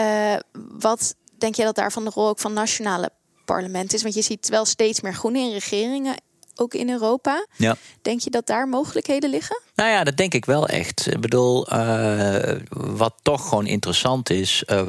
Uh, 0.00 0.36
wat 0.78 1.14
denk 1.38 1.54
jij 1.54 1.64
dat 1.64 1.74
daarvan 1.74 2.04
de 2.04 2.10
rol 2.14 2.28
ook 2.28 2.38
van 2.38 2.52
nationale 2.52 3.10
parlementen 3.46 3.96
is? 3.96 4.02
Want 4.02 4.14
je 4.14 4.22
ziet 4.22 4.48
wel 4.48 4.64
steeds 4.64 5.00
meer 5.00 5.14
groene 5.14 5.38
in 5.38 5.52
regeringen 5.52 6.16
ook 6.56 6.74
in 6.74 6.90
Europa. 6.90 7.46
Ja. 7.56 7.76
Denk 8.02 8.20
je 8.20 8.30
dat 8.30 8.46
daar 8.46 8.68
mogelijkheden 8.68 9.30
liggen? 9.30 9.60
Nou 9.74 9.90
ja, 9.90 10.04
dat 10.04 10.16
denk 10.16 10.34
ik 10.34 10.44
wel 10.44 10.68
echt. 10.68 11.06
Ik 11.12 11.20
bedoel, 11.20 11.72
uh, 11.72 12.56
wat 12.70 13.14
toch 13.22 13.48
gewoon 13.48 13.66
interessant 13.66 14.30
is, 14.30 14.62
uh, 14.66 14.82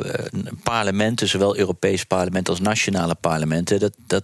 parlementen, 0.63 1.27
zowel 1.27 1.57
Europees 1.57 2.03
parlement 2.03 2.49
als 2.49 2.59
nationale 2.59 3.15
parlementen, 3.15 3.79
dat, 3.79 3.93
dat, 4.07 4.23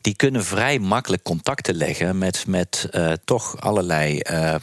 die 0.00 0.16
kunnen 0.16 0.44
vrij 0.44 0.78
makkelijk 0.78 1.22
contacten 1.22 1.74
leggen 1.74 2.18
met, 2.18 2.44
met 2.46 2.88
uh, 2.92 3.12
toch 3.24 3.60
allerlei 3.60 4.20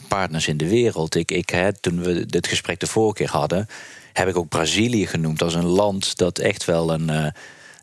partners 0.08 0.48
in 0.48 0.56
de 0.56 0.68
wereld. 0.68 1.14
Ik, 1.14 1.30
ik, 1.30 1.50
hè, 1.50 1.72
toen 1.72 2.02
we 2.02 2.26
dit 2.26 2.46
gesprek 2.46 2.80
de 2.80 2.86
vorige 2.86 3.16
keer 3.16 3.30
hadden, 3.30 3.68
heb 4.12 4.28
ik 4.28 4.36
ook 4.36 4.48
Brazilië 4.48 5.06
genoemd 5.06 5.42
als 5.42 5.54
een 5.54 5.66
land 5.66 6.16
dat 6.16 6.38
echt 6.38 6.64
wel 6.64 6.92
een. 6.92 7.32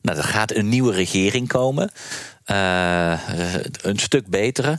Nou, 0.08 0.20
er 0.20 0.26
gaat 0.26 0.56
een 0.56 0.70
nieuwe 0.70 0.94
regering 0.94 1.48
komen. 1.48 1.92
Uh, 2.52 3.20
een 3.82 4.00
stuk 4.00 4.28
betere. 4.28 4.78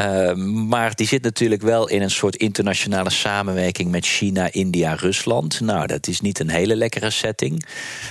Uh, 0.00 0.34
maar 0.68 0.94
die 0.94 1.06
zit 1.06 1.22
natuurlijk 1.22 1.62
wel 1.62 1.88
in 1.88 2.02
een 2.02 2.10
soort 2.10 2.36
internationale 2.36 3.10
samenwerking 3.10 3.90
met 3.90 4.06
China, 4.06 4.52
India, 4.52 4.94
Rusland. 4.94 5.60
Nou, 5.60 5.86
dat 5.86 6.06
is 6.06 6.20
niet 6.20 6.38
een 6.38 6.48
hele 6.48 6.76
lekkere 6.76 7.10
setting. 7.10 7.66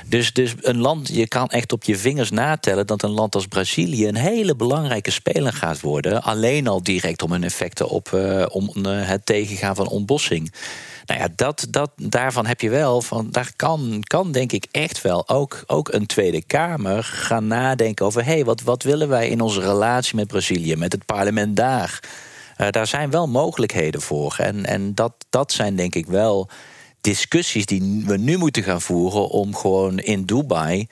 Dus, 0.06 0.34
dus 0.34 0.54
een 0.62 0.78
land, 0.78 1.08
je 1.08 1.28
kan 1.28 1.48
echt 1.48 1.72
op 1.72 1.84
je 1.84 1.98
vingers 1.98 2.32
natellen 2.32 2.88
dat 2.88 3.04
een 3.04 3.10
land 3.10 3.36
als 3.36 3.48
Brazilië 3.48 4.08
een 4.08 4.16
hele 4.16 4.56
belangrijke 4.56 5.12
speler 5.12 5.54
gaat 5.54 5.82
worden. 5.82 6.22
Alleen 6.22 6.68
al 6.68 6.84
direct 6.84 7.22
om 7.22 7.32
hun 7.32 7.44
effecten 7.44 7.90
op 7.90 8.12
uh, 8.14 8.46
om, 8.50 8.86
het 8.86 9.26
tegengaan 9.26 9.76
van 9.76 9.88
ontbossing. 9.88 10.52
Nou 11.14 11.26
ja, 11.26 11.34
dat, 11.36 11.68
dat, 11.70 11.92
daarvan 11.96 12.46
heb 12.46 12.62
je 12.62 12.70
wel 12.70 13.02
van. 13.02 13.28
Daar 13.32 13.52
kan, 13.56 14.00
kan 14.04 14.32
denk 14.32 14.52
ik 14.52 14.68
echt 14.72 15.02
wel 15.02 15.30
ook, 15.30 15.64
ook 15.68 15.94
een 15.94 16.06
Tweede 16.06 16.44
Kamer 16.44 17.04
gaan 17.04 17.48
nadenken 17.48 18.06
over: 18.06 18.26
hé, 18.26 18.32
hey, 18.32 18.46
wat, 18.46 18.62
wat 18.62 18.84
willen 18.84 19.10
wij 19.10 19.30
in 19.30 19.42
onze 19.42 19.60
relatie 19.60 20.16
met 20.16 20.28
Brazilië, 20.28 20.76
met 20.76 20.92
het 20.92 21.06
parlement 21.06 21.56
daar? 21.56 22.00
Uh, 22.58 22.68
daar 22.70 22.88
zijn 22.88 23.10
wel 23.10 23.28
mogelijkheden 23.28 24.02
voor. 24.02 24.36
En, 24.38 24.66
en 24.66 24.96
dat, 24.96 25.14
dat 25.30 25.52
zijn 25.52 25.76
denk 25.76 25.96
ik 25.96 26.06
wel 26.06 26.50
discussies 27.02 27.66
die 27.66 28.04
we 28.06 28.18
nu 28.18 28.38
moeten 28.38 28.64
gaan 28.64 28.82
voeren 28.82 29.30
om 29.30 29.56
gewoon 29.56 30.00
in 30.00 30.24
Dubai. 30.26 30.88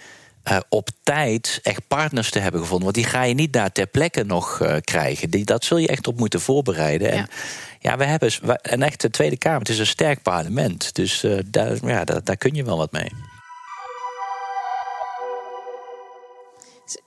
Uh, 0.49 0.57
op 0.69 0.89
tijd 1.03 1.59
echt 1.61 1.87
partners 1.87 2.29
te 2.29 2.39
hebben 2.39 2.61
gevonden. 2.61 2.83
Want 2.83 2.95
die 2.95 3.05
ga 3.05 3.23
je 3.23 3.33
niet 3.33 3.53
daar 3.53 3.71
ter 3.71 3.87
plekke 3.87 4.23
nog 4.23 4.59
uh, 4.59 4.75
krijgen. 4.81 5.29
Die, 5.29 5.45
dat 5.45 5.63
zul 5.63 5.77
je 5.77 5.87
echt 5.87 6.07
op 6.07 6.17
moeten 6.17 6.41
voorbereiden. 6.41 7.07
Ja. 7.07 7.13
En 7.13 7.27
ja, 7.79 7.97
we 7.97 8.05
hebben 8.05 8.31
een 8.61 8.83
echte 8.83 9.09
Tweede 9.09 9.37
Kamer. 9.37 9.59
Het 9.59 9.69
is 9.69 9.79
een 9.79 9.87
sterk 9.87 10.21
parlement. 10.21 10.95
Dus 10.95 11.23
uh, 11.23 11.39
daar, 11.45 11.85
ja, 11.85 12.03
daar, 12.03 12.23
daar 12.23 12.37
kun 12.37 12.53
je 12.53 12.63
wel 12.63 12.77
wat 12.77 12.91
mee. 12.91 13.11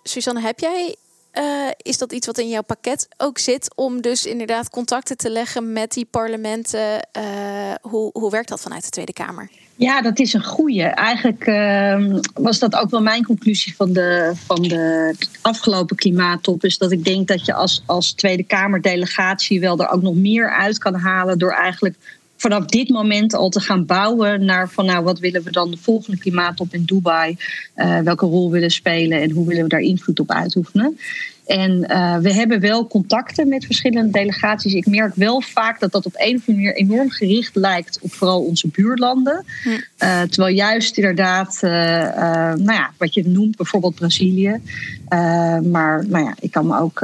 Suzanne, 0.03 0.40
heb 0.40 0.59
jij 0.59 0.97
uh, 1.35 1.70
is 1.77 1.99
dat 1.99 2.12
iets 2.12 2.27
wat 2.27 2.38
in 2.38 2.49
jouw 2.49 2.62
pakket 2.62 3.09
ook 3.16 3.38
zit 3.38 3.75
om 3.75 4.01
dus 4.01 4.27
inderdaad 4.27 4.70
contacten 4.70 5.16
te 5.16 5.31
leggen 5.31 5.73
met 5.73 5.92
die 5.92 6.05
parlementen? 6.05 7.09
Uh, 7.18 7.75
hoe, 7.81 8.11
hoe 8.12 8.31
werkt 8.31 8.49
dat 8.49 8.61
vanuit 8.61 8.85
de 8.85 8.90
Tweede 8.90 9.12
Kamer? 9.12 9.51
Ja, 9.76 10.02
dat 10.02 10.18
is 10.18 10.32
een 10.32 10.44
goede. 10.44 10.82
Eigenlijk 10.82 11.46
uh, 11.46 12.18
was 12.34 12.58
dat 12.58 12.74
ook 12.74 12.90
wel 12.90 13.02
mijn 13.02 13.24
conclusie 13.24 13.74
van 13.76 13.92
de, 13.92 14.32
van 14.46 14.62
de 14.62 15.14
afgelopen 15.40 15.96
klimaattop. 15.96 16.64
Is 16.64 16.78
dat 16.78 16.92
ik 16.92 17.04
denk 17.04 17.28
dat 17.28 17.44
je 17.44 17.54
als, 17.54 17.82
als 17.87 18.12
Tweede 18.12 18.42
Kamerdelegatie 18.42 19.60
wel 19.60 19.78
er 19.78 19.90
ook 19.90 20.02
nog 20.02 20.14
meer 20.14 20.50
uit 20.50 20.78
kan 20.78 20.94
halen. 20.94 21.38
door 21.38 21.52
eigenlijk 21.52 21.96
vanaf 22.37 22.64
dit 22.64 22.88
moment 22.88 23.34
al 23.34 23.48
te 23.48 23.60
gaan 23.60 23.87
bouwen 23.87 24.44
naar 24.44 24.68
van 24.68 24.84
nou 24.84 25.04
wat 25.04 25.18
willen 25.18 25.42
we 25.42 25.50
dan 25.50 25.70
de 25.70 25.76
volgende 25.76 26.18
klimaattop 26.18 26.74
in 26.74 26.84
Dubai, 26.84 27.37
uh, 27.76 27.98
welke 28.00 28.26
rol 28.26 28.50
willen 28.50 28.70
spelen 28.70 29.20
en 29.20 29.30
hoe 29.30 29.46
willen 29.46 29.62
we 29.62 29.68
daar 29.68 29.80
invloed 29.80 30.20
op 30.20 30.30
uitoefenen. 30.30 30.98
En 31.46 31.87
uh, 31.90 32.16
we 32.16 32.33
hebben 32.33 32.61
wel 32.61 32.87
contacten 32.87 33.48
met 33.48 33.64
verschillende 33.64 34.11
delegaties. 34.11 34.72
Ik 34.72 34.87
merk 34.87 35.14
wel 35.14 35.40
vaak 35.40 35.80
dat 35.80 35.92
dat 35.92 36.07
op 36.07 36.14
een 36.16 36.37
of 36.37 36.48
andere 36.48 36.52
manier 36.52 36.74
enorm 36.74 37.11
gericht 37.11 37.57
lijkt 37.57 37.98
op 38.00 38.12
vooral 38.12 38.42
onze 38.42 38.68
buurlanden. 38.68 39.44
Uh, 39.64 40.22
terwijl 40.22 40.54
juist 40.54 40.96
inderdaad, 40.96 41.61
uh, 41.64 41.70
nou 41.70 42.72
ja, 42.72 42.92
wat 42.98 43.14
je 43.14 43.28
noemt, 43.28 43.57
bijvoorbeeld 43.57 43.94
Brazilië. 43.94 44.61
maar 45.62 46.07
nou 46.07 46.24
ja, 46.24 46.35
ik 46.40 46.50
kan 46.50 46.66
me 46.66 46.78
ook 46.78 46.98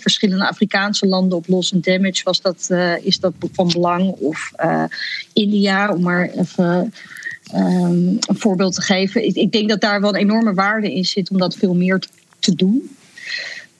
verschillende 0.00 0.48
Afrikaanse 0.48 1.06
landen 1.06 1.38
op 1.38 1.48
loss 1.48 1.74
and 1.74 1.84
damage 1.84 2.24
was 2.24 2.40
dat, 2.40 2.70
is 3.02 3.18
dat 3.18 3.32
van 3.52 3.68
belang. 3.72 4.10
Of 4.10 4.52
India, 5.32 5.92
om 5.92 6.02
maar 6.02 6.30
even. 6.30 6.92
Um, 7.54 8.18
een 8.20 8.38
voorbeeld 8.38 8.74
te 8.74 8.82
geven. 8.82 9.24
Ik, 9.24 9.34
ik 9.34 9.52
denk 9.52 9.68
dat 9.68 9.80
daar 9.80 10.00
wel 10.00 10.10
een 10.14 10.20
enorme 10.20 10.54
waarde 10.54 10.94
in 10.94 11.04
zit 11.04 11.30
om 11.30 11.38
dat 11.38 11.56
veel 11.56 11.74
meer 11.74 11.98
te, 11.98 12.08
te 12.38 12.54
doen. 12.54 12.95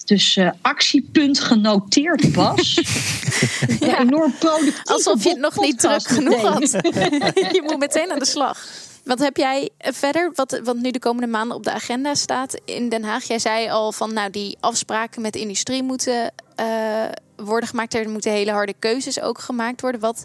Dus 0.07 0.37
uh, 0.37 0.51
actiepunt 0.63 1.41
genoteerd 1.41 2.35
was. 2.35 2.75
ja. 3.81 4.01
Enorm 4.01 4.35
productief. 4.39 4.81
Alsof 4.85 5.23
je 5.23 5.29
het 5.29 5.39
nog 5.39 5.61
niet 5.61 5.79
druk 5.79 6.07
genoeg 6.07 6.41
had. 6.41 6.71
je 7.57 7.63
moet 7.65 7.79
meteen 7.79 8.13
aan 8.13 8.19
de 8.19 8.27
slag. 8.27 8.67
Wat 9.05 9.19
heb 9.19 9.37
jij 9.37 9.71
verder, 9.79 10.33
wat, 10.35 10.61
wat 10.65 10.77
nu 10.77 10.91
de 10.91 10.99
komende 10.99 11.27
maanden 11.27 11.57
op 11.57 11.65
de 11.65 11.73
agenda 11.73 12.15
staat 12.15 12.61
in 12.65 12.89
Den 12.89 13.05
Haag? 13.05 13.25
Jij 13.25 13.39
zei 13.39 13.71
al 13.71 13.93
van, 13.93 14.13
nou, 14.13 14.31
die 14.31 14.57
afspraken 14.61 15.23
met 15.23 15.33
de 15.33 15.41
industrie 15.41 15.83
moeten 15.83 16.33
uh, 16.61 16.67
worden 17.37 17.69
gemaakt. 17.69 17.95
Er 17.95 18.11
moeten 18.11 18.31
hele 18.31 18.51
harde 18.51 18.75
keuzes 18.79 19.21
ook 19.21 19.39
gemaakt 19.39 19.81
worden. 19.81 20.01
Wat, 20.01 20.25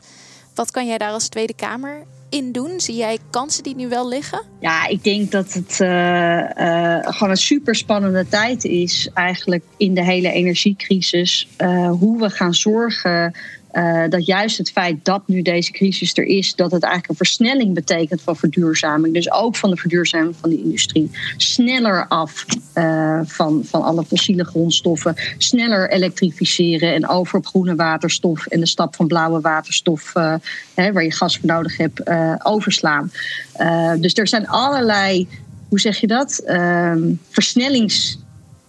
wat 0.56 0.72
kan 0.72 0.88
jij 0.88 0.98
daar 0.98 1.12
als 1.12 1.28
Tweede 1.28 1.56
Kamer 1.56 2.06
in 2.32 2.52
doen? 2.52 2.80
Zie 2.80 2.96
jij 2.96 3.18
kansen 3.30 3.64
die 3.64 3.76
nu 3.76 3.88
wel 3.88 4.08
liggen? 4.08 4.42
Ja, 4.60 4.88
ik 4.88 5.04
denk 5.04 5.32
dat 5.32 5.54
het 5.54 5.80
uh, 5.82 5.88
uh, 5.88 6.98
gewoon 7.02 7.30
een 7.30 7.38
super 7.38 7.76
spannende 7.76 8.28
tijd 8.28 8.64
is, 8.64 9.10
eigenlijk 9.14 9.64
in 9.78 9.94
de 9.94 10.04
hele 10.04 10.32
energiecrisis. 10.32 11.48
Uh, 11.58 11.92
hoe 11.92 12.20
we 12.20 12.30
gaan 12.30 12.54
zorgen 12.54 13.34
uh, 13.74 14.04
dat 14.10 14.26
juist 14.26 14.58
het 14.58 14.72
feit 14.72 15.06
dat 15.06 15.22
nu 15.26 15.42
deze 15.42 15.72
crisis 15.72 16.18
er 16.18 16.26
is, 16.26 16.56
dat 16.56 16.72
het 16.72 16.84
eigenlijk 16.84 17.12
een 17.12 17.26
versnelling 17.26 17.74
betekent 17.74 18.22
van 18.22 18.36
verduurzaming. 18.36 19.14
Dus 19.14 19.32
ook 19.32 19.56
van 19.56 19.70
de 19.70 19.76
verduurzaming 19.76 20.36
van 20.40 20.50
de 20.50 20.58
industrie. 20.58 21.12
Sneller 21.38 22.08
af 22.08 22.46
uh, 22.76 23.20
van, 23.24 23.62
van 23.66 23.82
alle 23.82 24.04
fossiele 24.04 24.44
grondstoffen. 24.44 25.16
Sneller 25.38 25.92
elektrificeren 25.92 26.94
en 26.94 27.08
over 27.08 27.38
op 27.38 27.46
groene 27.46 27.76
waterstof 27.76 28.46
en 28.46 28.60
de 28.60 28.68
stap 28.68 28.96
van 28.96 29.08
blauwe 29.08 29.42
waterstof, 29.42 30.16
uh, 30.16 30.36
hè, 30.74 30.92
waar 30.92 31.04
je 31.04 31.12
gas 31.12 31.38
voor 31.38 31.50
nodig 31.50 31.78
hebt, 31.78 32.02
overslaan. 32.44 33.12
dus 34.00 34.14
er 34.14 34.28
zijn 34.28 34.48
allerlei, 34.48 35.28
hoe 35.70 35.80
zeg 35.80 35.98
je 35.98 36.08
dat? 36.08 36.44
versnellings 37.30 38.21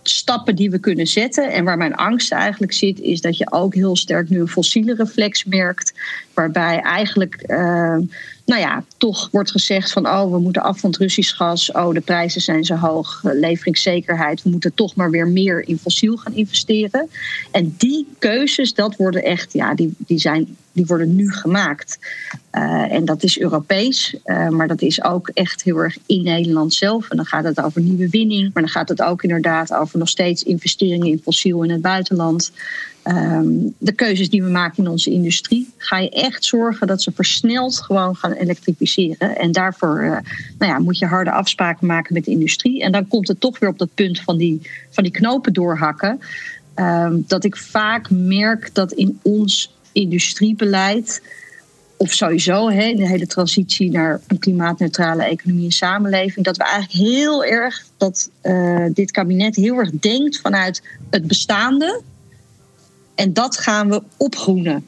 stappen 0.02 0.56
die 0.56 0.70
we 0.70 0.78
kunnen 0.78 1.06
zetten. 1.06 1.52
En 1.52 1.64
waar 1.64 1.76
mijn 1.76 1.94
angst 1.94 2.32
eigenlijk 2.32 2.72
zit, 2.72 3.00
is 3.00 3.20
dat 3.20 3.36
je 3.36 3.52
ook 3.52 3.74
heel 3.74 3.96
sterk 3.96 4.28
nu 4.28 4.40
een 4.40 4.48
fossiele 4.48 4.94
reflex 4.94 5.44
merkt. 5.44 5.92
Waarbij 6.34 6.80
eigenlijk 6.80 7.44
uh, 7.46 7.98
nou 8.44 8.60
ja, 8.60 8.84
toch 8.96 9.28
wordt 9.30 9.50
gezegd 9.50 9.92
van 9.92 10.06
oh, 10.06 10.32
we 10.32 10.38
moeten 10.38 10.62
af 10.62 10.80
van 10.80 10.90
het 10.90 10.98
Russisch 10.98 11.36
gas. 11.36 11.72
Oh, 11.72 11.94
de 11.94 12.00
prijzen 12.00 12.40
zijn 12.40 12.64
zo 12.64 12.74
hoog. 12.74 13.20
Leveringszekerheid. 13.22 14.42
We 14.42 14.50
moeten 14.50 14.74
toch 14.74 14.94
maar 14.94 15.10
weer 15.10 15.28
meer 15.28 15.68
in 15.68 15.78
fossiel 15.78 16.16
gaan 16.16 16.34
investeren. 16.34 17.08
En 17.50 17.74
die 17.78 18.06
keuzes, 18.18 18.74
dat 18.74 18.96
worden 18.96 19.24
echt, 19.24 19.52
ja, 19.52 19.74
die, 19.74 19.94
die, 19.98 20.18
zijn, 20.18 20.56
die 20.72 20.86
worden 20.86 21.16
nu 21.16 21.32
gemaakt. 21.32 21.98
Uh, 22.52 22.92
en 22.92 23.04
dat 23.04 23.22
is 23.22 23.40
Europees, 23.40 24.16
uh, 24.24 24.48
maar 24.48 24.68
dat 24.68 24.82
is 24.82 25.04
ook 25.04 25.28
echt 25.28 25.62
heel 25.62 25.76
erg 25.76 25.98
in 26.06 26.22
Nederland 26.22 26.74
zelf. 26.74 27.10
En 27.10 27.16
dan 27.16 27.26
gaat 27.26 27.44
het 27.44 27.62
over 27.62 27.80
nieuwe 27.80 28.08
winning, 28.08 28.50
maar 28.52 28.62
dan 28.62 28.72
gaat 28.72 28.88
het 28.88 29.02
ook 29.02 29.22
inderdaad 29.22 29.74
over 29.74 29.98
nog 29.98 30.08
steeds 30.08 30.42
investeringen 30.42 31.06
in 31.06 31.20
fossiel 31.22 31.62
in 31.62 31.70
het 31.70 31.82
buitenland. 31.82 32.52
Um, 33.04 33.74
de 33.78 33.92
keuzes 33.92 34.30
die 34.30 34.42
we 34.42 34.50
maken 34.50 34.84
in 34.84 34.90
onze 34.90 35.10
industrie, 35.10 35.72
ga 35.76 35.98
je 35.98 36.10
echt 36.10 36.44
zorgen 36.44 36.86
dat 36.86 37.02
ze 37.02 37.12
versneld 37.14 37.80
gewoon 37.80 38.16
gaan 38.16 38.32
elektrificeren. 38.32 39.36
En 39.38 39.52
daarvoor 39.52 40.02
uh, 40.02 40.10
nou 40.58 40.72
ja, 40.72 40.78
moet 40.78 40.98
je 40.98 41.06
harde 41.06 41.30
afspraken 41.30 41.86
maken 41.86 42.14
met 42.14 42.24
de 42.24 42.30
industrie. 42.30 42.82
En 42.82 42.92
dan 42.92 43.08
komt 43.08 43.28
het 43.28 43.40
toch 43.40 43.58
weer 43.58 43.68
op 43.68 43.78
dat 43.78 43.94
punt 43.94 44.20
van 44.20 44.36
die, 44.36 44.70
van 44.90 45.02
die 45.02 45.12
knopen 45.12 45.52
doorhakken. 45.52 46.20
Um, 46.76 47.24
dat 47.26 47.44
ik 47.44 47.56
vaak 47.56 48.10
merk 48.10 48.70
dat 48.74 48.92
in 48.92 49.18
ons 49.22 49.74
industriebeleid, 49.92 51.22
of 51.96 52.12
sowieso 52.12 52.70
hè, 52.70 52.94
de 52.94 53.08
hele 53.08 53.26
transitie 53.26 53.90
naar 53.90 54.20
een 54.26 54.38
klimaatneutrale 54.38 55.24
economie 55.24 55.64
en 55.64 55.70
samenleving, 55.70 56.44
dat 56.44 56.56
we 56.56 56.64
eigenlijk 56.64 56.92
heel 56.92 57.44
erg, 57.44 57.84
dat 57.96 58.30
uh, 58.42 58.86
dit 58.92 59.10
kabinet 59.10 59.56
heel 59.56 59.76
erg 59.76 59.90
denkt 59.90 60.40
vanuit 60.40 60.82
het 61.10 61.26
bestaande. 61.26 62.00
En 63.22 63.32
dat 63.32 63.58
gaan 63.58 63.88
we 63.88 64.02
opgroenen. 64.16 64.86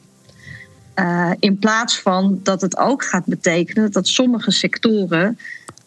Uh, 0.95 1.31
in 1.39 1.59
plaats 1.59 1.99
van 1.99 2.39
dat 2.43 2.61
het 2.61 2.77
ook 2.77 3.03
gaat 3.03 3.25
betekenen 3.25 3.91
dat 3.91 4.07
sommige 4.07 4.51
sectoren 4.51 5.39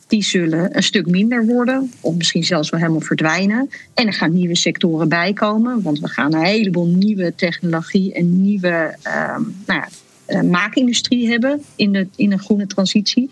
die 0.06 0.22
zullen 0.22 0.76
een 0.76 0.82
stuk 0.82 1.06
minder 1.06 1.46
worden, 1.46 1.92
of 2.00 2.14
misschien 2.14 2.44
zelfs 2.44 2.70
wel 2.70 2.80
helemaal 2.80 3.00
verdwijnen. 3.00 3.70
En 3.94 4.06
er 4.06 4.12
gaan 4.12 4.32
nieuwe 4.32 4.56
sectoren 4.56 5.08
bij 5.08 5.32
komen, 5.32 5.82
want 5.82 5.98
we 5.98 6.08
gaan 6.08 6.34
een 6.34 6.44
heleboel 6.44 6.86
nieuwe 6.86 7.34
technologie 7.34 8.12
en 8.12 8.42
nieuwe 8.42 8.96
uh, 9.06 9.36
nou 9.66 9.80
ja, 9.80 9.88
uh, 10.28 10.50
maakindustrie 10.50 11.28
hebben 11.30 11.62
in, 11.76 11.92
de, 11.92 12.06
in 12.16 12.32
een 12.32 12.40
groene 12.40 12.66
transitie. 12.66 13.30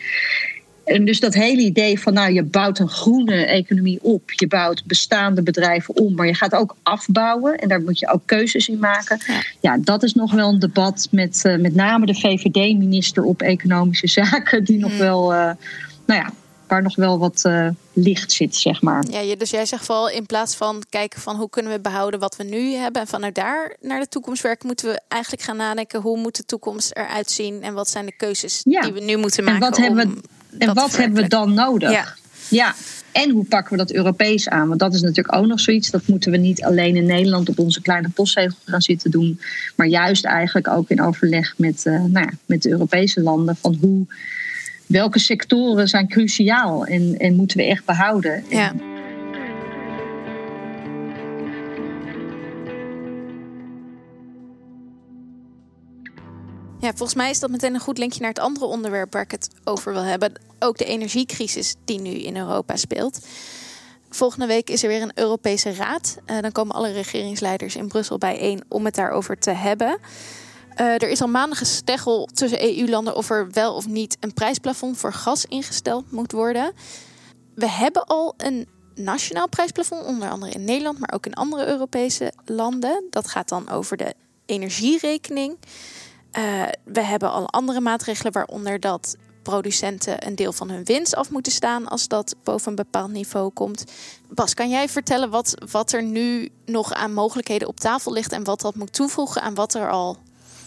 En 0.86 1.04
dus 1.04 1.20
dat 1.20 1.34
hele 1.34 1.62
idee 1.62 2.00
van, 2.00 2.12
nou, 2.12 2.32
je 2.32 2.42
bouwt 2.42 2.78
een 2.78 2.88
groene 2.88 3.44
economie 3.44 3.98
op, 4.02 4.32
je 4.32 4.46
bouwt 4.46 4.84
bestaande 4.84 5.42
bedrijven 5.42 5.96
om, 5.96 6.14
maar 6.14 6.26
je 6.26 6.34
gaat 6.34 6.54
ook 6.54 6.76
afbouwen 6.82 7.58
en 7.58 7.68
daar 7.68 7.80
moet 7.80 7.98
je 7.98 8.12
ook 8.12 8.22
keuzes 8.24 8.68
in 8.68 8.78
maken. 8.78 9.20
Ja, 9.26 9.42
ja 9.60 9.78
dat 9.78 10.02
is 10.02 10.14
nog 10.14 10.32
wel 10.32 10.48
een 10.48 10.58
debat 10.58 11.08
met 11.10 11.42
uh, 11.46 11.56
met 11.58 11.74
name 11.74 12.06
de 12.06 12.14
VVD-minister 12.14 13.22
op 13.22 13.42
Economische 13.42 14.06
Zaken, 14.20 14.64
die 14.64 14.78
nog 14.78 14.96
wel, 14.96 15.32
uh, 15.32 15.38
nou 16.06 16.20
ja, 16.20 16.32
waar 16.66 16.82
nog 16.82 16.96
wel 16.96 17.18
wat 17.18 17.42
uh, 17.46 17.68
licht 17.92 18.32
zit, 18.32 18.56
zeg 18.56 18.82
maar. 18.82 19.04
Ja, 19.10 19.36
dus 19.36 19.50
jij 19.50 19.66
zegt 19.66 19.84
vooral 19.84 20.10
in 20.10 20.26
plaats 20.26 20.54
van 20.54 20.82
kijken 20.90 21.20
van 21.20 21.36
hoe 21.36 21.50
kunnen 21.50 21.72
we 21.72 21.80
behouden 21.80 22.20
wat 22.20 22.36
we 22.36 22.44
nu 22.44 22.72
hebben 22.72 23.02
en 23.02 23.08
vanuit 23.08 23.34
daar 23.34 23.76
naar 23.80 24.00
de 24.00 24.08
toekomst 24.08 24.42
werken, 24.42 24.66
moeten 24.66 24.88
we 24.88 25.00
eigenlijk 25.08 25.42
gaan 25.42 25.56
nadenken 25.56 26.00
hoe 26.00 26.18
moet 26.18 26.36
de 26.36 26.44
toekomst 26.44 26.96
eruit 26.96 27.30
zien 27.30 27.62
en 27.62 27.74
wat 27.74 27.88
zijn 27.88 28.06
de 28.06 28.16
keuzes 28.16 28.60
ja. 28.64 28.80
die 28.80 28.92
we 28.92 29.00
nu 29.00 29.16
moeten 29.16 29.44
maken. 29.44 29.62
En 29.62 29.70
wat 29.70 29.78
hebben 29.78 30.12
we, 30.14 30.20
en 30.58 30.74
wat 30.74 30.96
hebben 30.96 31.22
we 31.22 31.28
dan 31.28 31.54
nodig? 31.54 31.90
Ja. 31.90 32.14
ja. 32.48 32.74
En 33.12 33.30
hoe 33.30 33.44
pakken 33.44 33.70
we 33.70 33.78
dat 33.78 33.92
Europees 33.92 34.48
aan? 34.48 34.68
Want 34.68 34.80
dat 34.80 34.94
is 34.94 35.00
natuurlijk 35.00 35.36
ook 35.36 35.46
nog 35.46 35.60
zoiets. 35.60 35.90
Dat 35.90 36.06
moeten 36.06 36.30
we 36.30 36.36
niet 36.36 36.62
alleen 36.62 36.96
in 36.96 37.06
Nederland 37.06 37.48
op 37.48 37.58
onze 37.58 37.82
kleine 37.82 38.08
postzegel 38.08 38.56
gaan 38.64 38.82
zitten 38.82 39.10
doen. 39.10 39.40
Maar 39.76 39.86
juist 39.86 40.24
eigenlijk 40.24 40.68
ook 40.68 40.88
in 40.88 41.02
overleg 41.02 41.54
met, 41.56 41.84
uh, 41.84 41.92
nou 41.92 42.26
ja, 42.26 42.30
met 42.46 42.62
de 42.62 42.70
Europese 42.70 43.20
landen. 43.20 43.56
Van 43.56 43.78
hoe, 43.80 44.06
welke 44.86 45.18
sectoren 45.18 45.88
zijn 45.88 46.08
cruciaal 46.08 46.86
en, 46.86 47.14
en 47.18 47.36
moeten 47.36 47.56
we 47.56 47.64
echt 47.64 47.84
behouden. 47.84 48.44
Ja. 48.48 48.72
Ja, 56.80 56.88
volgens 56.88 57.14
mij 57.14 57.30
is 57.30 57.38
dat 57.38 57.50
meteen 57.50 57.74
een 57.74 57.80
goed 57.80 57.98
linkje 57.98 58.20
naar 58.20 58.28
het 58.28 58.38
andere 58.38 58.66
onderwerp 58.66 59.12
waar 59.12 59.22
ik 59.22 59.30
het 59.30 59.48
over 59.64 59.92
wil 59.92 60.02
hebben. 60.02 60.32
Ook 60.58 60.78
de 60.78 60.84
energiecrisis 60.84 61.74
die 61.84 62.00
nu 62.00 62.10
in 62.10 62.36
Europa 62.36 62.76
speelt. 62.76 63.26
Volgende 64.10 64.46
week 64.46 64.70
is 64.70 64.82
er 64.82 64.88
weer 64.88 65.02
een 65.02 65.12
Europese 65.14 65.74
raad. 65.74 66.16
Uh, 66.26 66.40
dan 66.40 66.52
komen 66.52 66.74
alle 66.74 66.92
regeringsleiders 66.92 67.76
in 67.76 67.88
Brussel 67.88 68.18
bijeen 68.18 68.64
om 68.68 68.84
het 68.84 68.94
daarover 68.94 69.38
te 69.38 69.50
hebben. 69.50 69.98
Uh, 70.80 70.86
er 70.86 71.08
is 71.08 71.20
al 71.20 71.28
maanden 71.28 71.58
gesteggel 71.58 72.28
tussen 72.32 72.78
EU-landen 72.78 73.16
of 73.16 73.30
er 73.30 73.50
wel 73.50 73.74
of 73.74 73.86
niet 73.86 74.16
een 74.20 74.32
prijsplafond 74.32 74.98
voor 74.98 75.12
gas 75.12 75.44
ingesteld 75.44 76.12
moet 76.12 76.32
worden. 76.32 76.72
We 77.54 77.70
hebben 77.70 78.04
al 78.04 78.34
een 78.36 78.68
nationaal 78.94 79.48
prijsplafond, 79.48 80.04
onder 80.04 80.30
andere 80.30 80.52
in 80.52 80.64
Nederland, 80.64 80.98
maar 80.98 81.12
ook 81.12 81.26
in 81.26 81.34
andere 81.34 81.66
Europese 81.66 82.32
landen. 82.44 83.04
Dat 83.10 83.28
gaat 83.28 83.48
dan 83.48 83.68
over 83.68 83.96
de 83.96 84.14
energierekening. 84.46 85.58
Uh, 86.38 86.62
we 86.84 87.00
hebben 87.00 87.30
al 87.30 87.50
andere 87.50 87.80
maatregelen, 87.80 88.32
waaronder 88.32 88.80
dat 88.80 89.16
producenten 89.42 90.26
een 90.26 90.34
deel 90.34 90.52
van 90.52 90.70
hun 90.70 90.84
winst 90.84 91.14
af 91.14 91.30
moeten 91.30 91.52
staan 91.52 91.88
als 91.88 92.08
dat 92.08 92.34
boven 92.42 92.68
een 92.68 92.76
bepaald 92.76 93.10
niveau 93.10 93.50
komt. 93.50 93.84
Bas, 94.28 94.54
kan 94.54 94.70
jij 94.70 94.88
vertellen 94.88 95.30
wat, 95.30 95.54
wat 95.70 95.92
er 95.92 96.02
nu 96.02 96.48
nog 96.64 96.92
aan 96.92 97.12
mogelijkheden 97.12 97.68
op 97.68 97.80
tafel 97.80 98.12
ligt 98.12 98.32
en 98.32 98.44
wat 98.44 98.60
dat 98.60 98.74
moet 98.74 98.92
toevoegen 98.92 99.42
aan 99.42 99.54
wat 99.54 99.74
er 99.74 99.90
al 99.90 100.16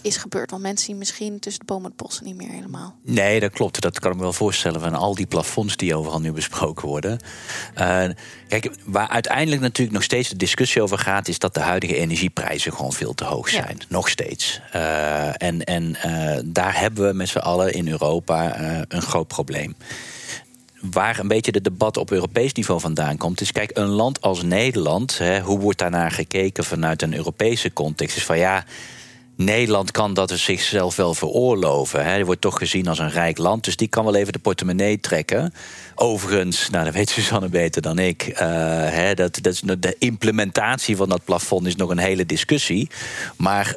is 0.02 0.16
gebeurd. 0.16 0.50
Want 0.50 0.62
mensen 0.62 0.86
zien 0.86 0.98
misschien 0.98 1.38
tussen 1.38 1.60
de 1.60 1.66
bomen 1.66 1.84
en 1.84 1.90
het 1.96 2.06
bossen 2.06 2.24
niet 2.24 2.36
meer 2.36 2.48
helemaal. 2.48 2.94
Nee, 3.02 3.40
dat 3.40 3.52
klopt. 3.52 3.80
Dat 3.80 3.98
kan 3.98 4.10
ik 4.10 4.16
me 4.16 4.22
wel 4.22 4.32
voorstellen 4.32 4.80
van 4.80 4.94
al 4.94 5.14
die 5.14 5.26
plafonds 5.26 5.76
die 5.76 5.94
overal 5.94 6.20
nu 6.20 6.32
besproken 6.32 6.88
worden. 6.88 7.18
Uh, 7.78 8.04
kijk, 8.48 8.70
waar 8.84 9.08
uiteindelijk 9.08 9.62
natuurlijk 9.62 9.96
nog 9.96 10.02
steeds 10.02 10.28
de 10.28 10.36
discussie 10.36 10.82
over 10.82 10.98
gaat, 10.98 11.28
is 11.28 11.38
dat 11.38 11.54
de 11.54 11.60
huidige 11.60 11.96
energieprijzen 11.96 12.72
gewoon 12.72 12.92
veel 12.92 13.14
te 13.14 13.24
hoog 13.24 13.48
zijn. 13.48 13.76
Ja. 13.78 13.84
Nog 13.88 14.08
steeds. 14.08 14.60
Uh, 14.74 15.42
en 15.42 15.64
en 15.64 15.96
uh, 16.06 16.38
daar 16.44 16.78
hebben 16.80 17.06
we 17.06 17.12
met 17.12 17.28
z'n 17.28 17.38
allen 17.38 17.72
in 17.72 17.88
Europa 17.88 18.56
een 18.88 19.02
groot 19.02 19.28
probleem 19.28 19.76
waar 20.80 21.18
een 21.18 21.28
beetje 21.28 21.52
de 21.52 21.60
debat 21.60 21.96
op 21.96 22.10
Europees 22.10 22.52
niveau 22.52 22.80
vandaan 22.80 23.16
komt, 23.16 23.40
is 23.40 23.52
kijk, 23.52 23.70
een 23.74 23.88
land 23.88 24.20
als 24.20 24.42
Nederland, 24.42 25.18
hè, 25.18 25.40
hoe 25.40 25.58
wordt 25.58 25.78
daarnaar 25.78 26.10
gekeken 26.10 26.64
vanuit 26.64 27.02
een 27.02 27.14
Europese 27.14 27.72
context? 27.72 28.16
Is 28.16 28.24
van 28.24 28.38
ja, 28.38 28.64
Nederland 29.44 29.90
kan 29.90 30.14
dat 30.14 30.30
zichzelf 30.30 30.96
wel 30.96 31.14
veroorloven. 31.14 32.04
Hij 32.04 32.24
wordt 32.24 32.40
toch 32.40 32.58
gezien 32.58 32.88
als 32.88 32.98
een 32.98 33.10
rijk 33.10 33.38
land, 33.38 33.64
dus 33.64 33.76
die 33.76 33.88
kan 33.88 34.04
wel 34.04 34.14
even 34.14 34.32
de 34.32 34.38
portemonnee 34.38 35.00
trekken. 35.00 35.54
Overigens, 35.94 36.70
nou, 36.70 36.84
dat 36.84 36.94
weet 36.94 37.10
Suzanne 37.20 37.48
beter 37.48 37.82
dan 37.82 37.98
ik. 37.98 38.26
Uh, 38.26 38.38
hè, 38.88 39.14
dat, 39.14 39.38
dat 39.42 39.52
is, 39.52 39.60
de 39.60 39.96
implementatie 39.98 40.96
van 40.96 41.08
dat 41.08 41.24
plafond 41.24 41.66
is 41.66 41.76
nog 41.76 41.90
een 41.90 41.98
hele 41.98 42.26
discussie. 42.26 42.90
Maar 43.36 43.76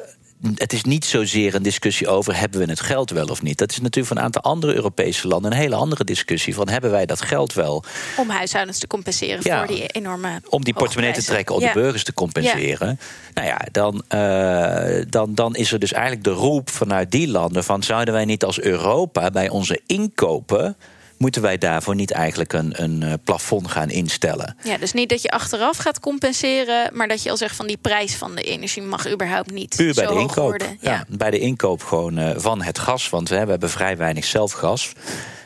het 0.54 0.72
is 0.72 0.82
niet 0.82 1.04
zozeer 1.04 1.54
een 1.54 1.62
discussie 1.62 2.08
over 2.08 2.38
hebben 2.38 2.60
we 2.60 2.70
het 2.70 2.80
geld 2.80 3.10
wel 3.10 3.26
of 3.26 3.42
niet. 3.42 3.58
Dat 3.58 3.70
is 3.70 3.80
natuurlijk 3.80 4.06
van 4.06 4.16
een 4.16 4.22
aantal 4.22 4.42
andere 4.42 4.74
Europese 4.74 5.28
landen 5.28 5.52
een 5.52 5.58
hele 5.58 5.74
andere 5.74 6.04
discussie 6.04 6.54
van 6.54 6.68
hebben 6.68 6.90
wij 6.90 7.06
dat 7.06 7.20
geld 7.20 7.52
wel. 7.52 7.84
Om 8.16 8.30
huishoudens 8.30 8.78
te 8.78 8.86
compenseren 8.86 9.40
ja, 9.42 9.58
voor 9.58 9.76
die 9.76 9.86
enorme. 9.86 10.40
Om 10.48 10.64
die 10.64 10.74
portemonnee 10.74 11.12
te 11.12 11.24
trekken, 11.24 11.54
om 11.54 11.60
ja. 11.60 11.72
de 11.72 11.80
burgers 11.80 12.04
te 12.04 12.14
compenseren. 12.14 12.88
Ja. 12.88 12.96
Nou 13.34 13.46
ja, 13.46 13.66
dan, 13.72 14.02
uh, 14.14 15.04
dan, 15.08 15.34
dan 15.34 15.56
is 15.56 15.72
er 15.72 15.78
dus 15.78 15.92
eigenlijk 15.92 16.24
de 16.24 16.30
roep 16.30 16.70
vanuit 16.70 17.10
die 17.10 17.28
landen 17.28 17.64
van 17.64 17.82
zouden 17.82 18.14
wij 18.14 18.24
niet 18.24 18.44
als 18.44 18.60
Europa 18.60 19.30
bij 19.30 19.48
onze 19.48 19.80
inkopen 19.86 20.76
moeten 21.24 21.42
wij 21.42 21.58
daarvoor 21.58 21.94
niet 21.94 22.10
eigenlijk 22.10 22.52
een, 22.52 22.82
een 22.82 23.00
uh, 23.02 23.12
plafond 23.24 23.70
gaan 23.70 23.90
instellen. 23.90 24.56
Ja, 24.62 24.76
dus 24.76 24.92
niet 24.92 25.08
dat 25.08 25.22
je 25.22 25.30
achteraf 25.30 25.76
gaat 25.76 26.00
compenseren, 26.00 26.90
maar 26.92 27.08
dat 27.08 27.22
je 27.22 27.30
al 27.30 27.36
zegt 27.36 27.56
van 27.56 27.66
die 27.66 27.76
prijs 27.76 28.14
van 28.14 28.34
de 28.34 28.42
energie 28.42 28.82
mag 28.82 29.10
überhaupt 29.10 29.50
niet. 29.50 29.76
Puur 29.76 29.94
bij 29.94 30.04
zo 30.04 30.14
de 30.14 30.20
inkoop. 30.20 30.36
Worden. 30.36 30.78
Ja. 30.80 30.92
ja. 30.92 31.04
bij 31.08 31.30
de 31.30 31.38
inkoop 31.38 31.82
gewoon 31.82 32.18
uh, 32.18 32.30
van 32.36 32.62
het 32.62 32.78
gas. 32.78 33.10
Want 33.10 33.28
we 33.28 33.34
hebben 33.34 33.70
vrij 33.70 33.96
weinig 33.96 34.24
zelfgas. 34.24 34.92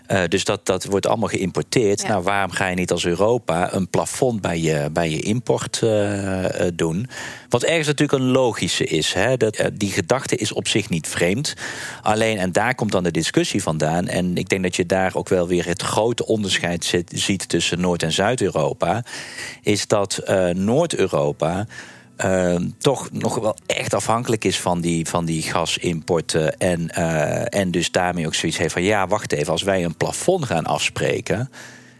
Uh, 0.08 0.22
dus 0.28 0.44
dat, 0.44 0.66
dat 0.66 0.84
wordt 0.84 1.06
allemaal 1.06 1.28
geïmporteerd. 1.28 2.00
Ja. 2.00 2.08
Nou, 2.08 2.22
waarom 2.22 2.50
ga 2.50 2.66
je 2.66 2.74
niet 2.74 2.90
als 2.90 3.04
Europa 3.04 3.72
een 3.72 3.88
plafond 3.88 4.40
bij 4.40 4.60
je, 4.60 4.88
bij 4.92 5.10
je 5.10 5.20
import 5.20 5.80
uh, 5.84 6.44
doen? 6.74 7.08
Wat 7.48 7.62
ergens 7.62 7.86
natuurlijk 7.86 8.22
een 8.22 8.30
logische 8.30 8.84
is. 8.84 9.12
Hè? 9.12 9.36
Dat, 9.36 9.60
uh, 9.60 9.66
die 9.72 9.90
gedachte 9.90 10.36
is 10.36 10.52
op 10.52 10.68
zich 10.68 10.88
niet 10.88 11.08
vreemd. 11.08 11.54
Alleen, 12.02 12.38
en 12.38 12.52
daar 12.52 12.74
komt 12.74 12.92
dan 12.92 13.02
de 13.02 13.10
discussie 13.10 13.62
vandaan. 13.62 14.06
En 14.06 14.36
ik 14.36 14.48
denk 14.48 14.62
dat 14.62 14.76
je 14.76 14.86
daar 14.86 15.14
ook 15.14 15.28
wel 15.28 15.48
weer 15.48 15.66
het 15.66 15.82
grote 15.82 16.26
onderscheid 16.26 16.84
zit, 16.84 17.10
ziet 17.14 17.48
tussen 17.48 17.80
Noord- 17.80 18.02
en 18.02 18.12
Zuid-Europa. 18.12 19.04
Is 19.62 19.86
dat 19.86 20.22
Noord-Europa 20.52 21.66
uh, 22.24 22.56
toch 22.78 23.08
nog 23.12 23.34
wel 23.34 23.56
echt 23.66 23.94
afhankelijk 23.94 24.44
is 24.44 24.60
van 24.60 24.80
die, 24.80 25.06
van 25.06 25.24
die 25.24 25.42
gasimporten. 25.42 26.58
En, 26.58 26.90
uh, 26.98 27.54
en 27.54 27.70
dus 27.70 27.90
daarmee 27.90 28.26
ook 28.26 28.34
zoiets 28.34 28.58
heeft 28.58 28.72
van 28.72 28.82
ja, 28.82 29.06
wacht 29.06 29.32
even, 29.32 29.52
als 29.52 29.62
wij 29.62 29.84
een 29.84 29.96
plafond 29.96 30.44
gaan 30.44 30.66
afspreken 30.66 31.50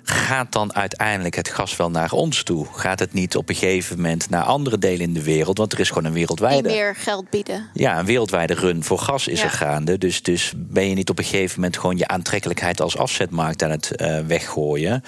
gaat 0.09 0.53
dan 0.53 0.75
uiteindelijk 0.75 1.35
het 1.35 1.49
gas 1.49 1.77
wel 1.77 1.91
naar 1.91 2.13
ons 2.13 2.43
toe? 2.43 2.67
Gaat 2.73 2.99
het 2.99 3.13
niet 3.13 3.37
op 3.37 3.49
een 3.49 3.55
gegeven 3.55 3.97
moment 3.97 4.31
naar 4.31 4.43
andere 4.43 4.79
delen 4.79 5.01
in 5.01 5.13
de 5.13 5.23
wereld? 5.23 5.59
Want 5.59 5.73
er 5.73 5.81
is 5.81 5.89
gewoon 5.89 6.05
een 6.05 6.13
wereldwijde. 6.13 6.69
Die 6.69 6.77
meer 6.77 6.95
geld 6.97 7.31
bieden. 7.31 7.69
Ja, 7.75 7.99
een 7.99 8.05
wereldwijde 8.05 8.55
run 8.55 8.85
voor 8.85 8.99
gas 8.99 9.29
is 9.29 9.43
er 9.43 9.51
gaande. 9.51 9.99
Dus, 9.99 10.23
dus 10.23 10.53
ben 10.57 10.89
je 10.89 10.95
niet 10.95 11.11
op 11.11 11.19
een 11.19 11.25
gegeven 11.25 11.61
moment 11.61 11.79
gewoon 11.79 11.97
je 11.97 12.09
aantrekkelijkheid 12.09 12.81
als 12.81 12.97
afzetmarkt 12.97 13.63
aan 13.63 13.71
het 13.71 13.93
uh, 13.97 14.19
weggooien. 14.27 15.03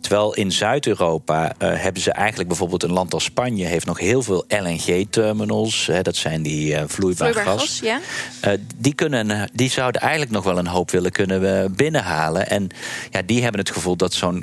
Terwijl 0.00 0.34
in 0.34 0.52
Zuid-Europa 0.52 1.44
uh, 1.44 1.72
hebben 1.82 2.02
ze 2.02 2.12
eigenlijk 2.12 2.48
bijvoorbeeld 2.48 2.82
een 2.82 2.92
land 2.92 3.14
als 3.14 3.24
Spanje 3.24 3.66
heeft 3.66 3.86
nog 3.86 3.98
heel 3.98 4.22
veel 4.22 4.44
LNG-terminals. 4.48 5.90
Dat 6.02 6.16
zijn 6.16 6.42
die 6.42 6.72
uh, 6.72 6.82
vloeibaar, 6.86 7.32
vloeibaar, 7.32 7.58
gas. 7.58 7.60
gas 7.60 7.80
ja. 7.80 8.00
uh, 8.46 8.58
die, 8.76 8.94
kunnen, 8.94 9.50
die 9.52 9.70
zouden 9.70 10.00
eigenlijk 10.00 10.30
nog 10.30 10.44
wel 10.44 10.58
een 10.58 10.66
hoop 10.66 10.90
willen 10.90 11.12
kunnen 11.12 11.74
binnenhalen. 11.74 12.48
En 12.48 12.68
ja, 13.10 13.22
die 13.22 13.42
hebben 13.42 13.60
het 13.60 13.70
gevoel 13.70 13.96
dat 13.96 14.12
zo'n 14.12 14.39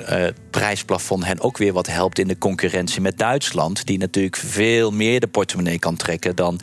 prijsplafond 0.50 1.24
hen 1.24 1.40
ook 1.40 1.58
weer 1.58 1.72
wat 1.72 1.86
helpt 1.86 2.18
in 2.18 2.28
de 2.28 2.38
concurrentie 2.38 3.00
met 3.00 3.18
Duitsland. 3.18 3.86
Die 3.86 3.98
natuurlijk 3.98 4.36
veel 4.36 4.90
meer 4.90 5.20
de 5.20 5.26
portemonnee 5.26 5.78
kan 5.78 5.96
trekken 5.96 6.36
dan, 6.36 6.60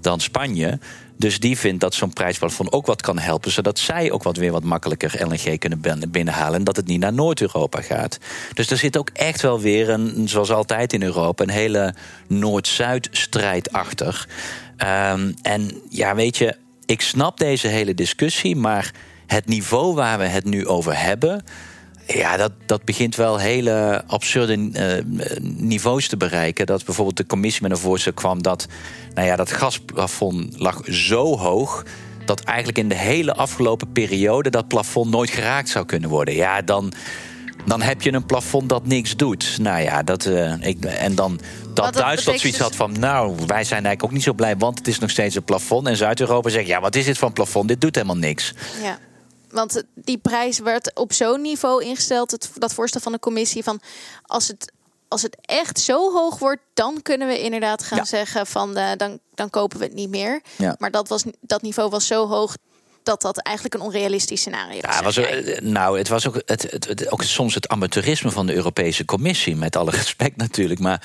dan 0.00 0.20
Spanje. 0.20 0.78
Dus 1.18 1.40
die 1.40 1.58
vindt 1.58 1.80
dat 1.80 1.94
zo'n 1.94 2.12
prijsplafond 2.12 2.72
ook 2.72 2.86
wat 2.86 3.02
kan 3.02 3.18
helpen, 3.18 3.50
zodat 3.50 3.78
zij 3.78 4.10
ook 4.10 4.22
wat 4.22 4.36
weer 4.36 4.52
wat 4.52 4.64
makkelijker 4.64 5.26
LNG 5.26 5.58
kunnen 5.58 6.10
binnenhalen 6.10 6.58
en 6.58 6.64
dat 6.64 6.76
het 6.76 6.86
niet 6.86 7.00
naar 7.00 7.12
Noord-Europa 7.12 7.80
gaat. 7.80 8.18
Dus 8.52 8.70
er 8.70 8.76
zit 8.76 8.98
ook 8.98 9.10
echt 9.12 9.42
wel 9.42 9.60
weer 9.60 9.90
een, 9.90 10.28
zoals 10.28 10.50
altijd 10.50 10.92
in 10.92 11.02
Europa, 11.02 11.42
een 11.42 11.50
hele 11.50 11.94
Noord-Zuid-strijd 12.26 13.72
achter. 13.72 14.28
Um, 15.12 15.34
en 15.42 15.82
ja, 15.88 16.14
weet 16.14 16.36
je, 16.36 16.56
ik 16.86 17.00
snap 17.00 17.38
deze 17.38 17.68
hele 17.68 17.94
discussie, 17.94 18.56
maar 18.56 18.92
het 19.26 19.46
niveau 19.46 19.94
waar 19.94 20.18
we 20.18 20.24
het 20.24 20.44
nu 20.44 20.66
over 20.66 21.00
hebben. 21.00 21.44
Ja, 22.14 22.36
dat, 22.36 22.52
dat 22.66 22.84
begint 22.84 23.16
wel 23.16 23.38
hele 23.38 24.04
absurde 24.06 24.56
uh, 24.56 25.30
niveaus 25.40 26.08
te 26.08 26.16
bereiken. 26.16 26.66
Dat 26.66 26.84
bijvoorbeeld 26.84 27.16
de 27.16 27.26
commissie 27.26 27.62
met 27.62 27.70
een 27.70 27.76
voorstel 27.76 28.12
kwam 28.12 28.42
dat, 28.42 28.66
nou 29.14 29.26
ja, 29.26 29.36
dat 29.36 29.52
gasplafond 29.52 30.60
lag 30.60 30.80
zo 30.84 31.36
hoog 31.36 31.84
dat 32.24 32.40
eigenlijk 32.40 32.78
in 32.78 32.88
de 32.88 32.94
hele 32.94 33.34
afgelopen 33.34 33.92
periode 33.92 34.50
dat 34.50 34.68
plafond 34.68 35.10
nooit 35.10 35.30
geraakt 35.30 35.68
zou 35.68 35.84
kunnen 35.84 36.10
worden. 36.10 36.34
Ja, 36.34 36.62
dan, 36.62 36.92
dan 37.66 37.82
heb 37.82 38.02
je 38.02 38.12
een 38.12 38.26
plafond 38.26 38.68
dat 38.68 38.86
niks 38.86 39.16
doet. 39.16 39.58
Nou 39.60 39.82
ja, 39.82 40.02
dat, 40.02 40.26
uh, 40.26 40.52
ik, 40.60 40.84
en 40.84 41.14
dan 41.14 41.40
dat, 41.74 41.84
dat 41.84 41.94
Duitsland 41.94 42.40
zoiets 42.40 42.58
had 42.58 42.68
dus- 42.68 42.76
van... 42.76 42.98
nou, 42.98 43.34
wij 43.46 43.64
zijn 43.64 43.84
eigenlijk 43.84 44.04
ook 44.04 44.12
niet 44.12 44.22
zo 44.22 44.32
blij, 44.32 44.56
want 44.56 44.78
het 44.78 44.88
is 44.88 44.98
nog 44.98 45.10
steeds 45.10 45.34
een 45.34 45.44
plafond. 45.44 45.86
En 45.86 45.96
Zuid-Europa 45.96 46.48
zegt, 46.48 46.66
ja, 46.66 46.80
wat 46.80 46.94
is 46.94 47.04
dit 47.04 47.20
een 47.20 47.32
plafond? 47.32 47.68
Dit 47.68 47.80
doet 47.80 47.94
helemaal 47.94 48.16
niks. 48.16 48.54
Ja 48.82 48.98
want 49.50 49.82
die 49.94 50.18
prijs 50.18 50.58
werd 50.58 50.94
op 50.94 51.12
zo'n 51.12 51.40
niveau 51.40 51.84
ingesteld, 51.84 52.30
het, 52.30 52.50
dat 52.54 52.74
voorstel 52.74 53.00
van 53.00 53.12
de 53.12 53.18
commissie, 53.18 53.62
van 53.62 53.80
als 54.22 54.48
het, 54.48 54.72
als 55.08 55.22
het 55.22 55.36
echt 55.40 55.80
zo 55.80 56.12
hoog 56.12 56.38
wordt, 56.38 56.62
dan 56.74 57.02
kunnen 57.02 57.28
we 57.28 57.42
inderdaad 57.42 57.82
gaan 57.82 58.06
zeggen 58.06 58.46
van 58.46 58.78
uh, 58.78 58.90
dan, 58.96 59.18
dan 59.34 59.50
kopen 59.50 59.78
we 59.78 59.84
het 59.84 59.94
niet 59.94 60.10
meer. 60.10 60.42
Ja. 60.56 60.76
Maar 60.78 60.90
dat, 60.90 61.08
was, 61.08 61.24
dat 61.40 61.62
niveau 61.62 61.90
was 61.90 62.06
zo 62.06 62.26
hoog 62.26 62.56
dat 63.02 63.22
dat 63.22 63.38
eigenlijk 63.38 63.74
een 63.74 63.80
onrealistisch 63.80 64.40
scenario 64.40 64.80
ja, 64.80 65.02
was. 65.02 65.16
Eh, 65.16 65.60
nou, 65.60 65.98
het 65.98 66.08
was 66.08 66.26
ook, 66.26 66.42
het, 66.46 66.62
het, 66.70 66.88
het, 66.88 67.10
ook 67.10 67.22
soms 67.22 67.54
het 67.54 67.68
amateurisme 67.68 68.30
van 68.30 68.46
de 68.46 68.54
Europese 68.54 69.04
Commissie, 69.04 69.56
met 69.56 69.76
alle 69.76 69.90
respect 70.00 70.36
natuurlijk. 70.36 70.80
Maar 70.80 71.02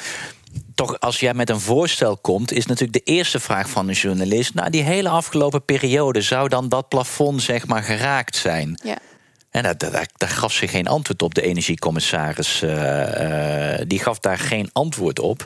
toch, 0.75 0.99
als 0.99 1.19
jij 1.19 1.34
met 1.34 1.49
een 1.49 1.60
voorstel 1.60 2.17
komt, 2.17 2.51
is 2.51 2.65
natuurlijk 2.65 3.06
de 3.06 3.12
eerste 3.12 3.39
vraag 3.39 3.69
van 3.69 3.88
een 3.88 3.93
journalist. 3.93 4.53
Nou, 4.53 4.69
die 4.69 4.84
hele 4.84 5.10
afgelopen 5.10 5.65
periode 5.65 6.21
zou 6.21 6.49
dan 6.49 6.69
dat 6.69 6.88
plafond 6.88 7.41
zeg 7.41 7.67
maar 7.67 7.84
geraakt 7.84 8.36
zijn. 8.36 8.79
Ja. 8.84 8.97
En 9.49 9.63
daar, 9.63 9.77
daar, 9.77 10.08
daar, 10.17 10.29
gaf 10.29 10.53
ze 10.53 10.67
geen 10.67 10.88
antwoord 10.88 11.21
op, 11.21 11.34
de 11.34 11.41
energiecommissaris. 11.41 12.62
Uh, 12.62 12.71
uh, 12.71 13.82
die 13.88 13.99
gaf 13.99 14.19
daar 14.19 14.38
geen 14.38 14.69
antwoord 14.71 15.19
op. 15.19 15.45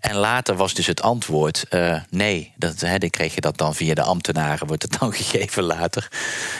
En 0.00 0.16
later 0.16 0.56
was 0.56 0.74
dus 0.74 0.86
het 0.86 1.02
antwoord: 1.02 1.64
uh, 1.70 2.00
nee. 2.10 2.52
Dat, 2.56 2.80
hè, 2.80 2.98
dan 2.98 3.10
kreeg 3.10 3.34
je 3.34 3.40
dat 3.40 3.58
dan 3.58 3.74
via 3.74 3.94
de 3.94 4.02
ambtenaren, 4.02 4.66
wordt 4.66 4.82
het 4.82 4.96
dan 5.00 5.12
gegeven 5.12 5.62
later. 5.62 6.08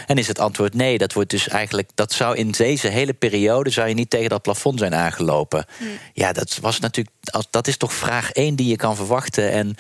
En 0.07 0.19
is 0.19 0.27
het 0.27 0.39
antwoord 0.39 0.75
nee. 0.75 0.99
Dat 0.99 1.13
wordt 1.13 1.31
dus 1.31 1.49
eigenlijk, 1.49 1.91
dat 1.95 2.13
zou 2.13 2.37
in 2.37 2.51
deze 2.51 2.89
hele 2.89 3.13
periode 3.13 3.71
zou 3.71 3.89
je 3.89 3.95
niet 3.95 4.11
tegen 4.11 4.29
dat 4.29 4.43
plafond 4.43 4.79
zijn 4.79 4.95
aangelopen. 4.95 5.65
Hmm. 5.79 5.89
Ja, 6.13 6.33
dat 6.33 6.59
was 6.61 6.81
natuurlijk, 6.81 7.17
dat 7.51 7.67
is 7.67 7.77
toch 7.77 7.93
vraag 7.93 8.33
één 8.33 8.57
die 8.57 8.69
je 8.69 8.77
kan 8.77 8.97
verwachten. 8.97 9.51
En 9.51 9.75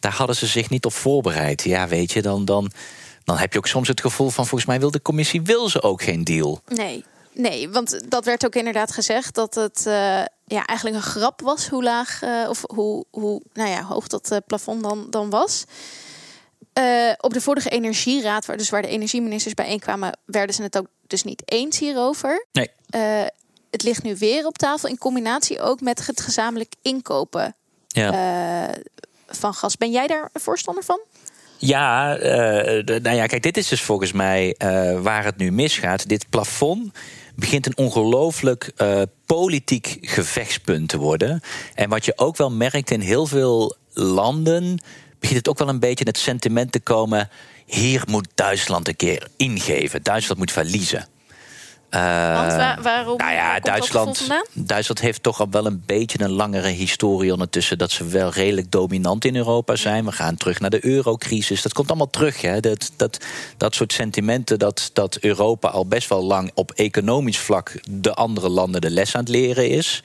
daar 0.00 0.12
hadden 0.12 0.36
ze 0.36 0.46
zich 0.46 0.70
niet 0.70 0.84
op 0.84 0.92
voorbereid. 0.92 1.62
Ja, 1.62 1.88
weet 1.88 2.12
je, 2.12 2.22
dan, 2.22 2.44
dan, 2.44 2.70
dan 3.24 3.36
heb 3.36 3.52
je 3.52 3.58
ook 3.58 3.66
soms 3.66 3.88
het 3.88 4.00
gevoel 4.00 4.30
van 4.30 4.46
volgens 4.46 4.70
mij 4.70 4.80
wil 4.80 4.90
de 4.90 5.02
commissie 5.02 5.42
wil 5.42 5.68
ze 5.68 5.82
ook 5.82 6.02
geen 6.02 6.24
deal. 6.24 6.60
Nee. 6.66 7.04
Nee, 7.32 7.68
want 7.68 8.00
dat 8.08 8.24
werd 8.24 8.44
ook 8.44 8.54
inderdaad 8.54 8.92
gezegd 8.92 9.34
dat 9.34 9.54
het 9.54 9.84
uh, 9.86 10.22
ja, 10.48 10.66
eigenlijk 10.66 10.96
een 10.98 11.10
grap 11.10 11.40
was 11.40 11.68
hoe 11.68 11.82
laag 11.82 12.22
uh, 12.22 12.48
of 12.48 12.62
hoe, 12.66 13.04
hoe 13.10 13.42
nou 13.52 13.68
ja, 13.70 13.82
hoog 13.82 14.06
dat 14.06 14.32
uh, 14.32 14.38
plafond 14.46 14.82
dan, 14.82 15.06
dan 15.10 15.30
was. 15.30 15.64
op 17.18 17.32
de 17.32 17.40
vorige 17.40 17.68
energieraad, 17.68 18.46
waar, 18.46 18.56
dus 18.56 18.70
waar 18.70 18.82
de 18.82 18.88
energieministers 18.88 19.54
bijeenkwamen, 19.54 20.18
werden 20.24 20.54
ze 20.54 20.62
het 20.62 20.78
ook 20.78 20.86
dus 21.06 21.22
niet 21.22 21.42
eens 21.44 21.78
hierover. 21.78 22.46
Nee. 22.52 22.70
het 23.70 23.82
ligt 23.82 24.02
nu 24.02 24.16
weer 24.16 24.46
op 24.46 24.58
tafel 24.58 24.88
in 24.88 24.98
combinatie 24.98 25.60
ook 25.60 25.80
met 25.80 26.06
het 26.06 26.20
gezamenlijk 26.20 26.72
inkopen 26.82 27.54
ja. 27.88 28.74
van 29.26 29.54
gas. 29.54 29.76
Ben 29.76 29.90
jij 29.90 30.06
daar 30.06 30.30
een 30.32 30.40
voorstander 30.40 30.84
van? 30.84 31.00
Ja, 31.56 32.16
nou 32.84 33.10
ja, 33.10 33.26
kijk, 33.26 33.42
dit 33.42 33.56
is 33.56 33.68
dus 33.68 33.82
volgens 33.82 34.12
mij 34.12 34.54
waar 35.02 35.24
het 35.24 35.36
nu 35.36 35.52
misgaat. 35.52 36.08
Dit 36.08 36.28
plafond 36.30 36.92
begint 37.38 37.66
een 37.66 37.76
ongelooflijk 37.76 38.72
uh, 38.76 39.02
politiek 39.26 39.98
gevechtspunt 40.00 40.88
te 40.88 40.98
worden. 40.98 41.40
En 41.74 41.88
wat 41.88 42.04
je 42.04 42.12
ook 42.16 42.36
wel 42.36 42.50
merkt 42.50 42.90
in 42.90 43.00
heel 43.00 43.26
veel 43.26 43.76
landen, 43.92 44.82
begint 45.18 45.38
het 45.38 45.48
ook 45.48 45.58
wel 45.58 45.68
een 45.68 45.78
beetje 45.78 46.04
het 46.04 46.18
sentiment 46.18 46.72
te 46.72 46.80
komen. 46.80 47.28
Hier 47.66 48.02
moet 48.06 48.28
Duitsland 48.34 48.88
een 48.88 48.96
keer 48.96 49.28
ingeven. 49.36 50.02
Duitsland 50.02 50.38
moet 50.38 50.52
verliezen. 50.52 51.06
Uh, 51.90 52.40
Want 52.40 52.82
waarom? 52.82 53.16
Nou 53.16 53.32
ja, 53.32 53.60
Duitsland, 53.60 54.28
Duitsland 54.52 55.00
heeft 55.00 55.22
toch 55.22 55.40
al 55.40 55.50
wel 55.50 55.66
een 55.66 55.82
beetje 55.86 56.20
een 56.20 56.30
langere 56.30 56.68
historie 56.68 57.32
ondertussen. 57.32 57.78
Dat 57.78 57.90
ze 57.90 58.06
wel 58.06 58.30
redelijk 58.30 58.70
dominant 58.70 59.24
in 59.24 59.36
Europa 59.36 59.76
zijn. 59.76 60.04
We 60.04 60.12
gaan 60.12 60.36
terug 60.36 60.60
naar 60.60 60.70
de 60.70 60.84
eurocrisis. 60.84 61.62
Dat 61.62 61.72
komt 61.72 61.88
allemaal 61.88 62.10
terug. 62.10 62.40
Hè? 62.40 62.60
Dat, 62.60 62.90
dat, 62.96 63.24
dat 63.56 63.74
soort 63.74 63.92
sentimenten 63.92 64.58
dat, 64.58 64.90
dat 64.92 65.16
Europa 65.16 65.68
al 65.68 65.86
best 65.86 66.08
wel 66.08 66.22
lang 66.22 66.50
op 66.54 66.70
economisch 66.70 67.38
vlak 67.38 67.80
de 67.90 68.14
andere 68.14 68.48
landen 68.48 68.80
de 68.80 68.90
les 68.90 69.14
aan 69.14 69.20
het 69.20 69.30
leren 69.30 69.68
is. 69.68 70.02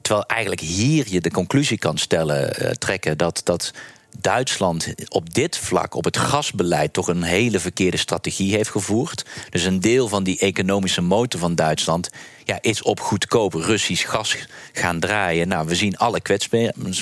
Terwijl 0.00 0.26
eigenlijk 0.26 0.60
hier 0.60 1.06
je 1.08 1.20
de 1.20 1.30
conclusie 1.30 1.78
kan 1.78 1.98
stellen, 1.98 2.62
uh, 2.62 2.70
trekken 2.70 3.18
dat. 3.18 3.40
dat 3.44 3.72
Duitsland 4.20 4.94
op 5.08 5.34
dit 5.34 5.58
vlak, 5.58 5.94
op 5.94 6.04
het 6.04 6.16
gasbeleid, 6.16 6.92
toch 6.92 7.08
een 7.08 7.22
hele 7.22 7.58
verkeerde 7.58 7.96
strategie 7.96 8.54
heeft 8.54 8.70
gevoerd. 8.70 9.24
Dus 9.50 9.64
een 9.64 9.80
deel 9.80 10.08
van 10.08 10.24
die 10.24 10.38
economische 10.38 11.00
motor 11.00 11.40
van 11.40 11.54
Duitsland 11.54 12.10
ja, 12.44 12.58
is 12.60 12.82
op 12.82 13.00
goedkoop 13.00 13.54
Russisch 13.54 14.08
gas 14.10 14.36
gaan 14.72 15.00
draaien. 15.00 15.48
Nou, 15.48 15.66
we 15.66 15.74
zien 15.74 15.96
alle 15.96 16.20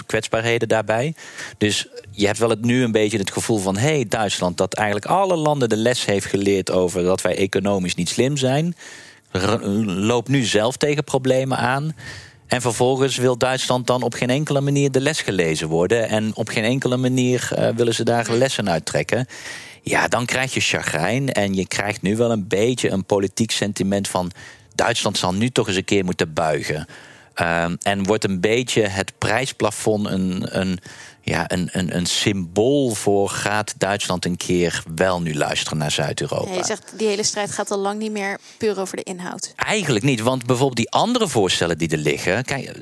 kwetsbaarheden 0.07 0.68
daarbij. 0.68 1.14
Dus 1.59 1.87
je 2.11 2.27
hebt 2.27 2.38
wel 2.38 2.51
het 2.51 2.64
nu 2.64 2.83
een 2.83 2.92
beetje 2.92 3.18
het 3.18 3.33
gevoel 3.33 3.59
van: 3.59 3.77
hé, 3.77 3.94
hey, 3.94 4.07
Duitsland, 4.09 4.57
dat 4.57 4.75
eigenlijk 4.75 5.07
alle 5.07 5.37
landen 5.37 5.68
de 5.68 5.77
les 5.77 6.05
heeft 6.05 6.27
geleerd 6.27 6.70
over 6.70 7.03
dat 7.03 7.23
wij 7.23 7.37
economisch 7.37 7.94
niet 7.94 8.09
slim 8.09 8.37
zijn. 8.37 8.75
Loopt 9.85 10.29
nu 10.29 10.44
zelf 10.44 10.77
tegen 10.77 11.05
problemen 11.05 11.59
aan. 11.59 11.94
En 12.51 12.61
vervolgens 12.61 13.17
wil 13.17 13.37
Duitsland 13.37 13.87
dan 13.87 14.03
op 14.03 14.15
geen 14.15 14.31
enkele 14.31 14.61
manier 14.61 14.91
de 14.91 15.01
les 15.01 15.21
gelezen 15.21 15.69
worden. 15.69 16.09
En 16.09 16.31
op 16.35 16.49
geen 16.49 16.65
enkele 16.65 16.97
manier 16.97 17.51
uh, 17.59 17.69
willen 17.69 17.95
ze 17.95 18.05
daar 18.05 18.31
lessen 18.31 18.71
uit 18.71 18.87
trekken. 18.87 19.27
Ja, 19.83 20.09
dan 20.09 20.27
krijg 20.27 20.55
je 20.55 20.61
chagrijn. 20.61 21.33
En 21.33 21.55
je 21.55 21.67
krijgt 21.67 22.03
nu 22.03 22.17
wel 22.17 22.31
een 22.31 22.49
beetje 22.49 22.91
een 22.91 23.05
politiek 23.05 23.51
sentiment 23.51 24.09
van. 24.09 24.31
Duitsland 24.75 25.19
zal 25.19 25.35
nu 25.35 25.51
toch 25.51 25.67
eens 25.69 25.77
een 25.77 25.85
keer 25.85 26.05
moeten 26.05 26.33
buigen. 26.33 26.87
Uh, 27.41 27.65
en 27.83 28.05
wordt 28.05 28.25
een 28.25 28.41
beetje 28.41 28.83
het 28.83 29.13
prijsplafond 29.19 30.07
een, 30.07 30.59
een 30.61 30.79
ja, 31.31 31.45
een, 31.47 31.69
een, 31.73 31.97
een 31.97 32.07
symbool 32.07 32.95
voor 32.95 33.29
gaat 33.29 33.75
Duitsland 33.79 34.25
een 34.25 34.37
keer 34.37 34.83
wel 34.95 35.21
nu 35.21 35.35
luisteren 35.35 35.79
naar 35.79 35.90
Zuid-Europa. 35.90 36.55
je 36.55 36.64
zegt 36.64 36.93
die 36.97 37.09
hele 37.09 37.23
strijd 37.23 37.53
gaat 37.53 37.71
al 37.71 37.79
lang 37.79 37.99
niet 37.99 38.12
meer 38.12 38.38
puur 38.59 38.81
over 38.81 38.97
de 38.97 39.03
inhoud. 39.03 39.53
Eigenlijk 39.57 40.05
niet, 40.05 40.21
want 40.21 40.47
bijvoorbeeld 40.47 40.77
die 40.77 40.90
andere 40.90 41.29
voorstellen 41.29 41.79
die 41.79 41.88
er 41.88 41.99
liggen, 41.99 42.45
kijk, 42.45 42.73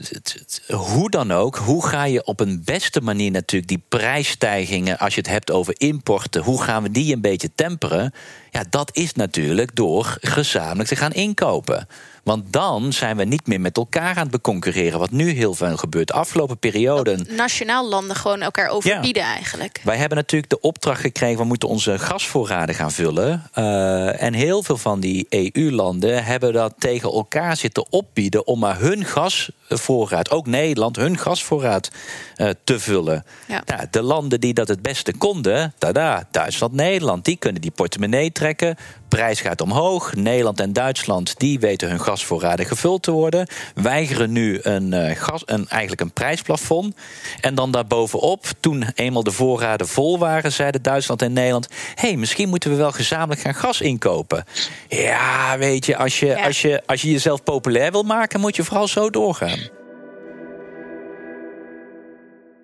hoe 0.69 1.11
dan 1.11 1.33
ook, 1.33 1.57
hoe 1.57 1.87
ga 1.87 2.05
je 2.05 2.25
op 2.25 2.41
een 2.41 2.63
beste 2.65 3.01
manier 3.01 3.31
natuurlijk 3.31 3.71
die 3.71 3.83
prijsstijgingen, 3.89 4.99
als 4.99 5.15
je 5.15 5.21
het 5.21 5.31
hebt 5.31 5.51
over 5.51 5.75
importen, 5.77 6.43
hoe 6.43 6.63
gaan 6.63 6.83
we 6.83 6.91
die 6.91 7.15
een 7.15 7.21
beetje 7.21 7.51
temperen? 7.55 8.13
Ja, 8.51 8.65
dat 8.71 8.97
is 8.97 9.13
natuurlijk 9.13 9.77
door 9.77 10.17
gezamenlijk 10.21 10.89
te 10.89 10.97
gaan 10.97 11.13
inkopen. 11.13 11.87
Want 12.29 12.53
dan 12.53 12.93
zijn 12.93 13.17
we 13.17 13.25
niet 13.25 13.47
meer 13.47 13.61
met 13.61 13.77
elkaar 13.77 14.17
aan 14.17 14.23
het 14.23 14.31
beconcurreren. 14.31 14.99
Wat 14.99 15.11
nu 15.11 15.31
heel 15.31 15.55
veel 15.55 15.77
gebeurt. 15.77 16.13
Afgelopen 16.13 16.59
periode. 16.59 17.19
Nationaal 17.29 17.89
landen 17.89 18.17
gewoon 18.17 18.41
elkaar 18.41 18.69
overbieden 18.69 19.23
eigenlijk. 19.23 19.81
Wij 19.85 19.97
hebben 19.97 20.19
natuurlijk 20.19 20.51
de 20.51 20.61
opdracht 20.61 21.01
gekregen: 21.01 21.39
we 21.39 21.45
moeten 21.45 21.69
onze 21.69 21.99
gasvoorraden 21.99 22.75
gaan 22.75 22.93
vullen. 22.93 23.51
Uh, 23.55 24.23
en 24.23 24.35
heel 24.35 24.63
veel 24.63 24.77
van 24.77 25.01
die 25.01 25.27
EU-landen 25.29 26.25
hebben 26.25 26.53
dat 26.53 26.75
tegen 26.79 27.13
elkaar 27.13 27.57
zitten 27.57 27.87
opbieden 27.91 28.47
om 28.47 28.59
maar 28.59 28.81
hun 28.81 29.05
gasvoorraad, 29.05 30.31
ook 30.31 30.47
Nederland, 30.47 30.97
hun 30.97 31.19
gasvoorraad 31.19 31.89
uh, 32.37 32.51
te 32.65 32.81
vullen. 32.81 33.25
Ja. 33.47 33.63
Nou, 33.67 33.87
de 33.91 34.03
landen 34.03 34.41
die 34.41 34.55
dat 34.55 34.69
het 34.69 34.83
beste 34.83 35.17
konden, 35.17 35.75
tada, 35.79 36.29
Duitsland, 36.31 36.73
Nederland, 36.73 37.25
die 37.25 37.37
kunnen 37.37 37.61
die 37.61 37.71
portemonnee 37.71 38.33
trekken 38.33 38.77
prijs 39.09 39.41
gaat 39.41 39.61
omhoog. 39.61 40.15
Nederland 40.15 40.61
en 40.61 40.73
Duitsland 40.73 41.39
die 41.39 41.59
weten 41.59 41.89
hun 41.89 42.01
gasvoorraden 42.19 42.67
gevuld 42.67 43.03
te 43.03 43.11
worden. 43.11 43.47
Weigeren 43.75 44.33
nu 44.33 44.59
een, 44.63 44.93
uh, 44.93 45.17
gas, 45.17 45.43
een, 45.45 45.69
eigenlijk 45.69 46.01
een 46.01 46.13
prijsplafond. 46.13 46.95
En 47.41 47.55
dan 47.55 47.71
daarbovenop, 47.71 48.47
toen 48.61 48.85
eenmaal 48.95 49.23
de 49.23 49.33
voorraden 49.33 49.89
vol 49.89 50.19
waren, 50.19 50.53
zeiden 50.53 50.83
Duitsland 50.83 51.23
en 51.23 51.33
Nederland: 51.33 51.69
hé, 51.95 52.09
hey, 52.09 52.17
misschien 52.17 52.49
moeten 52.49 52.71
we 52.71 52.77
wel 52.77 52.93
gezamenlijk 52.93 53.41
gaan 53.41 53.55
gas 53.55 53.81
inkopen. 53.81 54.45
Ja, 54.89 55.59
weet 55.59 55.87
je, 55.87 55.97
als 55.97 56.21
je, 56.21 56.43
Als 56.43 56.63
je, 56.63 56.83
als 56.87 57.03
je 57.03 57.11
jezelf 57.11 57.43
populair 57.43 57.93
wil 57.93 58.03
maken, 58.03 58.41
moet 58.41 58.57
je 58.57 58.65
vooral 58.65 58.89
zo 58.89 59.11
doorgaan. 59.11 59.59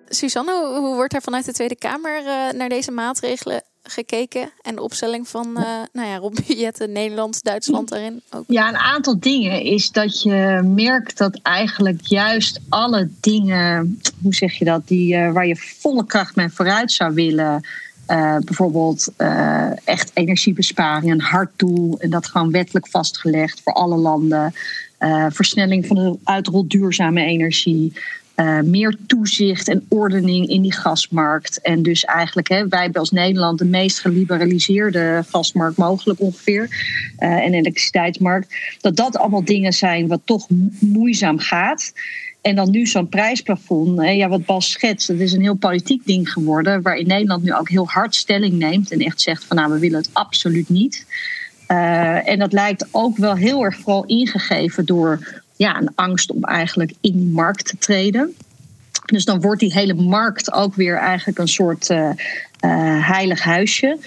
Suzanne, 0.07 0.79
hoe 0.79 0.95
wordt 0.95 1.13
er 1.13 1.21
vanuit 1.21 1.45
de 1.45 1.53
Tweede 1.53 1.75
Kamer 1.75 2.21
uh, 2.21 2.51
naar 2.51 2.69
deze 2.69 2.91
maatregelen 2.91 3.63
gekeken 3.87 4.49
en 4.61 4.75
de 4.75 4.81
opstelling 4.81 5.27
van 5.27 5.47
uh, 5.47 5.63
nou 5.93 6.07
ja, 6.07 6.17
Rob 6.17 6.37
Nederland, 6.87 7.43
Duitsland 7.43 7.89
daarin 7.89 8.21
ook? 8.29 8.43
Ja, 8.47 8.67
een 8.67 8.77
aantal 8.77 9.19
dingen 9.19 9.61
is 9.61 9.91
dat 9.91 10.21
je 10.21 10.61
merkt 10.75 11.17
dat 11.17 11.39
eigenlijk 11.41 12.01
juist 12.01 12.59
alle 12.69 13.09
dingen, 13.19 13.99
hoe 14.21 14.33
zeg 14.33 14.53
je 14.53 14.65
dat, 14.65 14.87
die, 14.87 15.15
uh, 15.15 15.31
waar 15.31 15.47
je 15.47 15.55
volle 15.55 16.05
kracht 16.05 16.35
mee 16.35 16.49
vooruit 16.49 16.91
zou 16.91 17.13
willen. 17.13 17.67
Uh, 18.07 18.37
bijvoorbeeld 18.37 19.07
echt 19.83 20.11
energiebesparing, 20.13 21.11
een 21.11 21.21
hard 21.21 21.51
doel 21.55 21.99
en 21.99 22.09
dat 22.09 22.27
gewoon 22.27 22.51
wettelijk 22.51 22.87
vastgelegd 22.87 23.61
voor 23.63 23.73
alle 23.73 23.95
landen. 23.95 24.53
versnelling 25.29 25.87
van 25.87 25.95
de 25.95 26.17
uitrol 26.23 26.67
duurzame 26.67 27.23
energie. 27.23 27.93
Uh, 28.35 28.59
meer 28.61 28.97
toezicht 29.07 29.67
en 29.67 29.85
ordening 29.89 30.47
in 30.47 30.61
die 30.61 30.73
gasmarkt. 30.73 31.61
En 31.61 31.83
dus 31.83 32.03
eigenlijk, 32.03 32.49
hè, 32.49 32.67
wij 32.67 32.81
hebben 32.81 32.99
als 32.99 33.11
Nederland 33.11 33.59
de 33.59 33.65
meest 33.65 33.99
geliberaliseerde 33.99 35.23
gasmarkt 35.29 35.77
mogelijk 35.77 36.19
ongeveer. 36.19 36.63
Uh, 37.19 37.29
en 37.29 37.53
elektriciteitsmarkt. 37.53 38.55
Dat 38.81 38.95
dat 38.95 39.17
allemaal 39.17 39.45
dingen 39.45 39.73
zijn 39.73 40.07
wat 40.07 40.21
toch 40.23 40.47
moeizaam 40.79 41.39
gaat. 41.39 41.93
En 42.41 42.55
dan 42.55 42.69
nu 42.69 42.85
zo'n 42.85 43.09
prijsplafond. 43.09 43.97
Hè, 44.01 44.09
ja, 44.09 44.27
wat 44.29 44.45
Bas 44.45 44.69
schetst, 44.69 45.07
dat 45.07 45.19
is 45.19 45.33
een 45.33 45.41
heel 45.41 45.55
politiek 45.55 46.05
ding 46.05 46.31
geworden. 46.31 46.81
Waarin 46.81 47.07
Nederland 47.07 47.43
nu 47.43 47.53
ook 47.53 47.69
heel 47.69 47.87
hard 47.87 48.15
stelling 48.15 48.53
neemt. 48.53 48.91
En 48.91 48.99
echt 48.99 49.21
zegt 49.21 49.43
van 49.43 49.57
nou, 49.57 49.71
we 49.71 49.79
willen 49.79 49.97
het 49.97 50.09
absoluut 50.13 50.69
niet. 50.69 51.05
Uh, 51.67 52.27
en 52.27 52.39
dat 52.39 52.53
lijkt 52.53 52.87
ook 52.91 53.17
wel 53.17 53.35
heel 53.35 53.63
erg 53.63 53.75
vooral 53.75 54.05
ingegeven 54.05 54.85
door 54.85 55.43
ja, 55.55 55.77
een 55.77 55.91
angst 55.95 56.31
om 56.31 56.43
eigenlijk 56.43 56.93
in 57.01 57.11
die 57.11 57.31
markt 57.33 57.65
te 57.65 57.77
treden. 57.77 58.35
Dus 59.05 59.25
dan 59.25 59.41
wordt 59.41 59.59
die 59.59 59.73
hele 59.73 59.93
markt 59.93 60.53
ook 60.53 60.75
weer 60.75 60.97
eigenlijk 60.97 61.37
een 61.37 61.47
soort 61.47 61.89
uh, 61.89 62.09
heilig 63.07 63.43
huisje. 63.43 63.97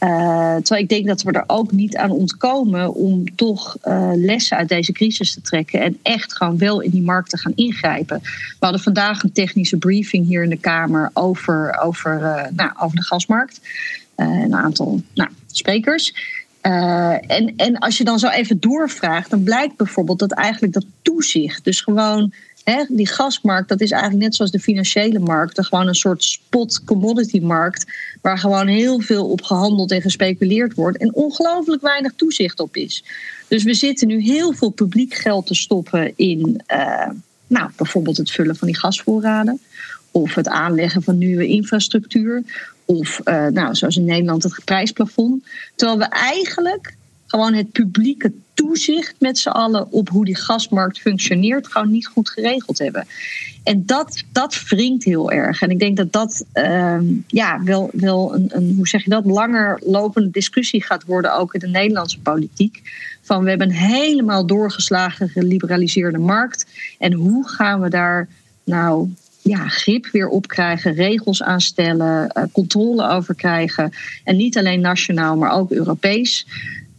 Uh, 0.00 0.54
terwijl 0.54 0.82
ik 0.82 0.88
denk 0.88 1.06
dat 1.06 1.22
we 1.22 1.32
er 1.32 1.44
ook 1.46 1.72
niet 1.72 1.96
aan 1.96 2.10
ontkomen 2.10 2.94
om 2.94 3.34
toch 3.34 3.76
lessen 4.14 4.56
uit 4.56 4.68
deze 4.68 4.92
crisis 4.92 5.34
te 5.34 5.40
trekken 5.40 5.80
en 5.80 5.98
echt 6.02 6.36
gewoon 6.36 6.58
wel 6.58 6.80
in 6.80 6.90
die 6.90 7.02
markt 7.02 7.30
te 7.30 7.38
gaan 7.38 7.52
ingrijpen. 7.54 8.20
We 8.22 8.56
hadden 8.58 8.80
vandaag 8.80 9.22
een 9.22 9.32
technische 9.32 9.76
briefing 9.76 10.26
hier 10.26 10.42
in 10.42 10.50
de 10.50 10.56
Kamer 10.56 11.10
over, 11.12 11.78
over, 11.80 12.20
nou, 12.56 12.70
over 12.78 12.96
de 12.96 13.04
gasmarkt. 13.04 13.60
een 14.16 14.54
aantal 14.54 15.02
nou, 15.14 15.30
sprekers. 15.46 16.14
Uh, 16.66 17.30
en, 17.30 17.52
en 17.56 17.78
als 17.78 17.98
je 17.98 18.04
dan 18.04 18.18
zo 18.18 18.28
even 18.28 18.60
doorvraagt, 18.60 19.30
dan 19.30 19.42
blijkt 19.42 19.76
bijvoorbeeld 19.76 20.18
dat 20.18 20.32
eigenlijk 20.32 20.72
dat 20.72 20.84
toezicht, 21.02 21.64
dus 21.64 21.80
gewoon 21.80 22.32
hè, 22.64 22.84
die 22.88 23.08
gasmarkt, 23.08 23.68
dat 23.68 23.80
is 23.80 23.90
eigenlijk 23.90 24.22
net 24.22 24.34
zoals 24.34 24.50
de 24.50 24.60
financiële 24.60 25.18
markt, 25.18 25.66
gewoon 25.66 25.86
een 25.88 25.94
soort 25.94 26.24
spot 26.24 26.84
commodity 26.84 27.40
markt, 27.40 27.84
waar 28.20 28.38
gewoon 28.38 28.66
heel 28.66 29.00
veel 29.00 29.30
op 29.30 29.42
gehandeld 29.42 29.90
en 29.90 30.02
gespeculeerd 30.02 30.74
wordt 30.74 30.98
en 30.98 31.14
ongelooflijk 31.14 31.82
weinig 31.82 32.12
toezicht 32.16 32.60
op 32.60 32.76
is. 32.76 33.04
Dus 33.48 33.62
we 33.62 33.74
zitten 33.74 34.08
nu 34.08 34.20
heel 34.22 34.52
veel 34.52 34.70
publiek 34.70 35.14
geld 35.14 35.46
te 35.46 35.54
stoppen 35.54 36.12
in 36.16 36.62
uh, 36.72 37.08
nou, 37.46 37.70
bijvoorbeeld 37.76 38.16
het 38.16 38.30
vullen 38.30 38.56
van 38.56 38.66
die 38.66 38.78
gasvoorraden 38.78 39.60
of 40.10 40.34
het 40.34 40.48
aanleggen 40.48 41.02
van 41.02 41.18
nieuwe 41.18 41.46
infrastructuur. 41.46 42.42
Of 42.84 43.20
uh, 43.24 43.46
nou, 43.46 43.74
zoals 43.74 43.96
in 43.96 44.04
Nederland 44.04 44.42
het 44.42 44.64
prijsplafond. 44.64 45.44
Terwijl 45.74 45.98
we 45.98 46.04
eigenlijk 46.04 46.96
gewoon 47.26 47.54
het 47.54 47.72
publieke 47.72 48.32
toezicht 48.54 49.14
met 49.18 49.38
z'n 49.38 49.48
allen 49.48 49.92
op 49.92 50.08
hoe 50.08 50.24
die 50.24 50.36
gasmarkt 50.36 50.98
functioneert, 50.98 51.66
gewoon 51.66 51.90
niet 51.90 52.06
goed 52.06 52.28
geregeld 52.30 52.78
hebben. 52.78 53.06
En 53.64 53.86
dat, 53.86 54.22
dat 54.32 54.62
wringt 54.68 55.04
heel 55.04 55.30
erg. 55.30 55.62
En 55.62 55.70
ik 55.70 55.78
denk 55.78 55.96
dat 55.96 56.12
dat 56.12 56.44
uh, 56.54 56.98
ja, 57.26 57.62
wel, 57.62 57.90
wel 57.92 58.34
een, 58.34 58.46
een, 58.48 58.74
hoe 58.76 58.88
zeg 58.88 59.04
je 59.04 59.10
dat, 59.10 59.24
langer 59.24 59.80
lopende 59.84 60.30
discussie 60.30 60.82
gaat 60.82 61.04
worden, 61.04 61.34
ook 61.34 61.54
in 61.54 61.60
de 61.60 61.68
Nederlandse 61.68 62.20
politiek. 62.20 62.82
Van 63.22 63.42
we 63.42 63.48
hebben 63.48 63.68
een 63.68 63.74
helemaal 63.74 64.46
doorgeslagen 64.46 65.28
geliberaliseerde 65.28 66.18
markt. 66.18 66.66
En 66.98 67.12
hoe 67.12 67.48
gaan 67.48 67.80
we 67.80 67.88
daar 67.88 68.28
nou 68.64 69.08
ja, 69.44 69.68
grip 69.68 70.06
weer 70.12 70.28
op 70.28 70.46
krijgen, 70.46 70.94
regels 70.94 71.42
aanstellen, 71.42 72.32
uh, 72.36 72.44
controle 72.52 73.08
over 73.08 73.34
krijgen. 73.34 73.92
En 74.24 74.36
niet 74.36 74.58
alleen 74.58 74.80
nationaal, 74.80 75.36
maar 75.36 75.52
ook 75.52 75.70
Europees. 75.70 76.46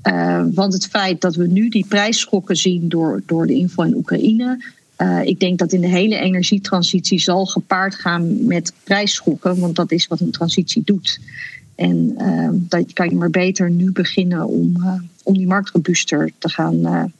Uh, 0.03 0.43
want 0.53 0.73
het 0.73 0.87
feit 0.87 1.21
dat 1.21 1.35
we 1.35 1.47
nu 1.47 1.69
die 1.69 1.85
prijsschokken 1.87 2.55
zien 2.55 2.89
door, 2.89 3.21
door 3.25 3.47
de 3.47 3.53
inval 3.53 3.85
in 3.85 3.95
Oekraïne. 3.95 4.63
Uh, 4.97 5.21
ik 5.23 5.39
denk 5.39 5.59
dat 5.59 5.71
in 5.71 5.81
de 5.81 5.87
hele 5.87 6.15
energietransitie 6.15 7.19
zal 7.19 7.45
gepaard 7.45 7.95
gaan 7.95 8.45
met 8.45 8.73
prijsschokken, 8.83 9.59
want 9.59 9.75
dat 9.75 9.91
is 9.91 10.07
wat 10.07 10.19
een 10.19 10.31
transitie 10.31 10.81
doet. 10.85 11.19
En 11.75 12.15
dat 12.51 12.93
kan 12.93 13.09
je 13.09 13.15
maar 13.15 13.29
beter 13.29 13.71
nu 13.71 13.91
beginnen 13.91 14.47
om, 14.47 14.73
om 15.23 15.33
die 15.33 15.47
markt 15.47 15.69
robuuster 15.69 16.31
te 16.37 16.49
gaan, 16.49 17.11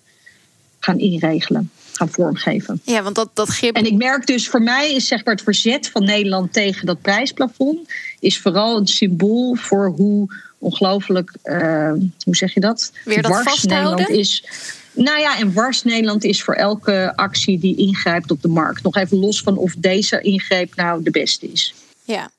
gaan 0.80 1.00
inregelen 1.00 1.70
gaan 1.98 2.10
vormgeven. 2.10 2.82
Ja, 2.84 3.04
want 3.04 3.16
dat, 3.16 3.30
dat 3.34 3.50
grip... 3.50 3.76
En 3.76 3.86
ik 3.86 3.94
merk 3.94 4.26
dus, 4.26 4.50
voor 4.50 4.62
mij 4.62 4.94
is 4.94 5.08
zeg 5.08 5.26
maar 5.26 5.34
het 5.34 5.44
verzet 5.44 5.90
van 5.90 6.04
Nederland 6.04 6.54
tegen 6.54 6.86
dat 6.86 7.02
prijsplafond... 7.02 7.90
is 8.20 8.40
vooral 8.40 8.78
een 8.78 8.88
symbool 8.88 9.56
voor 9.56 9.88
hoe 9.88 10.28
ongelooflijk, 10.58 11.32
uh, 11.44 11.92
hoe 12.24 12.36
zeg 12.36 12.54
je 12.54 12.60
dat? 12.60 12.92
Weer 13.04 13.22
dat 13.22 13.44
vasthouden? 13.44 13.96
Nederland 13.96 14.10
is. 14.10 14.44
Nou 14.92 15.20
ja, 15.20 15.40
en 15.40 15.54
wars 15.54 15.84
Nederland 15.84 16.24
is 16.24 16.44
voor 16.44 16.54
elke 16.54 17.14
actie 17.16 17.60
die 17.60 17.78
ingrijpt 17.78 18.32
op 18.32 18.42
de 18.42 18.48
markt. 18.48 18.84
Nog 18.84 18.96
even 18.96 19.18
los 19.18 19.42
van 19.42 19.58
of 19.58 19.74
deze 19.78 20.22
ingreep 20.22 20.76
nou 20.76 21.04
de 21.04 21.12
beste 21.12 21.52
is. 21.52 21.74
Ja, 22.04 22.30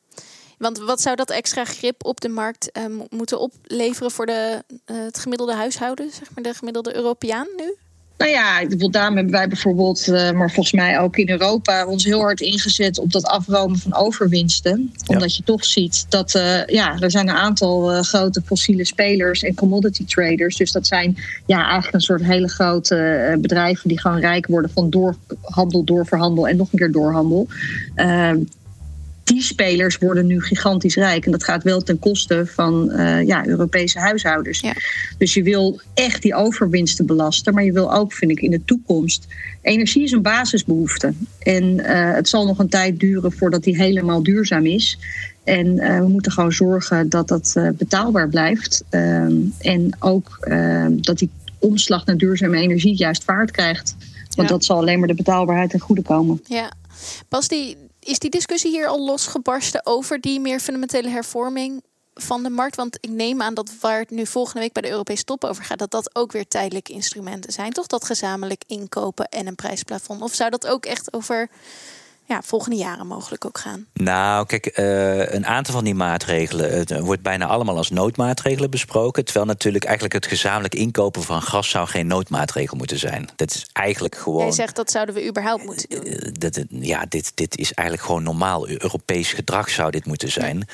want 0.58 0.78
wat 0.78 1.00
zou 1.00 1.16
dat 1.16 1.30
extra 1.30 1.64
grip 1.64 2.04
op 2.04 2.20
de 2.20 2.28
markt 2.28 2.70
uh, 2.78 2.84
moeten 3.10 3.40
opleveren 3.40 4.10
voor 4.10 4.26
de, 4.26 4.64
uh, 4.86 4.96
het 5.04 5.18
gemiddelde 5.18 5.54
huishouden, 5.54 6.10
zeg 6.10 6.28
maar 6.34 6.44
de 6.44 6.54
gemiddelde 6.54 6.94
Europeaan 6.94 7.46
nu? 7.56 7.74
Nou 8.18 8.30
ja, 8.30 8.64
daarom 8.90 9.14
hebben 9.14 9.32
wij 9.32 9.48
bijvoorbeeld, 9.48 10.08
uh, 10.08 10.30
maar 10.30 10.50
volgens 10.50 10.72
mij 10.74 11.00
ook 11.00 11.16
in 11.16 11.30
Europa, 11.30 11.86
ons 11.86 12.04
heel 12.04 12.20
hard 12.20 12.40
ingezet 12.40 12.98
op 12.98 13.12
dat 13.12 13.24
afromen 13.24 13.78
van 13.78 13.94
overwinsten. 13.94 14.92
Omdat 15.06 15.36
je 15.36 15.42
toch 15.42 15.64
ziet 15.64 16.06
dat 16.08 16.34
uh, 16.34 16.66
ja, 16.66 16.98
er 17.00 17.10
zijn 17.10 17.28
een 17.28 17.34
aantal 17.34 17.92
uh, 17.92 18.00
grote 18.00 18.42
fossiele 18.44 18.84
spelers 18.84 19.42
en 19.42 19.54
commodity 19.54 20.04
traders. 20.04 20.56
Dus 20.56 20.72
dat 20.72 20.86
zijn 20.86 21.16
ja, 21.46 21.62
eigenlijk 21.62 21.94
een 21.94 22.00
soort 22.00 22.24
hele 22.24 22.48
grote 22.48 23.36
bedrijven 23.40 23.88
die 23.88 24.00
gewoon 24.00 24.20
rijk 24.20 24.46
worden 24.46 24.70
van 24.70 24.90
doorhandel, 24.90 25.84
doorverhandel 25.84 26.48
en 26.48 26.56
nog 26.56 26.72
een 26.72 26.78
keer 26.78 26.92
doorhandel. 26.92 27.46
Die 29.26 29.42
spelers 29.42 29.98
worden 29.98 30.26
nu 30.26 30.40
gigantisch 30.40 30.94
rijk. 30.94 31.24
En 31.24 31.32
dat 31.32 31.44
gaat 31.44 31.62
wel 31.62 31.82
ten 31.82 31.98
koste 31.98 32.46
van 32.46 32.90
uh, 32.92 33.22
ja, 33.22 33.46
Europese 33.46 33.98
huishoudens. 33.98 34.60
Ja. 34.60 34.72
Dus 35.18 35.34
je 35.34 35.42
wil 35.42 35.80
echt 35.94 36.22
die 36.22 36.34
overwinsten 36.34 37.06
belasten. 37.06 37.54
Maar 37.54 37.64
je 37.64 37.72
wil 37.72 37.94
ook, 37.94 38.12
vind 38.12 38.30
ik, 38.30 38.40
in 38.40 38.50
de 38.50 38.64
toekomst. 38.64 39.26
Energie 39.62 40.02
is 40.02 40.12
een 40.12 40.22
basisbehoefte. 40.22 41.12
En 41.38 41.64
uh, 41.64 42.14
het 42.14 42.28
zal 42.28 42.46
nog 42.46 42.58
een 42.58 42.68
tijd 42.68 43.00
duren 43.00 43.32
voordat 43.32 43.62
die 43.62 43.76
helemaal 43.76 44.22
duurzaam 44.22 44.66
is. 44.66 44.98
En 45.44 45.66
uh, 45.66 45.98
we 45.98 46.08
moeten 46.08 46.32
gewoon 46.32 46.52
zorgen 46.52 47.08
dat 47.08 47.28
dat 47.28 47.54
betaalbaar 47.76 48.28
blijft. 48.28 48.84
Ehm, 48.90 49.34
en 49.58 49.96
ook 49.98 50.36
ehm, 50.40 50.92
dat 51.00 51.18
die 51.18 51.30
omslag 51.58 52.06
naar 52.06 52.16
duurzame 52.16 52.56
energie 52.56 52.96
juist 52.96 53.24
vaart 53.24 53.50
krijgt. 53.50 53.96
Want 54.34 54.48
ja. 54.48 54.54
dat 54.54 54.64
zal 54.64 54.76
alleen 54.76 54.98
maar 54.98 55.08
de 55.08 55.14
betaalbaarheid 55.14 55.70
ten 55.70 55.80
goede 55.80 56.02
komen. 56.02 56.40
Ja, 56.44 56.70
Pas 57.28 57.48
die, 57.48 57.76
is 58.06 58.18
die 58.18 58.30
discussie 58.30 58.70
hier 58.70 58.86
al 58.86 59.04
losgebarsten 59.04 59.86
over 59.86 60.20
die 60.20 60.40
meer 60.40 60.60
fundamentele 60.60 61.08
hervorming 61.08 61.82
van 62.14 62.42
de 62.42 62.50
markt? 62.50 62.76
Want 62.76 62.96
ik 63.00 63.10
neem 63.10 63.42
aan 63.42 63.54
dat 63.54 63.70
waar 63.80 63.98
het 63.98 64.10
nu 64.10 64.26
volgende 64.26 64.60
week 64.60 64.72
bij 64.72 64.82
de 64.82 64.90
Europese 64.90 65.24
top 65.24 65.44
over 65.44 65.64
gaat, 65.64 65.78
dat 65.78 65.90
dat 65.90 66.16
ook 66.16 66.32
weer 66.32 66.48
tijdelijke 66.48 66.92
instrumenten 66.92 67.52
zijn. 67.52 67.72
Toch 67.72 67.86
dat 67.86 68.04
gezamenlijk 68.04 68.62
inkopen 68.66 69.28
en 69.28 69.46
een 69.46 69.54
prijsplafond? 69.54 70.22
Of 70.22 70.34
zou 70.34 70.50
dat 70.50 70.66
ook 70.66 70.86
echt 70.86 71.12
over 71.12 71.48
ja, 72.26 72.42
volgende 72.42 72.76
jaren 72.76 73.06
mogelijk 73.06 73.44
ook 73.44 73.58
gaan? 73.58 73.86
Nou, 73.92 74.46
kijk, 74.46 74.78
uh, 74.78 75.32
een 75.32 75.46
aantal 75.46 75.74
van 75.74 75.84
die 75.84 75.94
maatregelen 75.94 76.78
het 76.78 76.98
wordt 77.00 77.22
bijna 77.22 77.46
allemaal 77.46 77.76
als 77.76 77.90
noodmaatregelen 77.90 78.70
besproken. 78.70 79.24
Terwijl 79.24 79.46
natuurlijk 79.46 79.84
eigenlijk 79.84 80.14
het 80.14 80.26
gezamenlijk 80.26 80.74
inkopen 80.74 81.22
van 81.22 81.42
gas 81.42 81.70
zou 81.70 81.88
geen 81.88 82.06
noodmaatregel 82.06 82.76
moeten 82.76 82.98
zijn. 82.98 83.28
Dat 83.36 83.54
is 83.54 83.66
eigenlijk 83.72 84.16
gewoon. 84.16 84.42
Jij 84.42 84.52
zegt 84.52 84.76
dat 84.76 84.90
zouden 84.90 85.14
we 85.14 85.26
überhaupt 85.26 85.64
moeten 85.64 85.88
doen. 85.88 86.06
Uh, 86.06 86.32
dat, 86.32 86.64
ja, 86.68 87.04
dit, 87.08 87.32
dit 87.34 87.58
is 87.58 87.72
eigenlijk 87.72 88.08
gewoon 88.08 88.22
normaal. 88.22 88.68
Europees 88.68 89.32
gedrag 89.32 89.70
zou 89.70 89.90
dit 89.90 90.06
moeten 90.06 90.30
zijn. 90.30 90.68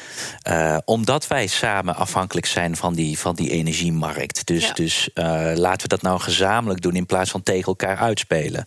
Uh, 0.48 0.78
omdat 0.84 1.26
wij 1.26 1.46
samen 1.46 1.96
afhankelijk 1.96 2.46
zijn 2.46 2.76
van 2.76 2.94
die, 2.94 3.18
van 3.18 3.34
die 3.34 3.50
energiemarkt. 3.50 4.46
Dus, 4.46 4.66
ja. 4.66 4.72
dus 4.72 5.10
laten 5.54 5.82
we 5.82 5.88
dat 5.88 6.02
nou 6.02 6.20
gezamenlijk 6.20 6.80
doen 6.80 6.96
in 6.96 7.06
plaats 7.06 7.30
van 7.30 7.42
tegen 7.42 7.66
elkaar 7.66 7.96
uitspelen. 7.96 8.64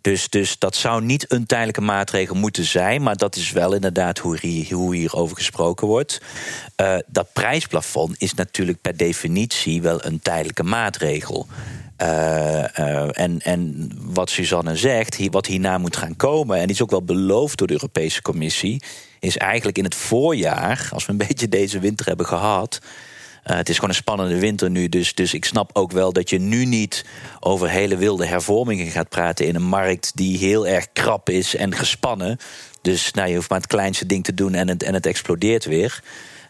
Dus, 0.00 0.28
dus 0.28 0.58
dat 0.58 0.74
zou 0.74 1.02
niet 1.02 1.32
een 1.32 1.46
tijdelijke 1.46 1.80
maatregel 1.80 2.34
moeten 2.34 2.64
zijn, 2.64 3.02
maar 3.02 3.16
dat 3.16 3.36
is 3.36 3.52
wel 3.52 3.74
inderdaad 3.74 4.18
hoe, 4.18 4.38
hier, 4.40 4.92
hierover 4.92 5.36
gesproken 5.36 5.86
wordt. 5.86 6.20
Uh, 6.80 6.96
dat 7.06 7.32
prijsplafond 7.32 8.14
is 8.18 8.34
natuurlijk 8.34 8.80
per 8.80 8.96
definitie 8.96 9.82
wel 9.82 10.04
een 10.04 10.20
tijdelijke 10.20 10.62
maatregel. 10.62 11.46
Uh, 12.02 12.64
uh, 12.78 13.18
en, 13.18 13.40
en 13.40 13.90
wat 13.96 14.30
Suzanne 14.30 14.76
zegt, 14.76 15.30
wat 15.30 15.46
hierna 15.46 15.78
moet 15.78 15.96
gaan 15.96 16.16
komen, 16.16 16.58
en 16.58 16.68
is 16.68 16.82
ook 16.82 16.90
wel 16.90 17.02
beloofd 17.02 17.58
door 17.58 17.66
de 17.66 17.72
Europese 17.72 18.22
Commissie, 18.22 18.82
is 19.18 19.36
eigenlijk 19.36 19.78
in 19.78 19.84
het 19.84 19.94
voorjaar, 19.94 20.88
als 20.92 21.06
we 21.06 21.12
een 21.12 21.18
beetje 21.28 21.48
deze 21.48 21.78
winter 21.78 22.06
hebben 22.06 22.26
gehad, 22.26 22.80
uh, 23.46 23.56
het 23.56 23.68
is 23.68 23.74
gewoon 23.74 23.90
een 23.90 23.96
spannende 23.96 24.38
winter 24.38 24.70
nu. 24.70 24.88
Dus, 24.88 25.14
dus 25.14 25.34
ik 25.34 25.44
snap 25.44 25.70
ook 25.72 25.92
wel 25.92 26.12
dat 26.12 26.30
je 26.30 26.38
nu 26.38 26.64
niet 26.64 27.04
over 27.40 27.68
hele 27.68 27.96
wilde 27.96 28.26
hervormingen 28.26 28.86
gaat 28.86 29.08
praten 29.08 29.46
in 29.46 29.54
een 29.54 29.62
markt 29.62 30.16
die 30.16 30.38
heel 30.38 30.66
erg 30.66 30.86
krap 30.92 31.30
is 31.30 31.56
en 31.56 31.74
gespannen. 31.74 32.38
Dus 32.82 33.10
nou, 33.10 33.28
je 33.28 33.34
hoeft 33.34 33.48
maar 33.48 33.58
het 33.58 33.66
kleinste 33.66 34.06
ding 34.06 34.24
te 34.24 34.34
doen 34.34 34.54
en 34.54 34.68
het, 34.68 34.82
en 34.82 34.94
het 34.94 35.06
explodeert 35.06 35.64
weer. 35.64 36.02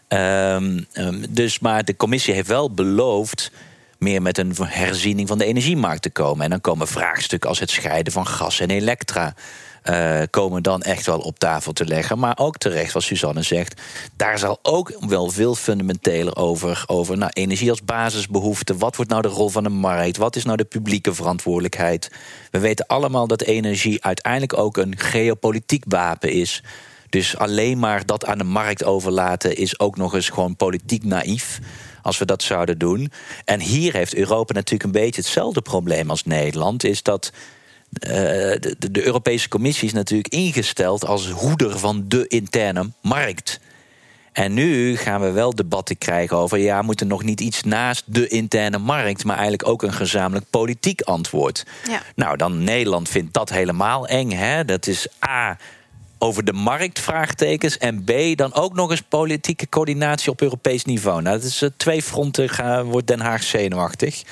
Um, 0.07 0.85
um, 0.93 1.25
dus, 1.29 1.59
maar 1.59 1.85
de 1.85 1.95
commissie 1.95 2.33
heeft 2.33 2.47
wel 2.47 2.71
beloofd 2.71 3.51
meer 3.97 4.21
met 4.21 4.37
een 4.37 4.55
herziening 4.63 5.27
van 5.27 5.37
de 5.37 5.45
energiemarkt 5.45 6.01
te 6.01 6.09
komen. 6.09 6.43
En 6.43 6.49
dan 6.49 6.61
komen 6.61 6.87
vraagstukken 6.87 7.49
als 7.49 7.59
het 7.59 7.69
scheiden 7.69 8.13
van 8.13 8.27
gas 8.27 8.59
en 8.59 8.69
elektra 8.69 9.33
uh, 9.83 10.21
komen 10.29 10.63
dan 10.63 10.81
echt 10.81 11.05
wel 11.05 11.19
op 11.19 11.39
tafel 11.39 11.73
te 11.73 11.85
leggen. 11.85 12.19
Maar 12.19 12.37
ook 12.37 12.57
terecht, 12.57 12.93
wat 12.93 13.03
Suzanne 13.03 13.41
zegt, 13.41 13.81
daar 14.15 14.39
zal 14.39 14.59
ook 14.61 14.93
wel 15.07 15.29
veel 15.29 15.55
fundamenteler 15.55 16.35
over, 16.35 16.83
over 16.87 17.17
nou, 17.17 17.31
energie 17.33 17.69
als 17.69 17.83
basisbehoefte. 17.83 18.77
Wat 18.77 18.95
wordt 18.95 19.11
nou 19.11 19.21
de 19.21 19.27
rol 19.27 19.49
van 19.49 19.63
de 19.63 19.69
markt? 19.69 20.17
Wat 20.17 20.35
is 20.35 20.43
nou 20.43 20.57
de 20.57 20.63
publieke 20.63 21.13
verantwoordelijkheid? 21.13 22.11
We 22.51 22.59
weten 22.59 22.87
allemaal 22.87 23.27
dat 23.27 23.41
energie 23.41 24.03
uiteindelijk 24.03 24.57
ook 24.57 24.77
een 24.77 24.97
geopolitiek 24.97 25.83
wapen 25.87 26.31
is. 26.31 26.63
Dus 27.09 27.37
alleen 27.37 27.79
maar 27.79 28.05
dat 28.05 28.25
aan 28.25 28.37
de 28.37 28.43
markt 28.43 28.83
overlaten 28.83 29.55
is 29.55 29.79
ook 29.79 29.97
nog 29.97 30.13
eens 30.13 30.29
gewoon 30.29 30.55
politiek 30.55 31.03
naïef 31.03 31.59
als 32.01 32.17
we 32.17 32.25
dat 32.25 32.43
zouden 32.43 32.77
doen. 32.77 33.11
En 33.45 33.59
hier 33.59 33.93
heeft 33.93 34.15
Europa 34.15 34.53
natuurlijk 34.53 34.83
een 34.83 35.01
beetje 35.01 35.21
hetzelfde 35.21 35.61
probleem 35.61 36.09
als 36.09 36.23
Nederland. 36.23 36.83
Is 36.83 37.03
dat 37.03 37.31
de, 37.91 38.75
de, 38.91 39.05
Europese 39.05 39.47
Commissie 39.47 39.87
is 39.87 39.93
natuurlijk 39.93 40.33
ingesteld 40.33 41.05
als 41.05 41.29
hoeder 41.29 41.79
van 41.79 42.03
de 42.07 42.27
interne 42.27 42.91
markt. 43.01 43.59
En 44.31 44.53
nu 44.53 44.97
gaan 44.97 45.21
we 45.21 45.31
wel 45.31 45.55
debatten 45.55 45.97
krijgen 45.97 46.37
over, 46.37 46.57
ja, 46.57 46.81
moet 46.81 46.99
er 46.99 47.07
nog 47.07 47.23
niet 47.23 47.41
iets 47.41 47.63
naast 47.63 48.03
de 48.05 48.27
interne 48.27 48.77
markt, 48.77 49.23
maar 49.23 49.35
eigenlijk 49.35 49.67
ook 49.67 49.83
een 49.83 49.93
gezamenlijk 49.93 50.45
politiek 50.49 51.01
antwoord. 51.01 51.65
Ja. 51.89 52.01
Nou, 52.15 52.37
dan 52.37 52.63
Nederland 52.63 53.09
vindt 53.09 53.33
dat 53.33 53.49
helemaal 53.49 54.07
eng. 54.07 54.31
Hè? 54.31 54.65
Dat 54.65 54.87
is 54.87 55.07
A 55.27 55.57
over 56.21 56.43
de 56.43 56.53
markt, 56.53 56.99
vraagtekens. 56.99 57.77
En 57.77 58.03
B, 58.03 58.11
dan 58.35 58.53
ook 58.53 58.73
nog 58.73 58.89
eens 58.89 59.01
politieke 59.01 59.69
coördinatie 59.69 60.31
op 60.31 60.41
Europees 60.41 60.85
niveau. 60.85 61.21
Nou, 61.21 61.37
dat 61.37 61.45
is 61.45 61.61
uh, 61.61 61.69
twee 61.77 62.01
fronten 62.01 62.49
gaan, 62.49 62.85
wordt 62.85 63.07
Den 63.07 63.19
Haag 63.19 63.43
zenuwachtig. 63.43 64.23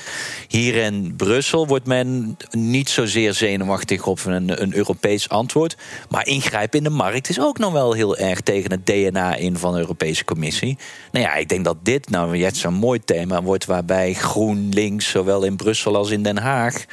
Hier 0.48 0.76
in 0.76 1.16
Brussel 1.16 1.68
wordt 1.68 1.86
men 1.86 2.38
niet 2.52 2.90
zozeer 2.90 3.34
zenuwachtig 3.34 4.06
op 4.06 4.26
een, 4.26 4.62
een 4.62 4.76
Europees 4.76 5.30
antwoord. 5.30 5.78
Maar 6.10 6.28
ingrijpen 6.28 6.78
in 6.78 6.84
de 6.84 6.90
markt 6.90 7.30
is 7.30 7.40
ook 7.40 7.58
nog 7.58 7.72
wel 7.72 7.94
heel 7.94 8.18
erg 8.18 8.42
tegen 8.42 8.72
het 8.72 8.86
DNA 8.86 9.36
in 9.36 9.58
van 9.58 9.74
de 9.74 9.80
Europese 9.80 10.26
Commissie. 10.26 10.78
Nou 11.12 11.26
ja, 11.26 11.34
ik 11.36 11.50
denk 11.50 11.66
dat 11.66 11.78
dit 11.84 12.10
nou 12.10 12.38
net 12.38 12.58
zo'n 12.58 12.74
mooi 12.74 13.00
thema 13.06 13.44
wordt 13.44 13.66
waarbij 13.66 14.14
GroenLinks, 14.14 15.10
zowel 15.10 15.44
in 15.44 15.56
Brussel 15.56 15.96
als 15.96 16.10
in 16.10 16.24
Den 16.24 16.38
Haag, 16.38 16.86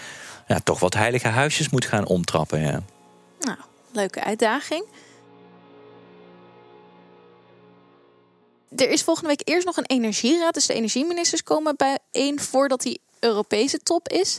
ja, 0.47 0.59
toch 0.65 0.81
wat 0.81 0.95
heilige 0.95 1.29
huisjes 1.29 1.69
moet 1.69 1.85
gaan 1.85 2.07
omtrappen. 2.07 2.61
Ja. 2.61 2.83
Nou, 3.41 3.59
leuke 3.93 4.25
uitdaging. 4.25 4.85
Er 8.77 8.91
is 8.91 9.03
volgende 9.03 9.29
week 9.29 9.49
eerst 9.49 9.67
nog 9.67 9.77
een 9.77 9.87
energieraad. 9.87 10.55
Dus 10.55 10.67
de 10.67 10.75
energieministers 10.75 11.43
komen 11.43 11.77
bijeen 11.77 12.41
voordat 12.41 12.83
die 12.83 13.01
Europese 13.21 13.79
top 13.79 14.09
is. 14.09 14.39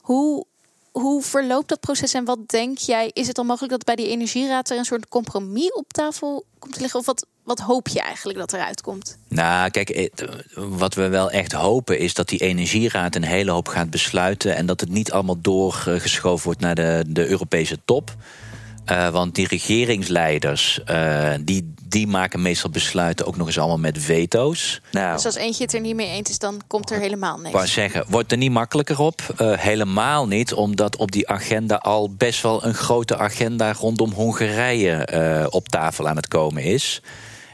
Hoe, 0.00 0.44
hoe 0.92 1.22
verloopt 1.22 1.68
dat 1.68 1.80
proces 1.80 2.14
en 2.14 2.24
wat 2.24 2.48
denk 2.48 2.78
jij? 2.78 3.10
Is 3.12 3.26
het 3.26 3.36
dan 3.36 3.46
mogelijk 3.46 3.72
dat 3.72 3.84
bij 3.84 3.96
die 3.96 4.08
energieraad 4.08 4.70
er 4.70 4.78
een 4.78 4.84
soort 4.84 5.08
compromis 5.08 5.72
op 5.72 5.92
tafel 5.92 6.44
komt 6.58 6.74
te 6.74 6.80
liggen? 6.80 7.00
Of 7.00 7.06
wat, 7.06 7.26
wat 7.42 7.58
hoop 7.58 7.88
je 7.88 8.00
eigenlijk 8.00 8.38
dat 8.38 8.52
eruit 8.52 8.80
komt? 8.80 9.18
Nou, 9.28 9.70
kijk, 9.70 9.90
eh, 9.90 10.28
wat 10.54 10.94
we 10.94 11.08
wel 11.08 11.30
echt 11.30 11.52
hopen 11.52 11.98
is 11.98 12.14
dat 12.14 12.28
die 12.28 12.40
energieraad 12.40 13.14
een 13.14 13.24
hele 13.24 13.50
hoop 13.50 13.68
gaat 13.68 13.90
besluiten. 13.90 14.56
En 14.56 14.66
dat 14.66 14.80
het 14.80 14.90
niet 14.90 15.12
allemaal 15.12 15.40
doorgeschoven 15.40 16.44
wordt 16.44 16.60
naar 16.60 16.74
de, 16.74 17.04
de 17.06 17.26
Europese 17.26 17.78
top. 17.84 18.16
Uh, 18.90 19.08
want 19.08 19.34
die 19.34 19.46
regeringsleiders, 19.46 20.80
uh, 20.90 21.30
die, 21.40 21.74
die 21.84 22.06
maken 22.06 22.42
meestal 22.42 22.70
besluiten 22.70 23.26
ook 23.26 23.36
nog 23.36 23.46
eens 23.46 23.58
allemaal 23.58 23.78
met 23.78 23.98
veto's. 23.98 24.80
Nou, 24.90 25.14
dus 25.14 25.24
als 25.24 25.34
eentje 25.34 25.64
het 25.64 25.74
er 25.74 25.80
niet 25.80 25.94
mee 25.94 26.08
eens 26.08 26.30
is, 26.30 26.38
dan 26.38 26.60
komt 26.66 26.90
er 26.90 26.98
helemaal 26.98 27.38
niks. 27.38 27.54
Maar 27.54 27.66
zeggen, 27.66 28.04
wordt 28.08 28.32
er 28.32 28.38
niet 28.38 28.50
makkelijker 28.50 29.00
op? 29.00 29.34
Uh, 29.40 29.58
helemaal 29.58 30.26
niet, 30.26 30.52
omdat 30.52 30.96
op 30.96 31.12
die 31.12 31.28
agenda 31.28 31.76
al 31.76 32.10
best 32.10 32.42
wel 32.42 32.64
een 32.64 32.74
grote 32.74 33.18
agenda 33.18 33.72
rondom 33.72 34.12
Hongarije 34.12 35.46
op 35.50 35.68
tafel 35.68 36.08
aan 36.08 36.16
het 36.16 36.28
komen 36.28 36.62
is. 36.62 37.02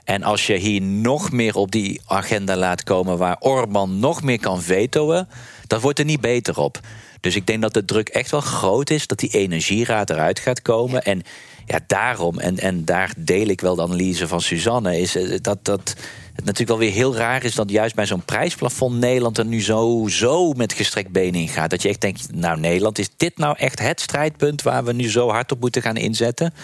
En 0.05 0.23
als 0.23 0.47
je 0.47 0.57
hier 0.57 0.83
nog 0.83 1.33
meer 1.33 1.57
op 1.57 1.71
die 1.71 2.01
agenda 2.07 2.57
laat 2.57 2.83
komen 2.83 3.19
waar 3.19 3.37
Orbán 3.41 3.99
nog 3.99 4.23
meer 4.23 4.41
kan 4.41 4.63
vetoen, 4.63 5.27
dat 5.67 5.81
wordt 5.81 5.99
er 5.99 6.05
niet 6.05 6.21
beter 6.21 6.59
op. 6.59 6.81
Dus 7.25 7.37
ik 7.37 7.47
denk 7.47 7.63
dat 7.63 7.75
de 7.75 7.85
druk 7.85 8.09
echt 8.09 8.31
wel 8.31 8.41
groot 8.41 8.91
is 8.91 9.07
dat 9.07 9.19
die 9.19 9.31
energieraad 9.31 10.11
eruit 10.11 10.39
gaat 10.39 10.63
komen. 10.63 11.03
En 11.03 11.23
ja, 11.67 11.81
daarom, 11.87 12.39
en, 12.39 12.59
en 12.59 12.85
daar 12.85 13.13
deel 13.17 13.47
ik 13.47 13.61
wel 13.61 13.75
de 13.75 13.83
analyse 13.83 14.29
van 14.29 14.41
Suzanne, 14.41 14.99
is 14.99 15.17
eh, 15.17 15.39
dat, 15.41 15.65
dat 15.65 15.95
het 16.35 16.45
natuurlijk 16.45 16.69
wel 16.69 16.79
weer 16.79 16.91
heel 16.91 17.17
raar 17.17 17.45
is 17.45 17.55
dat 17.55 17.71
juist 17.71 17.95
bij 17.95 18.07
zo'n 18.07 18.25
prijsplafond 18.25 18.99
Nederland 18.99 19.39
er 19.39 19.45
nu 19.45 19.63
zo, 19.63 20.07
zo 20.09 20.53
met 20.53 20.73
gestrekt 20.73 21.11
benen 21.11 21.41
in 21.41 21.49
gaat. 21.49 21.71
Dat 21.71 21.83
je 21.83 21.89
echt 21.89 22.01
denkt, 22.01 22.35
nou 22.35 22.61
Nederland, 22.61 22.99
is 22.99 23.09
dit 23.17 23.39
nou 23.39 23.57
echt 23.59 23.79
het 23.79 24.01
strijdpunt 24.01 24.63
waar 24.63 24.85
we 24.85 24.93
nu 24.93 25.11
zo 25.11 25.29
hard 25.29 25.53
op 25.53 25.61
moeten 25.61 25.83
gaan 25.83 25.97
inzetten? 25.97 26.55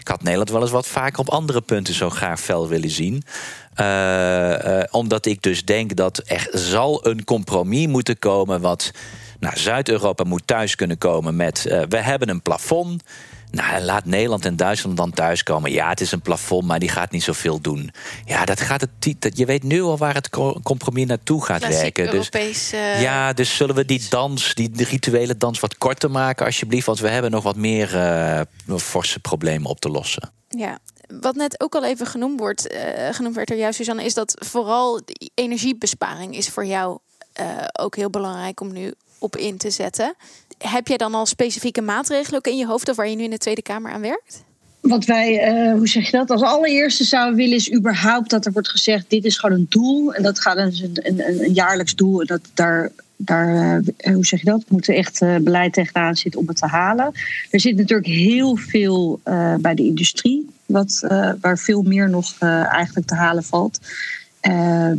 Ik 0.00 0.08
had 0.08 0.22
Nederland 0.22 0.50
wel 0.50 0.60
eens 0.60 0.70
wat 0.70 0.86
vaker 0.86 1.18
op 1.18 1.28
andere 1.28 1.60
punten 1.60 1.94
zo 1.94 2.10
graag 2.10 2.40
fel 2.40 2.68
willen 2.68 2.90
zien. 2.90 3.22
Uh, 3.80 3.86
uh, 3.86 4.82
omdat 4.90 5.26
ik 5.26 5.42
dus 5.42 5.64
denk 5.64 5.96
dat 5.96 6.22
er 6.26 6.48
zal 6.52 7.06
een 7.06 7.24
compromis 7.24 7.86
moeten 7.86 8.18
komen 8.18 8.60
wat 8.60 8.90
nou, 9.38 9.56
Zuid-Europa 9.56 10.24
moet 10.24 10.46
thuis 10.46 10.74
kunnen 10.74 10.98
komen 10.98 11.36
met... 11.36 11.64
Uh, 11.66 11.82
we 11.88 11.96
hebben 11.96 12.28
een 12.28 12.42
plafond... 12.42 13.02
Nou, 13.50 13.80
laat 13.80 14.04
Nederland 14.04 14.44
en 14.44 14.56
Duitsland 14.56 14.96
dan 14.96 15.10
thuiskomen. 15.10 15.70
Ja, 15.72 15.88
het 15.88 16.00
is 16.00 16.12
een 16.12 16.20
plafond, 16.20 16.66
maar 16.66 16.78
die 16.78 16.88
gaat 16.88 17.10
niet 17.10 17.22
zoveel 17.22 17.60
doen. 17.60 17.90
Ja, 18.24 18.44
dat 18.44 18.60
gaat 18.60 18.80
het. 18.80 19.36
Je 19.38 19.46
weet 19.46 19.62
nu 19.62 19.82
al 19.82 19.98
waar 19.98 20.14
het 20.14 20.28
compromis 20.62 21.06
naartoe 21.06 21.44
gaat 21.44 21.68
werken. 21.68 22.10
Dus, 22.10 22.72
uh, 22.72 23.02
ja, 23.02 23.32
dus 23.32 23.56
zullen 23.56 23.74
we 23.74 23.84
die 23.84 24.06
dans, 24.08 24.54
die 24.54 24.70
rituele 24.84 25.36
dans, 25.36 25.60
wat 25.60 25.78
korter 25.78 26.10
maken, 26.10 26.46
alsjeblieft? 26.46 26.86
Want 26.86 26.98
we 26.98 27.08
hebben 27.08 27.30
nog 27.30 27.42
wat 27.42 27.56
meer 27.56 27.94
uh, 27.94 28.78
forse 28.78 29.20
problemen 29.20 29.70
op 29.70 29.80
te 29.80 29.88
lossen. 29.88 30.30
Ja, 30.48 30.78
wat 31.20 31.34
net 31.34 31.60
ook 31.60 31.74
al 31.74 31.84
even 31.84 32.06
genoemd 32.06 32.38
wordt, 32.38 32.72
uh, 32.72 32.80
genoemd 33.10 33.34
werd 33.34 33.50
er 33.50 33.56
juist, 33.56 33.76
Suzanne, 33.76 34.04
is 34.04 34.14
dat 34.14 34.34
vooral 34.46 35.00
energiebesparing 35.34 36.36
is 36.36 36.48
voor 36.48 36.66
jou 36.66 36.98
ook 37.72 37.96
heel 37.96 38.10
belangrijk 38.10 38.60
om 38.60 38.72
nu 38.72 38.94
op 39.18 39.36
in 39.36 39.56
te 39.56 39.70
zetten. 39.70 40.14
Heb 40.58 40.88
jij 40.88 40.96
dan 40.96 41.14
al 41.14 41.26
specifieke 41.26 41.80
maatregelen 41.80 42.38
ook 42.38 42.46
in 42.46 42.56
je 42.56 42.66
hoofd 42.66 42.88
of 42.88 42.96
waar 42.96 43.08
je 43.08 43.16
nu 43.16 43.22
in 43.22 43.30
de 43.30 43.38
Tweede 43.38 43.62
Kamer 43.62 43.92
aan 43.92 44.00
werkt? 44.00 44.42
Wat 44.80 45.04
wij, 45.04 45.52
uh, 45.52 45.72
hoe 45.72 45.88
zeg 45.88 46.10
je 46.10 46.16
dat, 46.16 46.30
als 46.30 46.42
allereerste 46.42 47.04
zouden 47.04 47.36
willen 47.36 47.56
is 47.56 47.72
überhaupt 47.72 48.30
dat 48.30 48.46
er 48.46 48.52
wordt 48.52 48.68
gezegd: 48.68 49.04
dit 49.08 49.24
is 49.24 49.38
gewoon 49.38 49.58
een 49.58 49.66
doel. 49.68 50.14
En 50.14 50.22
dat 50.22 50.40
gaat 50.40 50.56
een, 50.56 50.90
een, 50.92 51.42
een 51.44 51.52
jaarlijks 51.52 51.94
doel. 51.94 52.26
Dat 52.26 52.40
daar, 52.54 52.90
daar 53.16 53.80
uh, 53.80 54.14
hoe 54.14 54.26
zeg 54.26 54.40
je 54.40 54.46
dat, 54.46 54.64
moet 54.68 54.88
er 54.88 54.94
echt 54.94 55.20
uh, 55.20 55.36
beleid 55.36 55.72
tegenaan 55.72 56.16
zitten 56.16 56.40
om 56.40 56.48
het 56.48 56.56
te 56.56 56.66
halen. 56.66 57.12
Er 57.50 57.60
zit 57.60 57.76
natuurlijk 57.76 58.08
heel 58.08 58.56
veel 58.56 59.20
bij 59.60 59.74
de 59.74 59.84
industrie, 59.84 60.48
wat, 60.66 61.04
waar 61.40 61.58
veel 61.58 61.82
meer 61.82 62.10
nog 62.10 62.38
eigenlijk 62.38 63.06
te 63.06 63.14
halen 63.14 63.44
valt. 63.44 63.80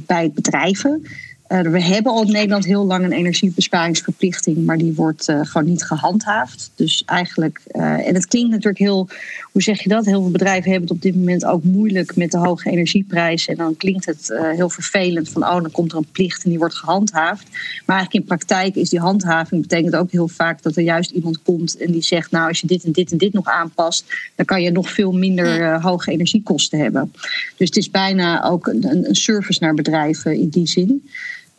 bij 0.05 0.31
bedrijven. 0.33 1.05
Uh, 1.49 1.61
we 1.61 1.81
hebben 1.81 2.11
al 2.11 2.23
in 2.23 2.31
Nederland 2.31 2.65
heel 2.65 2.85
lang 2.85 3.03
een 3.03 3.11
energiebesparingsverplichting, 3.11 4.65
maar 4.65 4.77
die 4.77 4.93
wordt 4.93 5.29
uh, 5.29 5.39
gewoon 5.43 5.67
niet 5.67 5.83
gehandhaafd. 5.83 6.71
Dus 6.75 7.03
eigenlijk, 7.05 7.61
uh, 7.71 8.07
en 8.07 8.13
het 8.13 8.27
klinkt 8.27 8.49
natuurlijk 8.49 8.77
heel, 8.77 9.07
hoe 9.51 9.61
zeg 9.61 9.83
je 9.83 9.89
dat? 9.89 10.05
Heel 10.05 10.21
veel 10.21 10.31
bedrijven 10.31 10.71
hebben 10.71 10.89
het 10.89 10.97
op 10.97 11.01
dit 11.01 11.15
moment 11.15 11.45
ook 11.45 11.63
moeilijk 11.63 12.15
met 12.15 12.31
de 12.31 12.37
hoge 12.37 12.69
energieprijzen. 12.69 13.51
En 13.51 13.57
dan 13.57 13.77
klinkt 13.77 14.05
het 14.05 14.33
heel 14.55 14.69
vervelend 14.69 15.29
van, 15.29 15.43
oh, 15.43 15.61
dan 15.61 15.71
komt 15.71 15.91
er 15.91 15.97
een 15.97 16.11
plicht 16.11 16.43
en 16.43 16.49
die 16.49 16.59
wordt 16.59 16.75
gehandhaafd. 16.75 17.47
Maar 17.85 17.95
eigenlijk 17.95 18.13
in 18.13 18.23
praktijk 18.23 18.75
is 18.75 18.89
die 18.89 18.99
handhaving, 18.99 19.61
betekent 19.61 19.95
ook 19.95 20.11
heel 20.11 20.27
vaak 20.27 20.61
dat 20.61 20.75
er 20.75 20.83
juist 20.83 21.11
iemand 21.11 21.41
komt 21.41 21.77
en 21.77 21.91
die 21.91 22.03
zegt, 22.03 22.31
nou, 22.31 22.47
als 22.47 22.59
je 22.59 22.67
dit 22.67 22.83
en 22.83 22.91
dit 22.91 23.11
en 23.11 23.17
dit 23.17 23.33
nog 23.33 23.45
aanpast, 23.45 24.05
dan 24.35 24.45
kan 24.45 24.61
je 24.61 24.71
nog 24.71 24.89
veel 24.89 25.11
minder 25.11 25.81
hoge 25.81 26.11
energiekosten 26.11 26.79
hebben. 26.79 27.11
Dus 27.57 27.67
het 27.67 27.77
is 27.77 27.89
bijna 27.89 28.43
ook 28.43 28.67
een, 28.67 29.05
een 29.07 29.15
service 29.15 29.63
naar 29.63 29.73
bedrijven 29.73 30.35
in 30.35 30.49
die 30.49 30.67
zin. 30.67 31.09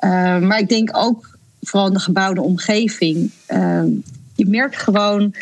Uh, 0.00 0.38
maar 0.38 0.58
ik 0.58 0.68
denk 0.68 0.96
ook 0.96 1.38
vooral 1.62 1.88
in 1.88 1.94
de 1.94 2.00
gebouwde 2.00 2.40
omgeving. 2.40 3.30
Uh, 3.48 3.82
je 4.34 4.46
merkt 4.46 4.76
gewoon, 4.76 5.34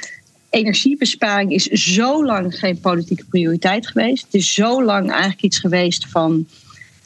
energiebesparing 0.51 1.53
is 1.53 1.65
zo 1.65 2.25
lang 2.25 2.59
geen 2.59 2.81
politieke 2.81 3.25
prioriteit 3.25 3.87
geweest. 3.87 4.25
Het 4.25 4.35
is 4.35 4.55
zo 4.55 4.85
lang 4.85 5.11
eigenlijk 5.11 5.43
iets 5.43 5.59
geweest 5.59 6.07
van. 6.09 6.47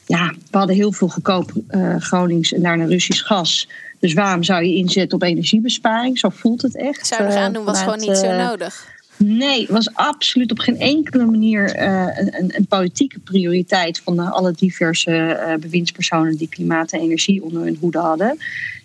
Ja, 0.07 0.35
we 0.51 0.59
hadden 0.59 0.77
heel 0.77 0.93
veel 0.93 1.09
goedkoop 1.09 1.53
uh, 1.71 1.97
Gronings 1.99 2.53
en 2.53 2.63
daarna 2.63 2.85
Russisch 2.85 3.27
gas. 3.27 3.69
Dus 3.99 4.13
waarom 4.13 4.43
zou 4.43 4.65
je 4.65 4.75
inzetten 4.75 5.19
op 5.19 5.23
energiebesparing? 5.23 6.19
Zo 6.19 6.29
voelt 6.29 6.63
het 6.63 6.77
echt. 6.77 7.07
Zou 7.07 7.25
je 7.25 7.31
gaan 7.31 7.53
doen 7.53 7.65
was 7.65 7.79
gewoon 7.79 7.99
niet 7.99 8.17
zo 8.17 8.37
nodig. 8.37 8.87
Nee, 9.25 9.67
was 9.71 9.95
absoluut 9.95 10.51
op 10.51 10.59
geen 10.59 10.79
enkele 10.79 11.25
manier 11.25 11.77
uh, 11.77 12.07
een, 12.15 12.57
een, 12.57 12.67
politieke 12.67 13.19
prioriteit 13.19 14.01
van 14.05 14.19
alle 14.19 14.53
diverse 14.53 15.11
uh, 15.11 15.55
bewindspersonen 15.61 16.37
die 16.37 16.49
klimaat 16.49 16.93
en 16.93 17.01
energie 17.01 17.43
onder 17.43 17.63
hun 17.63 17.77
hoede 17.81 17.99
hadden. 17.99 18.39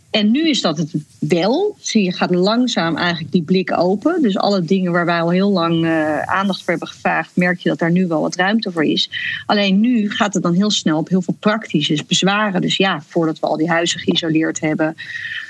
En 0.10 0.32
nu 0.32 0.50
is 0.50 0.62
dat 0.62 0.78
het 0.78 0.94
wel. 1.20 1.76
Zie 1.80 2.04
je 2.04 2.14
gaat 2.14 2.36
langzaam 2.36 2.98
eigenlijk 2.98 3.32
die 3.32 3.44
blik 3.44 3.78
open. 3.78 4.22
Dus 4.22 4.38
alle 4.38 4.62
dingen 4.62 4.92
waar 4.92 5.06
wij 5.06 5.22
al 5.22 5.30
heel 5.30 5.52
lang 5.52 5.84
uh, 5.84 6.22
aandacht 6.22 6.60
voor 6.60 6.70
hebben 6.70 6.88
gevraagd, 6.88 7.32
merk 7.34 7.60
je 7.60 7.70
dat 7.70 7.80
daar 7.80 7.92
nu 7.92 8.08
wel 8.08 8.22
wat 8.22 8.36
ruimte 8.36 8.72
voor 8.72 8.86
is. 8.86 9.10
Alleen 9.46 9.80
nu 9.80 10.12
gaat 10.12 10.34
het 10.34 10.44
dan 10.44 10.54
heel 10.54 10.72
snel 10.72 10.98
op 10.98 11.10
heel 11.10 11.22
veel 11.22 11.38
praktische 11.40 12.04
bezwaren. 12.08 12.62
Dus 12.62 12.78
ja, 12.78 13.02
voordat 13.08 13.40
we 13.40 13.48
al 13.48 13.58
die 13.58 13.70
huizen 13.70 14.00
geïsoleerd 14.00 14.60
hebben. 14.60 14.94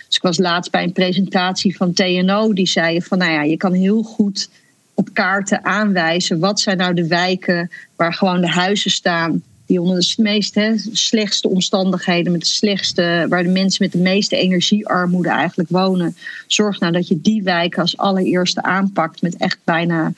Dus 0.07 0.15
ik 0.15 0.21
was 0.21 0.37
laatst 0.37 0.71
bij 0.71 0.83
een 0.83 0.91
presentatie 0.91 1.77
van 1.77 1.93
TNO. 1.93 2.53
Die 2.53 2.67
zeiden 2.67 3.01
van 3.01 3.17
nou 3.17 3.31
ja, 3.31 3.43
je 3.43 3.57
kan 3.57 3.73
heel 3.73 4.03
goed 4.03 4.49
op 4.97 5.13
kaarten 5.13 5.65
aanwijzen. 5.65 6.39
Wat 6.39 6.59
zijn 6.59 6.77
nou 6.77 6.93
de 6.93 7.07
wijken 7.07 7.71
waar 7.95 8.13
gewoon 8.13 8.41
de 8.41 8.49
huizen 8.49 8.91
staan. 8.91 9.43
Die 9.65 9.81
onder 9.81 9.99
de 9.99 10.21
meest 10.21 10.55
hè, 10.55 10.73
slechtste 10.91 11.49
omstandigheden, 11.49 12.31
met 12.31 12.41
de 12.41 12.47
slechtste, 12.47 13.25
waar 13.29 13.43
de 13.43 13.49
mensen 13.49 13.83
met 13.83 13.91
de 13.91 13.97
meeste 13.97 14.35
energiearmoede 14.37 15.29
eigenlijk 15.29 15.69
wonen. 15.69 16.15
Zorg 16.47 16.79
nou 16.79 16.91
dat 16.91 17.07
je 17.07 17.21
die 17.21 17.43
wijken 17.43 17.81
als 17.81 17.97
allereerste 17.97 18.61
aanpakt 18.61 19.21
met 19.21 19.37
echt 19.37 19.59
bijna 19.63 20.11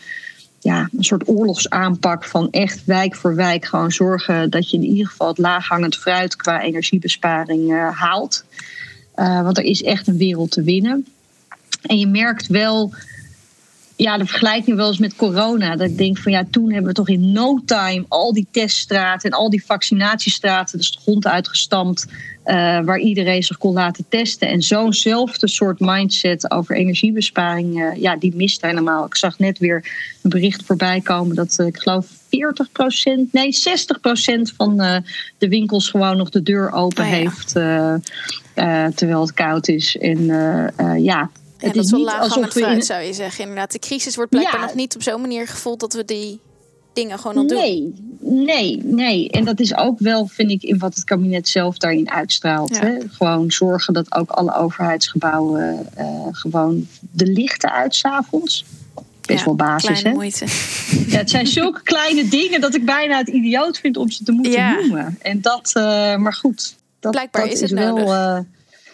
ja, 0.59 0.89
een 0.97 1.03
soort 1.03 1.27
oorlogsaanpak 1.27 2.25
van 2.25 2.51
echt 2.51 2.85
wijk 2.85 3.15
voor 3.15 3.35
wijk 3.35 3.65
gewoon 3.65 3.91
zorgen 3.91 4.49
dat 4.49 4.69
je 4.69 4.77
in 4.77 4.83
ieder 4.83 5.07
geval 5.07 5.27
het 5.27 5.37
laaghangend 5.37 5.97
fruit 5.97 6.35
qua 6.35 6.61
energiebesparing 6.61 7.71
uh, 7.71 7.99
haalt. 7.99 8.45
Uh, 9.15 9.41
want 9.41 9.57
er 9.57 9.63
is 9.63 9.83
echt 9.83 10.07
een 10.07 10.17
wereld 10.17 10.51
te 10.51 10.63
winnen. 10.63 11.05
En 11.81 11.99
je 11.99 12.07
merkt 12.07 12.47
wel 12.47 12.93
ja, 13.99 14.17
de 14.17 14.25
vergelijking 14.25 14.75
wel 14.75 14.87
eens 14.87 14.97
met 14.97 15.15
corona. 15.15 15.75
Dat 15.75 15.89
ik 15.89 15.97
denk 15.97 16.17
van 16.17 16.31
ja, 16.31 16.43
toen 16.51 16.71
hebben 16.71 16.87
we 16.89 16.93
toch 16.93 17.09
in 17.09 17.31
no 17.31 17.59
time 17.65 18.05
al 18.07 18.33
die 18.33 18.47
teststraten 18.51 19.31
en 19.31 19.37
al 19.37 19.49
die 19.49 19.65
vaccinatiestraten 19.65 20.77
dus 20.77 20.91
de 20.91 20.99
grond 21.01 21.27
uitgestampt. 21.27 22.05
Uh, 22.45 22.55
waar 22.79 22.99
iedereen 22.99 23.43
zich 23.43 23.57
kon 23.57 23.73
laten 23.73 24.05
testen. 24.09 24.47
En 24.47 24.61
zo'nzelfde 24.61 25.47
soort 25.47 25.79
mindset 25.79 26.51
over 26.51 26.75
energiebesparing, 26.75 27.77
uh, 27.77 28.01
ja, 28.01 28.15
die 28.15 28.35
mist 28.35 28.61
helemaal. 28.61 29.05
Ik 29.05 29.15
zag 29.15 29.39
net 29.39 29.57
weer 29.57 29.85
een 30.21 30.29
bericht 30.29 30.63
voorbij 30.65 31.01
komen 31.01 31.35
dat 31.35 31.57
uh, 31.59 31.67
ik 31.67 31.77
geloof 31.77 32.05
40% 32.07 32.11
nee 33.31 33.57
60% 34.49 34.55
van 34.55 34.77
de 35.37 35.47
winkels 35.47 35.89
gewoon 35.89 36.17
nog 36.17 36.29
de 36.29 36.43
deur 36.43 36.71
open 36.71 37.03
oh, 37.03 37.09
ja. 37.09 37.15
heeft. 37.15 37.51
terwijl 38.97 39.21
het 39.21 39.33
koud 39.33 39.67
is. 39.67 39.97
En 39.97 40.25
ja, 40.97 41.29
het 41.67 41.75
is, 41.75 41.91
wel 41.91 41.99
laaghangend 41.99 42.51
fruit, 42.51 42.77
in... 42.77 42.83
zou 42.83 43.01
je 43.01 43.13
zeggen. 43.13 43.41
Inderdaad, 43.41 43.71
de 43.71 43.79
crisis 43.79 44.15
wordt 44.15 44.31
blijkbaar 44.31 44.61
nog 44.61 44.73
niet 44.73 44.95
op 44.95 45.03
zo'n 45.03 45.21
manier 45.21 45.47
gevoeld 45.47 45.79
dat 45.79 45.93
we 45.93 46.05
die 46.05 46.39
dingen 46.93 47.19
gewoon 47.19 47.37
al 47.37 47.47
doen. 47.47 47.57
Nee, 47.57 47.93
nee, 48.19 48.81
nee. 48.83 49.29
En 49.29 49.45
dat 49.45 49.59
is 49.59 49.75
ook 49.75 49.99
wel, 49.99 50.27
vind 50.27 50.51
ik, 50.51 50.63
in 50.63 50.77
wat 50.77 50.95
het 50.95 51.03
kabinet 51.03 51.47
zelf 51.47 51.77
daarin 51.77 52.09
uitstraalt. 52.09 52.79
Hè? 52.79 52.97
Gewoon 53.09 53.51
zorgen 53.51 53.93
dat 53.93 54.15
ook 54.15 54.29
alle 54.29 54.55
overheidsgebouwen 54.55 55.89
uh, 55.97 56.05
gewoon 56.31 56.87
de 57.11 57.25
lichten 57.25 57.71
uit 57.71 57.95
s'avonds. 57.95 58.65
Best 59.21 59.39
ja, 59.39 59.45
wel 59.45 59.55
basis, 59.55 60.03
hè? 60.03 60.11
Moeite. 60.11 60.45
Ja, 61.07 61.17
het 61.17 61.29
zijn 61.29 61.47
zulke 61.47 61.81
kleine 61.93 62.27
dingen 62.27 62.61
dat 62.61 62.75
ik 62.75 62.85
bijna 62.85 63.17
het 63.17 63.27
idioot 63.27 63.79
vind 63.79 63.97
om 63.97 64.11
ze 64.11 64.23
te 64.23 64.31
moeten 64.31 64.51
ja. 64.51 64.73
noemen. 64.73 65.17
En 65.21 65.41
dat, 65.41 65.71
uh, 65.77 65.83
maar 66.15 66.33
goed. 66.33 66.75
Dat, 66.99 67.11
Blijkbaar 67.11 67.41
dat 67.41 67.51
is 67.51 67.61
het 67.61 67.71
wel. 67.71 67.97
Uh, 67.97 68.39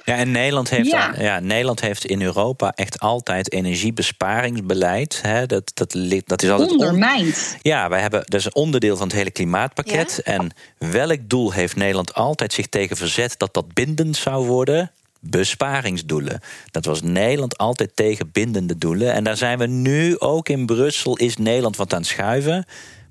ja, 0.06 0.16
en 0.16 0.32
Nederland 0.32 0.70
heeft, 0.70 0.89
ja. 0.89 1.16
ja. 1.18 1.39
Nederland 1.39 1.82
heeft 1.82 2.06
in 2.06 2.22
Europa 2.22 2.72
echt 2.76 2.99
altijd 2.99 3.51
energiebesparingsbeleid. 3.51 5.20
Hè, 5.22 5.45
dat, 5.45 5.72
dat, 5.74 5.97
dat 6.26 6.43
is 6.43 6.49
altijd 6.49 6.72
ondermijnd. 6.72 7.58
ja, 7.62 7.89
wij 7.89 8.01
hebben, 8.01 8.24
dat 8.26 8.39
is 8.39 8.45
een 8.45 8.56
onderdeel 8.56 8.97
van 8.97 9.08
het 9.08 9.16
hele 9.16 9.32
klimaatpakket. 9.32 10.22
Ja? 10.24 10.34
En 10.34 10.51
welk 10.78 11.20
doel 11.30 11.51
heeft 11.51 11.76
Nederland 11.76 12.14
altijd 12.14 12.53
zich 12.53 12.68
tegen 12.68 12.97
verzet 12.97 13.36
dat 13.38 13.53
dat 13.53 13.74
bindend 13.74 14.16
zou 14.16 14.45
worden? 14.45 14.91
besparingsdoelen. 15.30 16.39
Dat 16.72 16.86
was 16.86 17.01
Nederland 17.01 17.58
altijd 17.58 17.91
tegen 17.95 18.30
bindende 18.32 18.78
doelen. 18.78 19.14
En 19.14 19.24
daar 19.24 19.38
zijn 19.38 19.58
we 19.58 19.68
nu 19.68 20.20
ook 20.20 20.49
in 20.49 20.66
Brussel. 20.66 21.18
Is 21.18 21.38
Nederland 21.38 21.76
wat 21.76 21.93
aan 21.93 21.99
het 21.99 22.08
schuiven? 22.08 22.66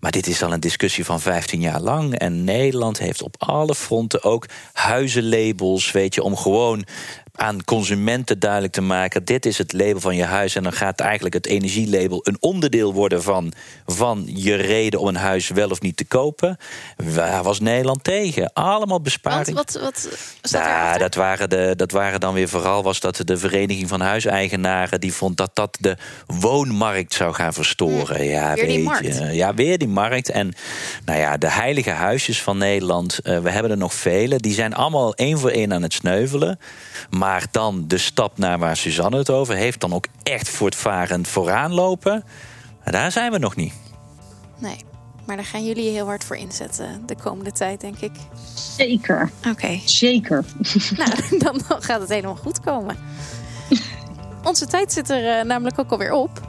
Maar 0.05 0.12
dit 0.12 0.26
is 0.26 0.42
al 0.42 0.52
een 0.52 0.61
discussie 0.61 1.05
van 1.05 1.20
15 1.20 1.61
jaar 1.61 1.80
lang. 1.80 2.18
En 2.18 2.44
Nederland 2.44 2.98
heeft 2.98 3.22
op 3.22 3.34
alle 3.38 3.74
fronten 3.74 4.22
ook 4.22 4.46
huizenlabels, 4.72 5.92
weet 5.92 6.14
je, 6.14 6.22
om 6.22 6.36
gewoon 6.36 6.84
aan 7.37 7.64
consumenten 7.64 8.39
duidelijk 8.39 8.72
te 8.72 8.80
maken: 8.80 9.24
dit 9.24 9.47
is 9.47 9.59
het 9.59 9.72
label 9.72 10.01
van 10.01 10.16
je 10.16 10.24
huis. 10.24 10.55
En 10.55 10.62
dan 10.62 10.72
gaat 10.72 11.01
eigenlijk 11.01 11.35
het 11.35 11.47
energielabel 11.47 12.20
een 12.22 12.37
onderdeel 12.41 12.93
worden 12.93 13.22
van, 13.22 13.53
van 13.87 14.22
je 14.26 14.55
reden 14.55 15.01
om 15.01 15.09
een 15.09 15.16
huis 15.16 15.49
wel 15.49 15.70
of 15.70 15.80
niet 15.80 15.97
te 15.97 16.05
kopen. 16.05 16.57
Waar 16.97 17.43
was 17.43 17.61
Nederland 17.61 18.05
tegen? 18.05 18.53
Allemaal 18.53 19.01
besparing. 19.01 19.57
Wat, 19.57 19.78
wat, 19.80 20.09
wat 20.41 20.51
ja, 20.51 20.99
dat, 20.99 21.14
waren 21.14 21.51
de, 21.51 21.72
dat 21.76 21.91
waren 21.91 22.20
dan 22.20 22.35
weer 22.35 22.49
vooral 22.49 22.82
was 22.82 23.01
dat 23.01 23.20
de 23.24 23.37
Vereniging 23.37 23.89
van 23.89 24.01
Huiseigenaren 24.01 25.01
die 25.01 25.14
vond 25.14 25.37
dat 25.37 25.51
dat 25.55 25.76
de 25.80 25.97
woonmarkt 26.26 27.14
zou 27.14 27.35
gaan 27.35 27.53
verstoren. 27.53 28.16
Hm. 28.16 28.22
Ja, 28.22 28.55
weer 28.55 28.66
weet 28.66 28.74
die 28.74 28.85
markt. 28.85 29.18
Je. 29.18 29.32
Ja, 29.32 29.55
weer 29.55 29.78
die 29.78 29.89
markt. 29.89 30.30
En 30.30 30.55
nou 31.05 31.18
ja, 31.18 31.37
de 31.37 31.51
heilige 31.51 31.91
huisjes 31.91 32.43
van 32.43 32.59
Nederland, 32.59 33.20
uh, 33.22 33.39
we 33.39 33.51
hebben 33.51 33.70
er 33.70 33.76
nog 33.76 33.95
vele. 33.95 34.37
Die 34.37 34.55
zijn 34.55 34.74
allemaal 34.74 35.14
één 35.14 35.39
voor 35.39 35.51
één 35.51 35.72
aan 35.72 35.82
het 35.82 35.93
sneuvelen. 35.93 36.59
Maar 37.11 37.24
dan 37.51 37.85
de 37.89 37.99
stap 37.99 38.39
naar 38.39 38.59
waar 38.59 38.77
Suzanne 38.77 39.16
het 39.16 39.31
over 39.31 39.55
heeft, 39.55 39.81
dan 39.81 39.93
ook 39.93 40.07
echt 40.22 40.49
voortvarend 40.49 41.29
vooraan 41.29 41.72
lopen. 41.72 42.25
Daar 42.85 43.12
zijn 43.12 43.33
we 43.33 43.39
nog 43.39 43.57
niet. 43.57 43.72
Nee, 44.59 44.77
maar 45.27 45.37
daar 45.37 45.45
gaan 45.45 45.64
jullie 45.64 45.91
heel 45.91 46.07
hard 46.07 46.25
voor 46.25 46.37
inzetten 46.37 47.03
de 47.07 47.16
komende 47.16 47.53
tijd, 47.53 47.81
denk 47.81 47.99
ik. 47.99 48.12
Zeker. 48.77 49.31
Oké. 49.51 49.81
Zeker. 49.85 50.45
Nou, 50.97 51.39
dan 51.39 51.83
gaat 51.83 52.01
het 52.01 52.09
helemaal 52.09 52.37
goed 52.37 52.61
komen. 52.61 52.97
Onze 54.45 54.66
tijd 54.66 54.93
zit 54.93 55.11
er 55.11 55.39
uh, 55.39 55.45
namelijk 55.45 55.79
ook 55.79 55.91
alweer 55.91 56.12
op. 56.12 56.41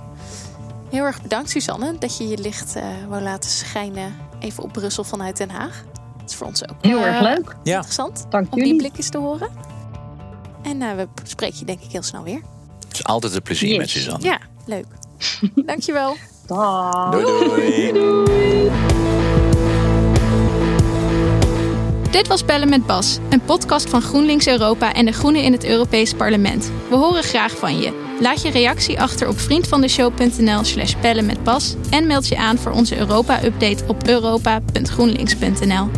Heel 0.90 1.04
erg 1.04 1.22
bedankt, 1.22 1.50
Suzanne, 1.50 1.98
dat 1.98 2.18
je 2.18 2.28
je 2.28 2.38
licht 2.38 2.76
uh, 2.78 2.84
wou 3.08 3.22
laten 3.22 3.50
schijnen 3.50 4.16
even 4.40 4.64
op 4.64 4.72
Brussel 4.74 5.04
vanuit 5.04 5.38
Den 5.38 5.50
Haag. 5.50 5.84
Dat 6.18 6.30
is 6.30 6.36
voor 6.36 6.48
ons 6.48 6.70
ook 6.70 6.78
heel 6.82 6.98
uh, 6.98 7.06
erg 7.06 7.22
leuk. 7.22 7.56
Ja. 7.64 7.76
Interessant 7.76 8.26
Dank 8.30 8.54
om 8.54 8.58
jullie. 8.58 8.74
die 8.74 8.82
blik 8.82 8.98
eens 8.98 9.10
te 9.10 9.18
horen. 9.18 9.50
En 10.66 10.82
uh, 10.82 10.96
we 10.96 11.08
spreken 11.24 11.56
je 11.60 11.66
denk 11.66 11.80
ik 11.82 11.92
heel 11.92 12.04
snel 12.04 12.24
weer. 12.24 12.42
Het 12.88 12.94
is 12.94 13.04
altijd 13.04 13.36
een 13.36 13.42
plezier 13.42 13.70
Yes. 13.70 13.78
met 13.78 13.90
Suzanne. 13.90 14.26
Ja, 14.26 14.40
leuk. 14.66 14.86
Dankjewel. 15.66 16.16
Dag. 16.48 17.12
Doei 17.12 17.92
doei. 17.92 18.72
Dit 22.12 22.28
was 22.28 22.46
Bellen 22.46 22.70
met 22.70 22.86
Bas, 22.86 23.18
een 23.30 23.42
podcast 23.42 23.90
van 23.90 24.02
GroenLinks 24.02 24.48
Europa 24.48 24.94
en 24.94 25.06
de 25.06 25.12
Groenen 25.12 25.44
in 25.44 25.52
het 25.52 25.66
Europees 25.66 26.14
Parlement. 26.14 26.72
We 26.90 26.96
horen 26.96 27.24
graag 27.24 27.58
van 27.58 27.78
je. 27.80 28.16
Laat 28.22 28.42
je 28.42 28.50
reactie 28.50 29.02
achter 29.02 29.28
op 29.28 29.40
vriendvandeshow.nl 29.40 30.64
slash 30.64 30.96
bellen 31.02 31.26
met 31.26 31.44
Bas 31.44 31.76
en 31.90 32.08
meld 32.08 32.28
je 32.28 32.38
aan 32.38 32.58
voor 32.58 32.72
onze 32.72 32.98
Europa-update 32.98 33.84
op 33.88 34.08
europa.groenlinks.nl. 34.08 35.90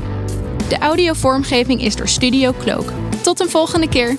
De 0.67 0.77
audiovormgeving 0.77 1.81
is 1.81 1.95
door 1.95 2.07
Studio 2.07 2.53
Cloak. 2.59 2.91
Tot 3.23 3.39
een 3.39 3.49
volgende 3.49 3.89
keer! 3.89 4.17